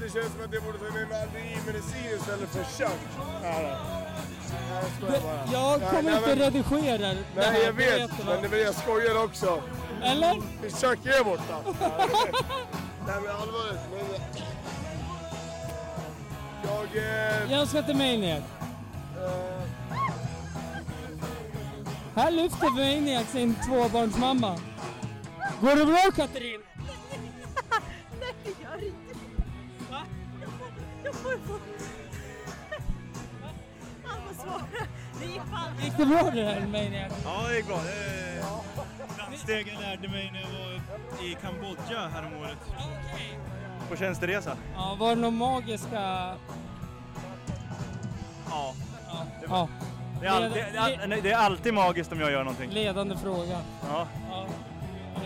Det 0.00 0.12
känns 0.12 0.32
som 0.32 0.44
att 0.44 0.52
jag 0.54 0.62
borde 0.62 0.78
ta 0.78 0.84
med 0.84 1.08
mig 1.08 1.22
allergimedicin 1.22 2.16
istället 2.20 2.48
för 2.50 2.64
kött. 2.78 2.98
Nej, 3.42 3.62
nej. 3.62 3.76
Nej, 4.70 5.12
jag 5.12 5.22
bara. 5.22 5.52
Jag 5.52 5.80
Nej, 5.80 5.88
kommer 5.90 6.02
nej, 6.02 6.14
inte 6.16 6.28
men- 6.28 6.38
redigera 6.38 6.98
det 7.14 7.24
Nej, 7.36 7.44
här, 7.44 7.58
jag 7.64 7.72
vet. 7.72 8.10
Men 8.26 8.42
det 8.42 8.48
det 8.48 8.60
jag 8.62 8.74
skojar 8.74 9.24
också. 9.24 9.62
Eller? 10.02 10.34
Chuck 10.62 11.06
är 11.06 11.24
borta. 11.24 11.56
Nej 13.06 13.16
men 13.22 13.30
allvarligt. 13.36 13.80
Men... 13.90 14.20
Jag... 16.64 16.96
Eh, 16.96 17.52
Jag 17.52 17.68
ska 17.68 17.82
till 17.82 17.96
Maniac. 17.96 18.42
Här 22.14 22.30
lyfter 22.30 22.70
Maniac 22.70 23.26
sin 23.30 23.54
tvåbarnsmamma. 23.54 24.58
Går 25.60 25.76
det 25.76 25.84
bra 25.84 26.10
Katrin? 26.16 26.60
Svara. 34.48 34.62
Det 35.20 35.26
gick 35.26 35.40
fan... 35.52 35.84
Gick 35.84 35.96
det 35.96 36.06
bra 36.06 36.30
det 36.30 36.44
här 36.44 36.60
Maniac? 36.60 37.12
Ja, 37.24 37.48
det 37.48 37.56
gick 37.56 37.66
bra. 37.66 37.76
Det- 37.76 38.18
Framsteg 39.16 39.68
jag 39.74 39.80
lärde 39.80 40.08
mig 40.08 40.30
när 40.32 40.40
jag 40.40 40.48
var 40.48 40.74
i 41.26 41.34
Kambodja 41.42 42.08
häromåret. 42.14 42.58
På 43.90 43.96
tjänsteresa. 43.96 44.56
Ja, 44.74 44.96
var 45.00 45.08
det 45.08 45.14
några 45.20 45.30
magiska... 45.30 46.34
Ja. 48.50 48.74
Det 49.40 49.46
var- 49.46 49.68
Det 50.20 50.26
är, 50.26 50.30
alltid, 50.30 50.62
det, 50.72 50.78
är, 51.16 51.22
det 51.22 51.30
är 51.30 51.36
alltid 51.36 51.74
magiskt 51.74 52.12
om 52.12 52.20
jag 52.20 52.30
gör 52.30 52.44
någonting. 52.44 52.70
Ledande 52.70 53.16
fråga. 53.16 53.60
Ja. 53.88 54.06
Ja. 54.30 54.46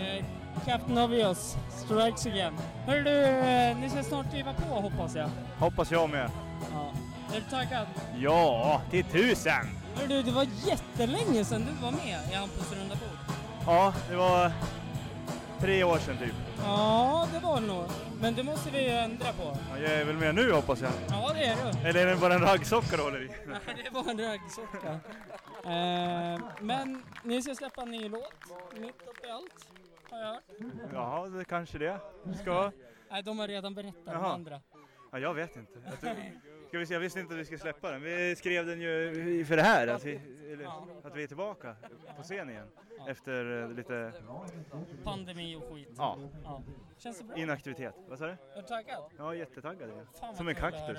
Eh, 0.01 0.25
Captain 0.67 0.99
Obvious, 0.99 1.57
strikes 1.71 2.27
again. 2.27 2.55
Hörru 2.87 3.03
du, 3.05 3.25
eh, 3.25 3.77
ni 3.77 3.91
ska 3.91 4.03
snart 4.03 4.31
kliva 4.31 4.53
på 4.53 4.75
hoppas 4.75 5.15
jag. 5.15 5.31
Hoppas 5.59 5.91
jag 5.91 6.11
med. 6.11 6.31
Är 7.33 7.41
du 7.41 7.51
taggad? 7.51 7.87
Ja, 8.19 8.83
till 8.91 9.05
tusen! 9.05 9.67
Hörru 9.97 10.09
du, 10.09 10.23
det 10.23 10.31
var 10.31 10.47
jättelänge 10.67 11.45
sedan 11.45 11.65
du 11.67 11.83
var 11.85 11.91
med 11.93 12.21
i 12.33 12.35
Hampus 12.35 12.73
runda 12.73 12.95
bord. 12.95 13.37
Ja, 13.67 13.95
det 14.11 14.17
var 14.17 14.53
tre 15.61 15.85
år 15.85 15.99
sedan 15.99 16.19
typ. 16.19 16.35
Ja, 16.65 17.27
det 17.33 17.39
var 17.39 17.61
det 17.61 17.67
nog. 17.67 17.85
Men 18.21 18.35
det 18.35 18.43
måste 18.43 18.71
vi 18.71 18.83
ju 18.83 18.91
ändra 18.91 19.33
på. 19.33 19.57
Ja, 19.71 19.79
Jag 19.79 19.93
är 19.93 20.05
väl 20.05 20.17
med 20.17 20.35
nu 20.35 20.53
hoppas 20.53 20.81
jag. 20.81 20.91
Ja, 21.09 21.31
det 21.35 21.45
är 21.45 21.57
du. 21.83 21.89
Eller 21.89 22.07
är 22.07 22.11
det 22.15 22.17
bara 22.21 22.35
en 22.35 22.41
raggsocka 22.41 22.97
du 22.97 23.03
håller 23.03 23.23
i? 23.23 23.29
Nej, 23.47 23.61
det 23.85 23.91
var 23.91 24.11
en 24.11 24.21
raggsocka. 24.21 25.01
Eh, 25.65 26.41
men 26.61 27.03
ni 27.23 27.43
ska 27.43 27.55
släppa 27.55 27.83
en 27.83 27.91
ny 27.91 28.09
låt, 28.09 28.33
mitt 28.81 29.03
uppe 29.09 29.27
i 29.27 29.31
allt, 29.31 29.67
har 30.11 30.19
jag 30.19 30.27
hört. 30.27 30.43
Ja, 30.93 31.27
det 31.39 31.45
kanske 31.45 31.79
det 31.79 31.99
ska. 32.41 32.71
Nej, 33.11 33.23
de 33.23 33.39
har 33.39 33.49
redan 33.49 33.75
berättat 33.75 34.07
om 34.07 34.13
Jaha. 34.15 34.33
andra. 34.33 34.61
Ja, 35.13 35.19
jag 35.19 35.35
vet 35.35 35.57
inte. 35.57 35.79
Jag, 35.91 36.01
tror, 36.01 36.81
vi 36.81 36.87
se, 36.87 36.95
jag 36.95 37.01
visste 37.01 37.21
inte 37.21 37.35
att 37.35 37.41
vi 37.41 37.45
skulle 37.45 37.59
släppa 37.59 37.91
den. 37.91 38.03
Vi 38.03 38.37
skrev 38.37 38.67
den 38.67 38.81
ju 38.81 39.45
för 39.45 39.57
det 39.57 39.63
här, 39.63 39.87
att 39.89 40.05
vi, 40.05 40.21
att 41.05 41.17
vi 41.17 41.23
är 41.23 41.27
tillbaka 41.27 41.77
på 42.17 42.23
scen 42.23 42.51
igen. 42.51 42.67
Efter 43.09 43.63
eh, 43.63 43.69
lite 43.71 44.13
Pandemi 45.05 45.57
och 45.57 45.63
skit. 45.75 45.89
Ja. 45.97 46.19
ja. 46.45 46.63
Känns 46.99 47.19
det 47.19 47.25
bra? 47.25 47.37
inaktivitet. 47.37 47.95
Vad 48.09 48.19
sa 48.19 48.25
du? 48.27 48.31
Är 48.33 48.37
du 48.57 48.63
taggad? 48.63 49.03
Ja, 49.19 49.35
jättetaggad 49.35 49.91
vad 50.21 50.37
Som 50.37 50.49
en 50.49 50.55
kaktus. 50.55 50.99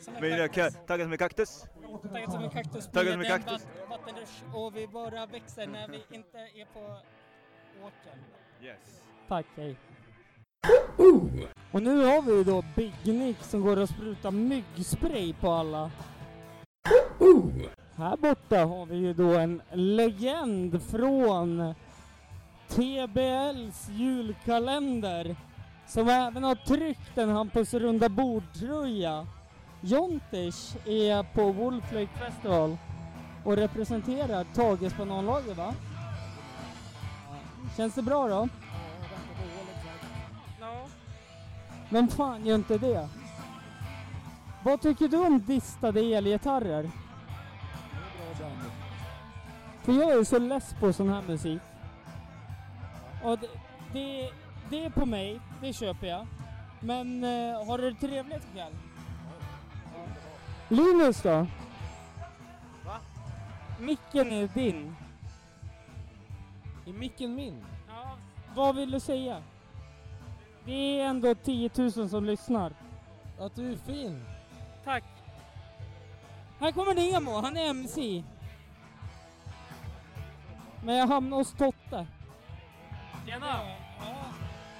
Som 0.00 0.14
en 0.16 0.30
jag 0.30 0.52
kaktus. 0.52 0.80
ka- 0.80 0.86
Taggad 0.86 1.04
som 1.04 1.12
en 1.12 1.18
kaktus. 1.18 1.64
Taggad 2.12 2.32
som 2.32 2.42
en 2.42 2.50
kaktus. 2.50 2.86
Taggad 2.92 3.12
som 3.12 3.20
en 3.20 3.26
kaktus. 3.26 3.52
vatt- 3.66 3.88
vattenrush 3.90 4.56
och 4.56 4.76
vi 4.76 4.86
bara 4.88 5.26
växer 5.26 5.66
när 5.66 5.88
vi 5.88 6.04
inte 6.10 6.38
är 6.38 6.66
på 6.74 6.80
åkern. 7.82 8.18
Yes. 8.62 9.02
Tack, 9.28 9.46
hej. 9.56 9.76
Och 11.72 11.82
nu 11.82 12.04
har 12.04 12.22
vi 12.22 12.44
då 12.44 12.64
Big 12.76 12.92
Nick 13.04 13.42
som 13.42 13.60
går 13.60 13.76
och 13.76 13.88
sprutar 13.88 14.30
myggspray 14.30 15.32
på 15.32 15.50
alla. 15.50 15.90
Här 17.96 18.16
borta 18.16 18.64
har 18.64 18.86
vi 18.86 18.96
ju 18.96 19.14
då 19.14 19.36
en 19.36 19.62
legend 19.72 20.82
från 20.82 21.74
TBLs 22.68 23.88
julkalender 23.88 25.36
som 25.86 26.08
även 26.08 26.44
har 26.44 26.54
tryckt 26.54 27.18
en 27.18 27.28
Hampus 27.30 27.74
runda 27.74 28.08
bord-tröja. 28.08 29.26
Jontish 29.80 30.76
är 30.86 31.22
på 31.34 31.52
Wolf 31.52 31.92
Lake 31.92 32.18
Festival 32.18 32.76
och 33.44 33.56
representerar 33.56 34.44
Tages 34.54 34.96
bananlager 34.96 35.54
va? 35.54 35.74
Känns 37.76 37.94
det 37.94 38.02
bra 38.02 38.28
då? 38.28 38.48
Vem 41.88 42.08
fan 42.08 42.46
gör 42.46 42.54
inte 42.54 42.78
det? 42.78 43.08
Vad 44.64 44.80
tycker 44.80 45.08
du 45.08 45.16
om 45.16 45.40
distade 45.40 46.00
elgitarrer? 46.00 46.90
För 49.82 49.92
jag 49.92 50.10
är 50.10 50.24
så 50.24 50.38
less 50.38 50.74
på 50.80 50.92
sån 50.92 51.08
här 51.08 51.22
musik. 51.22 51.60
Och 53.22 53.38
det, 53.38 53.48
det, 53.92 54.30
det 54.70 54.84
är 54.84 54.90
på 54.90 55.06
mig, 55.06 55.40
det 55.60 55.72
köper 55.72 56.06
jag. 56.06 56.26
Men 56.80 57.24
eh, 57.24 57.66
har 57.66 57.78
du 57.78 57.90
det 57.90 58.00
trevligt 58.00 58.44
ikväll? 58.44 58.72
Linus 60.68 61.22
då? 61.22 61.46
Va? 62.84 62.96
Micken 63.80 64.32
är 64.32 64.48
din. 64.54 64.96
Är 66.86 66.92
micken 66.92 67.34
min? 67.34 67.64
Ja. 67.88 68.18
Vad 68.54 68.76
vill 68.76 68.90
du 68.90 69.00
säga? 69.00 69.42
Det 70.66 71.00
är 71.00 71.06
ändå 71.06 71.34
10 71.34 71.70
000 71.76 72.08
som 72.08 72.24
lyssnar. 72.24 72.72
Att 73.38 73.54
du 73.54 73.72
är 73.72 73.76
fin. 73.76 74.24
Tack. 74.84 75.04
Här 76.60 76.72
kommer 76.72 76.94
Nemo, 76.94 77.40
han 77.40 77.56
är 77.56 77.70
MC. 77.70 78.24
Men 80.84 80.96
jag 80.96 81.06
hamnade 81.06 81.40
hos 81.40 81.52
Totte. 81.52 82.06
Tjena! 83.26 83.46
Ja. 83.98 84.24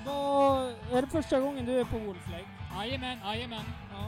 Vad, 0.06 0.68
är 0.92 1.02
det 1.02 1.06
första 1.06 1.40
gången 1.40 1.66
du 1.66 1.80
är 1.80 1.84
på 1.84 1.98
Wolf 1.98 2.30
Lake? 2.30 2.46
Jajamän, 2.78 3.18
jajamän. 3.24 3.64
Ja. 3.92 4.04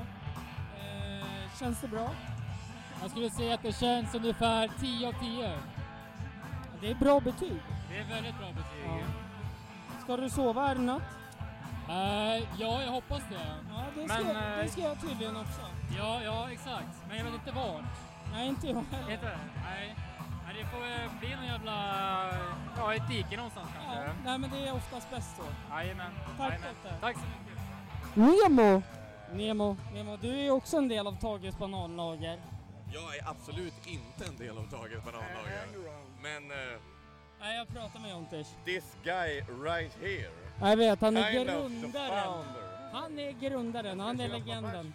Eh, 0.80 1.58
känns 1.58 1.80
det 1.80 1.88
bra? 1.88 2.10
Jag 3.00 3.10
skulle 3.10 3.30
säga 3.30 3.54
att 3.54 3.62
det 3.62 3.72
känns 3.72 4.14
ungefär 4.14 4.70
10 4.80 5.08
av 5.08 5.12
10. 5.12 5.52
Det 6.80 6.90
är 6.90 6.94
bra 6.94 7.20
betyg. 7.20 7.62
Det 7.90 7.98
är 7.98 8.04
väldigt 8.04 8.38
bra 8.38 8.48
betyg. 8.48 8.84
Ja. 8.86 10.02
Ska 10.02 10.16
du 10.16 10.30
sova 10.30 10.66
här 10.66 10.76
i 10.76 10.78
natt? 10.78 11.17
Eh, 11.88 12.42
ja, 12.58 12.82
jag 12.82 12.90
hoppas 12.90 13.22
det. 13.30 13.56
Ja, 13.70 13.84
det 13.94 14.06
Men, 14.06 14.08
ska, 14.08 14.32
eh, 14.32 14.62
det 14.62 14.68
ska 14.68 14.80
jag 14.80 15.00
tydligen 15.00 15.36
också. 15.36 15.60
Ja, 15.98 16.22
ja, 16.24 16.50
exakt. 16.52 16.94
Men 17.08 17.16
jag 17.16 17.24
vet 17.24 17.34
inte 17.34 17.50
vart. 17.52 17.82
Nej, 18.32 18.48
inte 18.48 18.66
jag 18.66 18.84
heller. 18.90 19.12
Inte? 19.12 19.38
Nej. 19.64 19.94
Nej, 20.44 20.56
det 20.58 20.64
får 20.70 20.86
eh, 20.86 21.20
bli 21.20 21.36
någon 21.36 21.46
jävla... 21.46 21.74
Ja, 22.76 22.94
ett 22.94 23.08
dike 23.08 23.36
någonstans 23.36 23.68
kanske. 23.74 24.04
Ja, 24.04 24.12
nej 24.24 24.38
men 24.38 24.50
det 24.50 24.68
är 24.68 24.74
oftast 24.74 25.10
bäst 25.10 25.36
så. 25.36 25.42
Jajamän. 25.74 26.12
Tack. 26.38 26.54
Totte. 26.54 26.94
Tack 27.00 27.16
så 27.16 27.22
mycket. 27.22 28.48
Nemo! 28.48 28.82
Nemo, 29.32 29.76
Nemo, 29.94 30.16
du 30.16 30.40
är 30.40 30.50
också 30.50 30.76
en 30.76 30.88
del 30.88 31.06
av 31.06 31.20
Tages 31.20 31.58
bananlager. 31.58 32.40
Jag 32.92 33.16
är 33.16 33.30
absolut 33.30 33.86
inte 33.86 34.24
en 34.28 34.36
del 34.36 34.58
av 34.58 34.62
Tages 34.62 35.04
bananlager. 35.04 35.66
Men 36.22 36.50
uh, 36.50 36.80
Nej, 37.40 37.56
jag 37.56 37.68
pratar 37.68 38.00
med 38.00 38.10
Jontish. 38.10 38.48
this 38.64 38.96
guy 39.04 39.42
right 39.62 39.92
here. 40.02 40.30
Jag 40.60 40.76
vet, 40.76 41.00
han 41.00 41.16
är 41.16 41.32
kind 41.32 41.50
of 41.50 41.68
the 41.68 41.80
grundaren. 41.80 42.24
founder. 42.24 42.62
Han 42.92 43.18
är 43.18 43.32
grundaren, 43.32 44.00
han 44.00 44.20
är 44.20 44.28
legenden. 44.28 44.94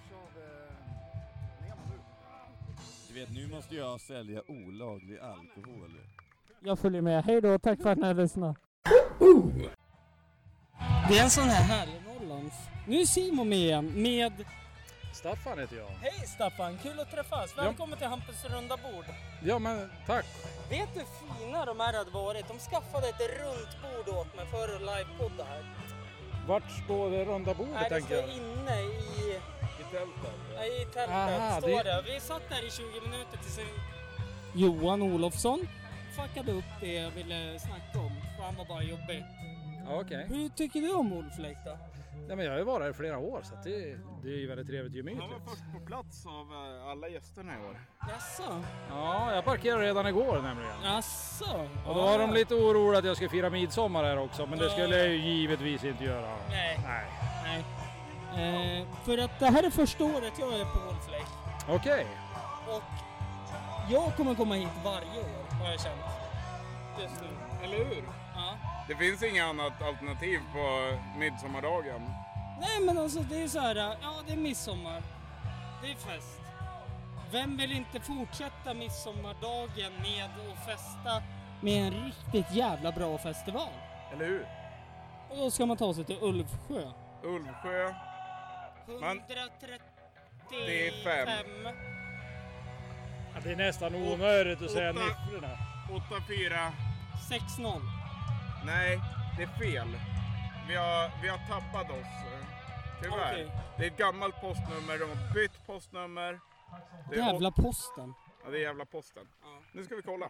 Du 3.07 3.19
vet, 3.19 3.31
nu 3.31 3.47
måste 3.47 3.75
jag 3.75 4.01
sälja 4.01 4.41
olaglig 4.47 5.19
alkohol. 5.19 5.91
Jag 6.59 6.79
följer 6.79 7.01
med. 7.01 7.23
Hej 7.25 7.41
då, 7.41 7.59
tack 7.59 7.81
för 7.81 7.89
att 7.89 7.97
ni 7.97 8.07
har 8.07 8.13
lyssnat. 8.13 8.57
Det 11.09 11.17
är 11.17 11.23
en 11.23 11.29
sån 11.29 11.43
här 11.43 11.63
härlig 11.63 12.01
Norrlands. 12.07 12.55
Nu 12.87 13.01
är 13.01 13.05
Simon 13.05 13.49
med 13.49 13.57
igen 13.57 14.01
med... 14.01 14.33
Staffan 15.23 15.59
heter 15.59 15.75
jag. 15.77 15.87
Hej 16.01 16.27
Staffan, 16.27 16.77
kul 16.83 16.99
att 16.99 17.11
träffas. 17.11 17.57
Välkommen 17.57 17.97
till 17.99 18.07
Hampus 18.07 18.45
runda 18.45 18.77
bord. 18.77 19.05
Ja 19.43 19.59
men 19.59 19.91
tack. 20.07 20.25
Vet 20.69 20.89
du 20.93 20.99
hur 20.99 21.07
fina 21.39 21.65
de 21.65 21.79
här 21.79 21.93
hade 21.93 22.11
varit? 22.11 22.47
De 22.47 22.59
skaffade 22.59 23.07
ett 23.09 23.19
runt 23.19 23.77
bord 23.83 24.15
åt 24.17 24.35
mig 24.35 24.45
för 24.45 24.75
att 24.75 24.81
livepodda 24.81 25.43
här. 25.43 25.63
Vart 26.47 26.71
står 26.85 27.11
det 27.11 27.25
runda 27.25 27.53
bordet 27.53 27.73
Nej, 27.73 27.83
det 27.89 27.89
tänker 27.89 28.15
står 28.21 28.29
jag? 28.29 28.37
inne 28.37 28.81
i... 28.81 29.39
I 29.79 29.83
tältet? 29.91 30.33
Nej, 30.55 30.81
i 30.81 30.85
tältet 30.85 31.09
Aha, 31.15 31.57
står 31.61 31.69
det- 31.69 31.83
det. 31.83 32.01
Vi 32.13 32.19
satt 32.19 32.49
där 32.49 32.67
i 32.67 32.71
20 32.71 32.83
minuter 33.09 33.37
tills 33.37 33.59
Johan 34.55 35.01
Olofsson 35.01 35.67
fuckade 36.15 36.51
upp 36.51 36.65
det 36.81 36.93
jag 36.93 37.11
ville 37.11 37.59
snacka 37.59 37.99
om. 37.99 38.11
För 38.37 38.43
han 38.43 38.55
var 38.55 38.65
bara 38.65 38.83
jobbig. 38.83 39.25
Ja, 39.89 39.99
Okej. 40.01 40.25
Hur 40.29 40.49
tycker 40.49 40.81
du 40.81 40.93
om 40.93 41.09
Wolf 41.09 41.37
Lake 41.39 41.57
då? 41.65 41.77
Ja, 42.29 42.35
men 42.35 42.45
jag 42.45 42.51
har 42.51 42.59
ju 42.59 42.63
varit 42.65 42.83
här 42.83 42.89
i 42.89 42.93
flera 42.93 43.17
år 43.17 43.41
så 43.43 43.53
att 43.55 43.63
det, 43.63 43.69
det 44.23 44.27
är 44.29 44.37
ju 44.37 44.47
väldigt 44.47 44.67
trevligt 44.67 45.03
och 45.05 45.09
Han 45.09 45.17
var 45.19 45.23
gemytligt. 45.25 45.49
först 45.49 45.73
på 45.73 45.79
plats 45.85 46.25
av 46.25 46.51
eh, 46.53 46.87
alla 46.91 47.07
gästerna 47.09 47.53
i 47.53 47.57
år. 47.69 47.79
Jaså? 48.09 48.63
Ja, 48.89 49.35
jag 49.35 49.45
parkerade 49.45 49.83
redan 49.85 50.07
igår 50.07 50.41
nämligen. 50.41 50.73
Jaså? 50.83 51.67
Och 51.87 51.95
då 51.95 52.01
var 52.01 52.19
de 52.19 52.33
lite 52.33 52.55
oroliga 52.55 52.99
att 52.99 53.05
jag 53.05 53.15
skulle 53.15 53.29
fira 53.29 53.49
midsommar 53.49 54.03
här 54.03 54.17
också, 54.17 54.45
men 54.45 54.59
det 54.59 54.69
skulle 54.69 54.97
jag 54.97 55.07
ju 55.07 55.15
givetvis 55.17 55.83
inte 55.83 56.03
göra. 56.03 56.35
Nej. 56.49 56.79
Nej. 56.85 57.05
Nej. 57.43 58.79
Eh, 58.81 58.87
för 59.05 59.17
att 59.17 59.39
det 59.39 59.45
här 59.45 59.63
är 59.63 59.69
första 59.69 60.03
året 60.03 60.33
jag 60.39 60.53
är 60.53 60.65
på 60.65 60.79
Wolflake. 60.79 61.31
Okej. 61.69 62.07
Och 62.67 62.83
jag 63.89 64.15
kommer 64.17 64.35
komma 64.35 64.55
hit 64.55 64.69
varje 64.85 65.19
år 65.19 65.53
har 65.63 65.71
jag 65.71 65.79
känt. 65.81 66.01
Just 67.01 67.21
nu. 67.21 67.27
Eller 67.65 67.77
hur? 67.77 68.03
Ja. 68.35 68.57
Det 68.87 68.95
finns 68.95 69.23
inget 69.23 69.43
annat 69.43 69.81
alternativ 69.81 70.39
på 70.53 70.97
midsommardagen. 71.19 72.01
Nej 72.59 72.79
men 72.85 72.97
alltså 72.97 73.19
det 73.19 73.43
är 73.43 73.47
så 73.47 73.59
här, 73.59 73.75
ja 73.75 74.13
det 74.27 74.33
är 74.33 74.37
midsommar. 74.37 75.03
Det 75.81 75.91
är 75.91 75.95
fest. 75.95 76.39
Vem 77.31 77.57
vill 77.57 77.71
inte 77.71 77.99
fortsätta 77.99 78.73
midsommardagen 78.73 79.93
med 80.01 80.25
att 80.51 80.65
festa 80.65 81.23
med 81.61 81.87
en 81.87 81.93
riktigt 82.05 82.51
jävla 82.51 82.91
bra 82.91 83.17
festival? 83.17 83.69
Eller 84.13 84.25
hur? 84.25 84.47
Och 85.29 85.37
då 85.37 85.51
ska 85.51 85.65
man 85.65 85.77
ta 85.77 85.93
sig 85.93 86.05
till 86.05 86.17
Ulvsjö. 86.21 86.91
Ulvsjö. 87.23 87.93
Man- 89.01 89.21
135. 90.51 91.27
Ja, 93.33 93.39
det 93.43 93.51
är 93.51 93.55
nästan 93.55 93.95
omöjligt 93.95 94.61
att 94.61 94.71
säga 94.71 94.91
Åtta. 94.91 94.99
siffrorna. 95.01 95.49
8-4. 95.89 96.71
6-0. 97.29 97.81
Nej, 98.65 98.99
det 99.37 99.43
är 99.43 99.47
fel. 99.47 99.87
Vi 100.67 100.75
har, 100.75 101.21
vi 101.21 101.27
har 101.27 101.37
tappat 101.37 101.89
oss. 101.91 101.97
eh, 102.33 102.45
Tyvärr. 103.01 103.31
Okej. 103.33 103.51
Det 103.77 103.83
är 103.83 103.87
ett 103.91 103.97
gammalt 103.97 104.41
postnummer, 104.41 104.99
de 104.99 105.05
har 105.05 105.33
bytt 105.33 105.65
postnummer. 105.67 106.39
Det 107.09 107.15
är 107.15 107.19
Jävla 107.25 107.51
posten. 107.51 108.13
Ja, 108.45 108.51
det 108.51 108.57
är 108.57 108.61
jävla 108.61 108.85
posten. 108.85 109.27
Nu 109.71 109.83
ska 109.83 109.95
vi 109.95 110.01
kolla. 110.01 110.29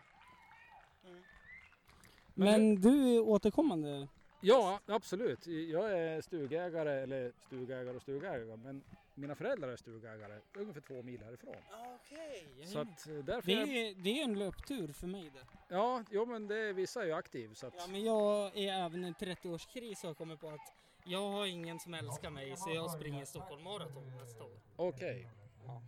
Men 2.34 2.76
du 2.82 3.16
är 3.16 3.20
återkommande? 3.20 4.08
Ja, 4.42 4.80
absolut. 4.88 5.48
Jag 5.48 5.92
är 6.00 6.22
stugägare, 6.22 6.92
eller 7.04 7.32
stugägare 7.46 7.96
och 7.96 8.02
stugägare, 8.02 8.58
men 8.58 8.84
mina 9.16 9.36
föräldrar 9.36 9.70
är 9.70 9.76
stugägare 9.76 10.40
ungefär 10.58 10.82
två 10.82 11.04
mil 11.04 11.24
härifrån. 11.24 11.56
Okej. 11.96 12.66
Så 12.66 12.80
att 12.80 13.08
eh, 13.08 13.14
därför... 13.16 13.48
Det 13.48 13.54
är- 13.62 13.68
är, 13.92 13.96
det 14.04 14.20
är 14.20 14.24
en 14.24 14.40
löptur 14.40 14.94
för 14.94 15.08
mig 15.08 15.32
det. 15.34 15.76
Ja, 15.76 16.04
jo 16.12 16.26
men 16.26 16.48
det, 16.48 16.58
är- 16.58 16.74
vissa 16.74 17.02
är 17.02 17.06
ju 17.06 17.14
aktiv 17.14 17.54
så 17.54 17.68
att... 17.68 17.74
Ja, 17.78 17.88
men 17.88 18.04
jag 18.04 18.58
är 18.58 18.74
även 18.86 19.04
i 19.04 19.08
en 19.08 19.14
30-årskris 19.16 20.02
och 20.04 20.08
har 20.08 20.14
kommit 20.16 20.40
på 20.40 20.50
att 20.50 20.74
jag 21.06 21.30
har 21.32 21.46
ingen 21.46 21.80
som 21.80 21.94
älskar 21.94 22.30
mig 22.30 22.58
så 22.58 22.70
jag 22.70 22.92
springer 22.92 23.26
Stockholm 23.26 23.64
Marathon 23.64 24.18
nästa 24.18 24.44
år. 24.44 24.60
Okej. 24.76 25.30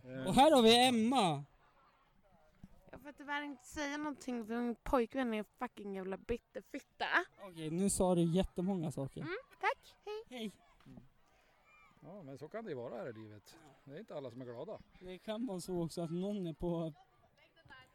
Eh, 0.04 0.26
Och 0.26 0.34
här 0.34 0.50
har 0.54 0.62
vi 0.62 0.86
Emma. 0.88 1.44
Jag 2.90 3.00
får 3.00 3.12
tyvärr 3.12 3.42
inte 3.42 3.64
säga 3.66 3.96
någonting 3.96 4.46
för 4.46 4.56
min 4.56 4.74
pojkvän 4.82 5.34
är 5.34 5.44
fucking 5.58 5.94
jävla 5.94 6.16
bitterfitta. 6.16 7.04
Okej, 7.40 7.70
nu 7.70 7.90
sa 7.90 8.14
du 8.14 8.22
jättemånga 8.22 8.90
saker. 8.92 9.20
Mm, 9.20 9.36
tack, 9.60 9.94
hej. 10.04 10.22
Hej. 10.38 10.52
Ja, 12.16 12.22
men 12.22 12.38
så 12.38 12.48
kan 12.48 12.64
det 12.64 12.70
ju 12.70 12.76
vara 12.76 12.94
här 12.94 13.08
i 13.08 13.12
livet. 13.12 13.56
Det 13.84 13.94
är 13.94 13.98
inte 13.98 14.16
alla 14.16 14.30
som 14.30 14.40
är 14.40 14.44
glada. 14.44 14.78
Det 15.00 15.18
kan 15.18 15.46
vara 15.46 15.60
så 15.60 15.82
också 15.84 16.02
att 16.02 16.10
någon 16.10 16.46
är 16.46 16.52
på 16.52 16.92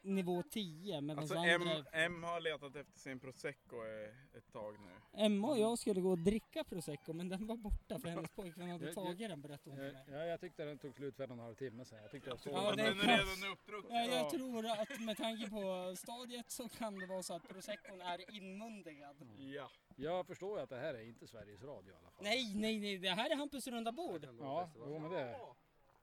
nivå 0.02 0.42
10 0.50 1.00
medan 1.00 1.18
Alltså 1.18 1.34
andra 1.34 1.50
M, 1.50 1.62
är... 1.62 2.04
M 2.04 2.22
har 2.22 2.40
letat 2.40 2.76
efter 2.76 2.98
sin 2.98 3.20
prosecco 3.20 3.76
eh, 3.76 4.36
ett 4.38 4.52
tag 4.52 4.76
nu. 4.80 5.22
Emma 5.24 5.48
och 5.48 5.58
jag 5.58 5.78
skulle 5.78 6.00
gå 6.00 6.10
och 6.10 6.18
dricka 6.18 6.64
prosecco 6.64 7.12
men 7.12 7.28
den 7.28 7.46
var 7.46 7.56
borta 7.56 7.98
för 7.98 8.08
hennes 8.08 8.30
pojkvän 8.34 8.70
hade 8.70 8.84
Jag- 8.84 8.94
tagit 8.94 9.28
den 9.28 9.40
berättade 9.42 9.76
hon 9.76 9.78
för 9.78 9.92
mig. 9.92 10.04
Ja, 10.18 10.24
jag 10.26 10.40
tyckte 10.40 10.64
den 10.64 10.78
tog 10.78 10.94
slut 10.94 11.16
för 11.16 11.24
en 11.24 11.30
och 11.30 11.36
en 11.36 11.42
halv 11.42 11.54
timme 11.54 11.84
sedan. 11.84 11.98
Jag 12.02 12.10
tyckte 12.10 12.30
jag 12.30 12.40
såg 12.40 12.52
Ja, 12.52 12.72
det 12.76 12.82
Den 12.82 13.00
är 13.00 13.06
redan 13.06 13.52
uppdrucken. 13.52 13.96
Ja, 13.96 14.04
jag 14.04 14.30
tror 14.30 14.66
att 14.66 15.00
med 15.00 15.16
tanke 15.16 15.50
på 15.50 15.94
stadiet 15.96 16.50
så 16.50 16.68
kan 16.68 16.98
det 16.98 17.06
vara 17.06 17.22
så 17.22 17.34
att 17.34 17.48
proseccon 17.48 18.00
är 18.00 18.34
inmundigad. 18.36 19.16
Ja. 19.38 19.70
Jag 19.96 20.26
förstår 20.26 20.58
ju 20.58 20.62
att 20.62 20.70
det 20.70 20.76
här 20.78 20.94
är 20.94 21.00
inte 21.02 21.26
Sveriges 21.26 21.62
Radio 21.62 21.92
i 21.92 21.96
alla 21.96 22.10
fall. 22.10 22.24
Nej, 22.24 22.54
nej, 22.54 22.80
nej, 22.80 22.98
det 22.98 23.08
här 23.10 23.30
är 23.30 23.36
Hampus 23.36 23.66
runda 23.66 23.92
bord. 23.92 24.28
Ja, 24.40 24.70
jo 24.76 24.98
men 24.98 25.10
det 25.10 25.20
är 25.20 25.38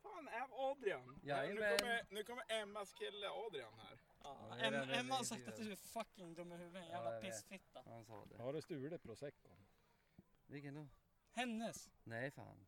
Fan, 0.02 0.28
är 0.28 0.72
Adrian? 0.72 1.20
Nu 1.24 1.30
Jajamän. 1.30 1.78
kommer, 1.78 2.06
nu 2.10 2.24
kommer 2.24 2.44
Emmas 2.62 2.94
kille 2.94 3.30
Adrian 3.30 3.74
här. 3.80 4.00
Ja, 4.24 4.38
Em- 4.52 5.00
Emma 5.00 5.16
har 5.16 5.24
sagt 5.24 5.48
att 5.48 5.56
du 5.58 5.72
är 5.72 5.76
fucking 5.76 6.34
dum 6.34 6.52
i 6.52 6.56
huvudet, 6.58 6.88
jävla 6.90 7.14
jag 7.14 7.22
vet. 7.22 7.32
pissfitta. 7.32 7.82
Han 7.86 8.06
sa 8.06 8.26
det. 8.26 8.44
Har 8.44 8.54
du 8.54 8.62
stulit 8.62 9.04
proseccon? 9.04 9.66
Vilken 10.48 10.74
då? 10.74 10.88
Hennes. 11.32 11.90
Nej 12.04 12.32
fan. 12.32 12.66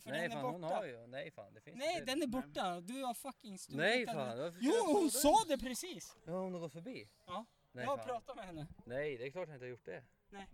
För 0.00 0.10
nej 0.10 0.20
den 0.28 0.38
är 0.38 0.42
fan, 0.42 0.52
hon 0.52 0.60
borta. 0.60 0.74
har 0.74 0.84
ju. 0.84 1.06
Nej 1.06 1.30
fan, 1.30 1.54
det 1.54 1.60
finns 1.60 1.76
Nej, 1.76 1.92
inte. 2.00 2.04
den 2.04 2.22
är 2.22 2.26
borta. 2.26 2.80
Du 2.80 3.02
har 3.04 3.14
fucking 3.14 3.58
stulit 3.58 3.78
Nej 3.80 4.06
den. 4.06 4.14
fan. 4.14 4.38
varför 4.38 4.58
Jo, 4.60 4.72
jag 4.74 4.84
hon 4.84 5.02
den? 5.02 5.10
sa 5.10 5.44
det 5.48 5.58
precis. 5.58 6.16
Ja, 6.26 6.32
hon 6.32 6.52
har 6.52 6.60
gått 6.60 6.72
förbi. 6.72 7.08
Ja, 7.26 7.44
Nej, 7.72 7.84
jag 7.84 7.90
har 7.90 7.96
fan. 7.98 8.06
pratat 8.06 8.36
med 8.36 8.46
henne. 8.46 8.66
Nej, 8.86 9.16
det 9.16 9.26
är 9.26 9.30
klart 9.30 9.48
jag 9.48 9.56
inte 9.56 9.64
har 9.64 9.70
gjort 9.70 9.84
det. 9.84 10.04
Nej. 10.30 10.46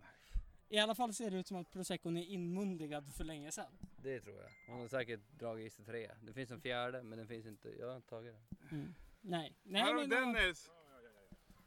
I 0.69 0.79
alla 0.79 0.95
fall 0.95 1.15
ser 1.15 1.31
det 1.31 1.37
ut 1.37 1.47
som 1.47 1.57
att 1.57 1.71
proseccon 1.71 2.17
är 2.17 2.25
inmundigad 2.25 3.15
för 3.15 3.25
länge 3.25 3.53
sedan. 3.53 3.79
Det 4.03 4.21
tror 4.21 4.37
jag. 4.37 4.51
Hon 4.73 4.81
har 4.81 4.89
säkert 4.89 5.21
dragit 5.39 5.67
i 5.67 5.71
sig 5.71 5.85
tre. 5.85 6.11
Det 6.23 6.33
finns 6.33 6.51
en 6.51 6.61
fjärde, 6.61 7.03
men 7.03 7.19
den 7.19 7.29
finns 7.29 7.47
inte. 7.47 7.69
Jag 7.69 7.89
har 7.89 7.97
inte 7.97 8.09
tagit 8.09 8.35
den. 8.35 8.69
Mm. 8.71 8.95
Nej. 9.21 9.57
Nej 9.63 9.83
Hallå 9.83 10.01
men 10.01 10.09
Dennis! 10.09 10.71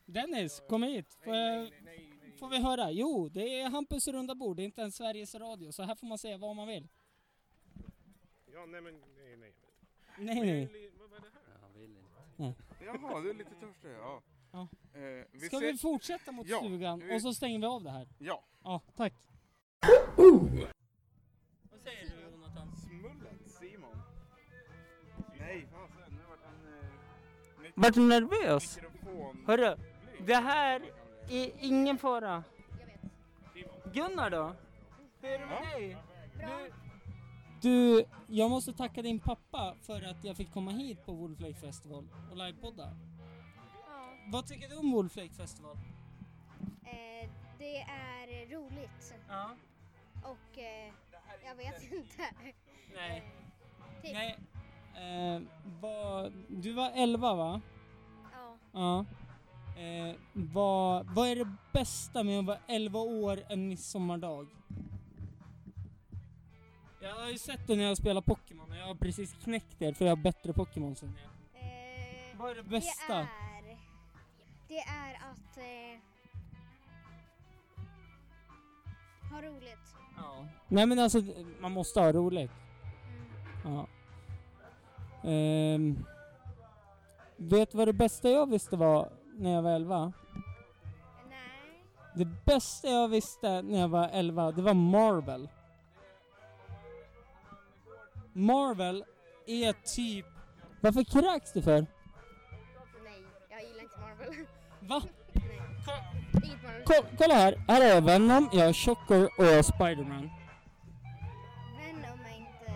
Dennis, 0.05 0.61
kom 0.69 0.83
hit. 0.83 1.17
Får, 1.23 1.35
jag, 1.35 1.73
får 2.39 2.49
vi 2.49 2.57
höra? 2.57 2.91
Jo, 2.91 3.29
det 3.29 3.59
är 3.59 3.69
Hampus 3.69 4.07
runda 4.07 4.35
bord. 4.35 4.57
Det 4.57 4.63
är 4.63 4.65
inte 4.65 4.81
ens 4.81 4.95
Sveriges 4.95 5.35
Radio. 5.35 5.71
Så 5.71 5.83
här 5.83 5.95
får 5.95 6.07
man 6.07 6.17
säga 6.17 6.37
vad 6.37 6.55
man 6.55 6.67
vill. 6.67 6.87
Ja, 8.53 8.65
nej 8.65 8.81
men 8.81 8.99
nej, 9.17 9.37
nej. 9.37 9.53
Nej, 10.17 10.41
nej. 10.41 10.91
Vad 10.99 11.13
är 11.13 11.21
det 11.21 11.27
här? 11.33 11.41
Ja, 11.53 11.59
han 11.61 11.73
vill 11.73 11.97
inte. 11.97 12.11
Nej. 12.35 12.55
Jaha, 12.85 13.21
du 13.21 13.29
är 13.29 13.33
lite 13.33 13.55
törstig. 13.55 13.91
Ja. 13.91 14.21
Ja. 14.51 14.67
Eh, 14.93 15.25
vi 15.31 15.39
Ska 15.47 15.59
ser- 15.59 15.71
vi 15.71 15.77
fortsätta 15.77 16.31
mot 16.31 16.47
Ja, 16.47 16.57
stugan 16.57 16.99
vi- 16.99 17.15
och 17.17 17.21
så 17.21 17.33
stänger 17.33 17.59
vi 17.59 17.65
av 17.65 17.83
det 17.83 17.91
här? 17.91 18.07
Ja. 18.19 18.43
Ja, 18.63 18.81
tack. 18.95 19.13
Uh! 20.19 20.67
Vad 21.71 21.79
säger 21.83 22.09
du 22.15 22.31
Jonathan? 22.31 22.75
Smullen 22.77 23.39
Simon. 23.59 24.01
Nej, 25.39 25.67
fasen. 25.71 26.13
Nu 26.13 26.19
vart 26.29 26.39
han... 26.45 27.65
Eh, 27.65 27.71
Vart 27.75 27.93
du 27.93 28.01
nervös? 28.01 28.75
Mikrofon. 28.77 29.43
Hörru, 29.47 29.77
det 30.25 30.35
här 30.35 30.81
är 31.29 31.51
ingen 31.61 31.97
fara. 31.97 32.43
Gunnar 33.93 34.29
då? 34.29 34.53
Hur 35.21 35.29
är 35.29 35.39
det 35.39 35.45
med 35.45 35.61
dig? 35.73 35.97
Du, 36.39 36.71
du, 37.61 38.05
jag 38.27 38.49
måste 38.49 38.73
tacka 38.73 39.01
din 39.01 39.19
pappa 39.19 39.75
för 39.81 40.01
att 40.01 40.23
jag 40.23 40.37
fick 40.37 40.53
komma 40.53 40.71
hit 40.71 41.05
på 41.05 41.13
Wolflake 41.13 41.53
Festival 41.53 42.07
och 42.31 42.37
livepodda. 42.37 42.89
Vad 44.29 44.47
tycker 44.47 44.69
du 44.69 44.75
om 44.75 44.91
Wolflake 44.91 45.33
Festival? 45.33 45.77
Eh, 46.85 47.29
det 47.59 47.77
är 47.81 48.49
roligt. 48.49 49.15
Ja. 49.29 49.55
Och 50.23 50.59
eh, 50.59 50.93
jag 51.45 51.55
vet 51.55 51.83
inte. 51.83 52.23
Nej. 52.95 53.31
Typ. 54.01 54.13
Nej. 54.13 54.37
Eh, 54.95 55.41
vad, 55.81 56.33
du 56.47 56.73
var 56.73 56.91
11 56.95 57.33
va? 57.35 57.61
Ja. 58.33 58.57
Ja. 58.71 59.05
Eh, 59.81 60.15
vad, 60.33 61.05
vad 61.15 61.27
är 61.27 61.35
det 61.35 61.53
bästa 61.73 62.23
med 62.23 62.39
att 62.39 62.45
vara 62.45 62.59
11 62.67 62.99
år 62.99 63.43
en 63.49 63.67
midsommardag? 63.67 64.47
Jag 67.01 67.15
har 67.15 67.29
ju 67.29 67.37
sett 67.37 67.67
det 67.67 67.75
när 67.75 67.83
jag 67.83 67.97
spelar 67.97 68.21
Pokémon 68.21 68.71
och 68.71 68.77
jag 68.77 68.87
har 68.87 68.95
precis 68.95 69.33
knäckt 69.33 69.81
er 69.81 69.93
för 69.93 70.05
jag 70.05 70.11
har 70.15 70.23
bättre 70.23 70.53
Pokémon 70.53 70.95
än 71.01 71.17
er. 71.17 71.29
Eh, 71.53 72.37
Vad 72.37 72.51
är 72.51 72.55
det 72.55 72.63
bästa? 72.63 73.13
Det 73.13 73.21
är, 73.21 73.46
det 74.67 74.79
är 74.79 75.13
att 75.13 75.57
eh, 75.57 75.99
ha 79.31 79.41
roligt. 79.41 79.95
Ja. 80.17 80.47
Nej 80.67 80.85
men 80.85 80.99
alltså, 80.99 81.21
man 81.59 81.71
måste 81.71 81.99
ha 81.99 82.11
roligt. 82.11 82.51
Ja. 83.63 83.87
Ehm, 85.29 86.05
vet 87.37 87.71
du 87.71 87.77
vad 87.77 87.87
det 87.87 87.93
bästa 87.93 88.29
jag 88.29 88.49
visste 88.49 88.75
var 88.75 89.09
när 89.35 89.53
jag 89.53 89.61
var 89.61 89.71
11? 89.71 90.13
Nej. 91.29 91.83
Det 92.15 92.25
bästa 92.25 92.87
jag 92.87 93.07
visste 93.07 93.61
när 93.61 93.79
jag 93.79 93.87
var 93.87 94.09
11, 94.13 94.51
det 94.51 94.61
var 94.61 94.73
Marvel. 94.73 95.49
Marvel 98.33 99.05
är 99.45 99.73
typ... 99.95 100.25
Varför 100.81 101.03
kräks 101.03 101.53
du 101.53 101.61
för? 101.61 101.85
Va? 104.87 105.01
Ko- 106.85 107.05
kolla 107.17 107.33
här, 107.35 107.55
här 107.67 107.81
har 107.81 107.87
jag 107.95 108.01
Venom, 108.01 108.49
jag 108.53 108.65
har 108.65 108.73
Shocker 108.73 109.23
och 109.23 109.65
Spiderman. 109.65 110.29
Venom 111.77 112.19
är 112.25 112.37
inte 112.37 112.65
eh, 112.67 112.73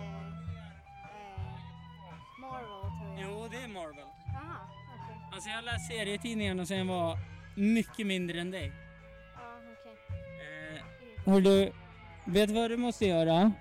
Marvel 2.40 2.90
tror 3.00 3.20
jag. 3.20 3.30
Jo, 3.30 3.48
det 3.50 3.56
är 3.56 3.68
Marvel. 3.68 4.04
Aha, 4.28 4.56
okej. 5.04 5.16
Alltså 5.32 5.48
jag 5.48 5.56
har 5.56 5.62
läst 5.62 5.88
serietidningarna 5.88 6.66
sedan 6.66 6.78
jag 6.78 6.84
var 6.84 7.18
mycket 7.56 8.06
mindre 8.06 8.40
än 8.40 8.50
dig. 8.50 8.72
Ja, 9.34 9.40
okej. 9.72 10.76
Eh, 11.26 11.32
Hördu, 11.32 11.72
vet 12.24 12.48
du 12.48 12.54
vad 12.54 12.70
du 12.70 12.76
måste 12.76 13.06
göra? 13.06 13.52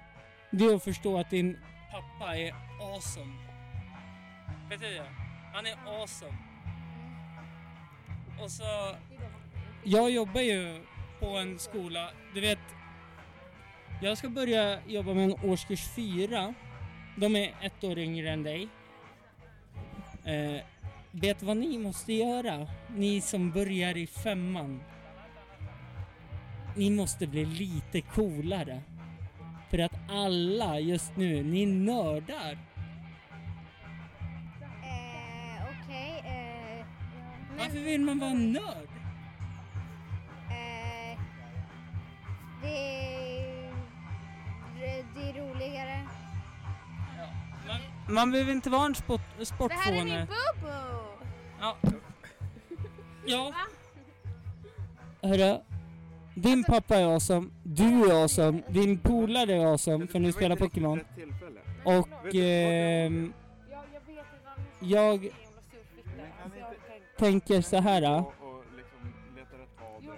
Det 0.51 0.65
är 0.65 0.75
att 0.75 0.83
förstå 0.83 1.19
att 1.19 1.29
din 1.29 1.57
pappa 1.91 2.37
är 2.37 2.53
awesome. 2.81 3.33
Vet 4.69 4.81
du 4.81 4.87
det? 4.89 5.05
Han 5.53 5.65
är 5.65 5.75
awesome. 6.01 6.37
Och 8.43 8.51
så... 8.51 8.95
Jag 9.83 10.11
jobbar 10.11 10.41
ju 10.41 10.81
på 11.19 11.27
en 11.27 11.59
skola, 11.59 12.09
du 12.33 12.41
vet... 12.41 12.59
Jag 14.01 14.17
ska 14.17 14.29
börja 14.29 14.79
jobba 14.87 15.13
med 15.13 15.23
en 15.23 15.49
årskurs 15.49 15.87
fyra. 15.95 16.53
De 17.17 17.35
är 17.35 17.53
ett 17.61 17.83
år 17.83 17.99
yngre 17.99 18.29
än 18.29 18.43
dig. 18.43 18.67
Eh, 20.25 20.61
vet 21.11 21.39
du 21.39 21.45
vad 21.45 21.57
ni 21.57 21.77
måste 21.77 22.13
göra? 22.13 22.67
Ni 22.95 23.21
som 23.21 23.51
börjar 23.51 23.97
i 23.97 24.07
femman. 24.07 24.83
Ni 26.75 26.89
måste 26.89 27.27
bli 27.27 27.45
lite 27.45 28.01
coolare. 28.01 28.81
För 29.69 29.79
att 29.79 29.93
alla 30.09 30.79
just 30.79 31.17
nu, 31.17 31.43
ni 31.43 31.63
är 31.63 31.67
nördar. 31.67 32.57
Varför 37.71 37.83
vill 37.85 38.01
man 38.01 38.19
vara 38.19 38.33
nörd? 38.33 38.87
eh, 40.49 41.19
det, 42.61 43.71
det, 44.79 45.05
det 45.15 45.29
är 45.29 45.33
roligare. 45.33 46.07
Man 48.09 48.31
behöver 48.31 48.51
inte 48.51 48.69
vara 48.69 48.85
en 48.85 48.95
sport, 48.95 49.21
Det 49.21 49.35
här 49.35 49.41
är 49.41 49.45
sportfåne. 49.45 50.03
min 50.03 50.25
bobo! 50.25 50.73
Ja. 51.59 51.77
Ja. 53.25 53.53
Hörru, 55.21 55.57
din 56.35 56.63
pappa 56.63 56.95
är 56.97 57.05
awesome, 57.05 57.49
du 57.63 57.83
är 58.11 58.21
awesome, 58.23 58.61
din 58.69 58.97
polare 58.99 59.53
är 59.53 59.65
awesome 59.65 60.07
för 60.07 60.19
ni 60.19 60.31
spelar 60.31 60.55
Pokémon. 60.55 60.99
Och 61.85 62.35
ehm, 62.35 63.33
jag 64.79 65.29
tänker 67.21 67.61
så 67.61 67.77
här. 67.77 68.01
då. 68.01 68.31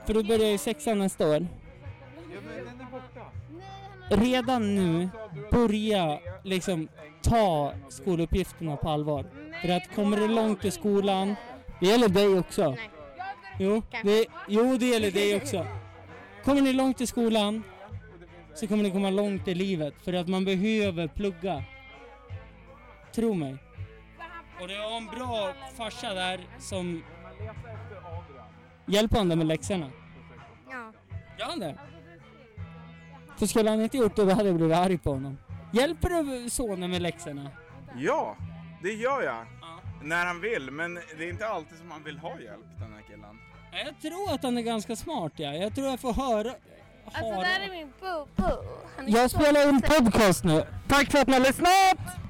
För 0.05 0.13
du 0.13 0.23
börjar 0.23 0.51
i 0.51 0.57
sexan 0.57 0.99
nästa 0.99 1.27
år. 1.27 1.47
Redan 4.09 4.75
nu, 4.75 5.09
börja 5.51 6.19
liksom 6.43 6.87
ta 7.21 7.73
skoluppgifterna 7.89 8.77
på 8.77 8.89
allvar. 8.89 9.25
För 9.61 9.69
att 9.69 9.95
kommer 9.95 10.17
du 10.17 10.27
långt 10.27 10.65
i 10.65 10.71
skolan, 10.71 11.35
det 11.79 11.87
gäller 11.87 12.09
dig 12.09 12.39
också. 12.39 12.75
Jo, 13.59 13.81
det, 14.03 14.25
jo, 14.47 14.77
det 14.77 14.85
gäller 14.85 15.11
dig 15.11 15.35
också. 15.35 15.67
Kommer 16.43 16.61
ni 16.61 16.73
långt 16.73 17.01
i 17.01 17.07
skolan 17.07 17.63
så 18.53 18.67
kommer 18.67 18.83
ni 18.83 18.91
komma 18.91 19.09
långt 19.09 19.47
i 19.47 19.55
livet 19.55 19.93
för 20.03 20.13
att 20.13 20.27
man 20.27 20.45
behöver 20.45 21.07
plugga. 21.07 21.63
Tro 23.15 23.33
mig. 23.33 23.57
Och 24.63 24.69
det 24.69 24.75
är 24.75 24.97
en 24.97 25.05
bra 25.05 25.53
farsa 25.77 26.13
där 26.13 26.47
som 26.59 27.03
hjälper 28.85 29.17
honom 29.17 29.37
med 29.37 29.47
läxorna. 29.47 29.89
Ja. 30.71 30.93
Gör 31.39 31.45
han 31.45 31.59
det? 31.59 31.79
För 33.37 33.45
skulle 33.45 33.69
han 33.69 33.81
inte 33.81 33.97
gjort 33.97 34.15
det 34.15 34.25
då 34.25 34.33
hade 34.33 34.49
jag 34.49 34.55
blivit 34.55 34.77
arg 34.77 34.97
på 34.97 35.11
honom. 35.11 35.37
Hjälper 35.73 36.09
du 36.09 36.49
sonen 36.49 36.91
med 36.91 37.01
läxorna? 37.01 37.49
Ja, 37.97 38.35
det 38.83 38.93
gör 38.93 39.21
jag. 39.21 39.45
När 40.03 40.25
han 40.25 40.41
vill, 40.41 40.71
men 40.71 40.93
det 41.17 41.23
är 41.25 41.29
inte 41.29 41.47
alltid 41.47 41.77
som 41.77 41.91
han 41.91 42.03
vill 42.03 42.17
ha 42.17 42.39
hjälp, 42.39 42.65
den 42.79 42.93
här 42.93 43.01
killen. 43.01 43.39
Ja, 43.71 43.77
Jag 43.77 44.01
tror 44.01 44.33
att 44.33 44.43
han 44.43 44.57
är 44.57 44.61
ganska 44.61 44.95
smart 44.95 45.31
ja. 45.35 45.53
Jag 45.53 45.75
tror 45.75 45.87
jag 45.87 45.99
får 45.99 46.13
höra... 46.13 46.53
Alltså 47.05 47.31
där 47.31 47.59
är 47.59 47.71
min 47.71 47.93
bobo. 47.99 48.49
Han 48.97 49.07
är 49.07 49.11
Jag 49.11 49.31
spelar 49.31 49.69
in 49.69 49.81
podcast 49.81 50.43
nu. 50.43 50.63
Tack 50.87 51.11
för 51.11 51.19
att 51.19 51.27
ni 51.27 51.33
har 51.33 51.39
lyssnat! 51.39 52.22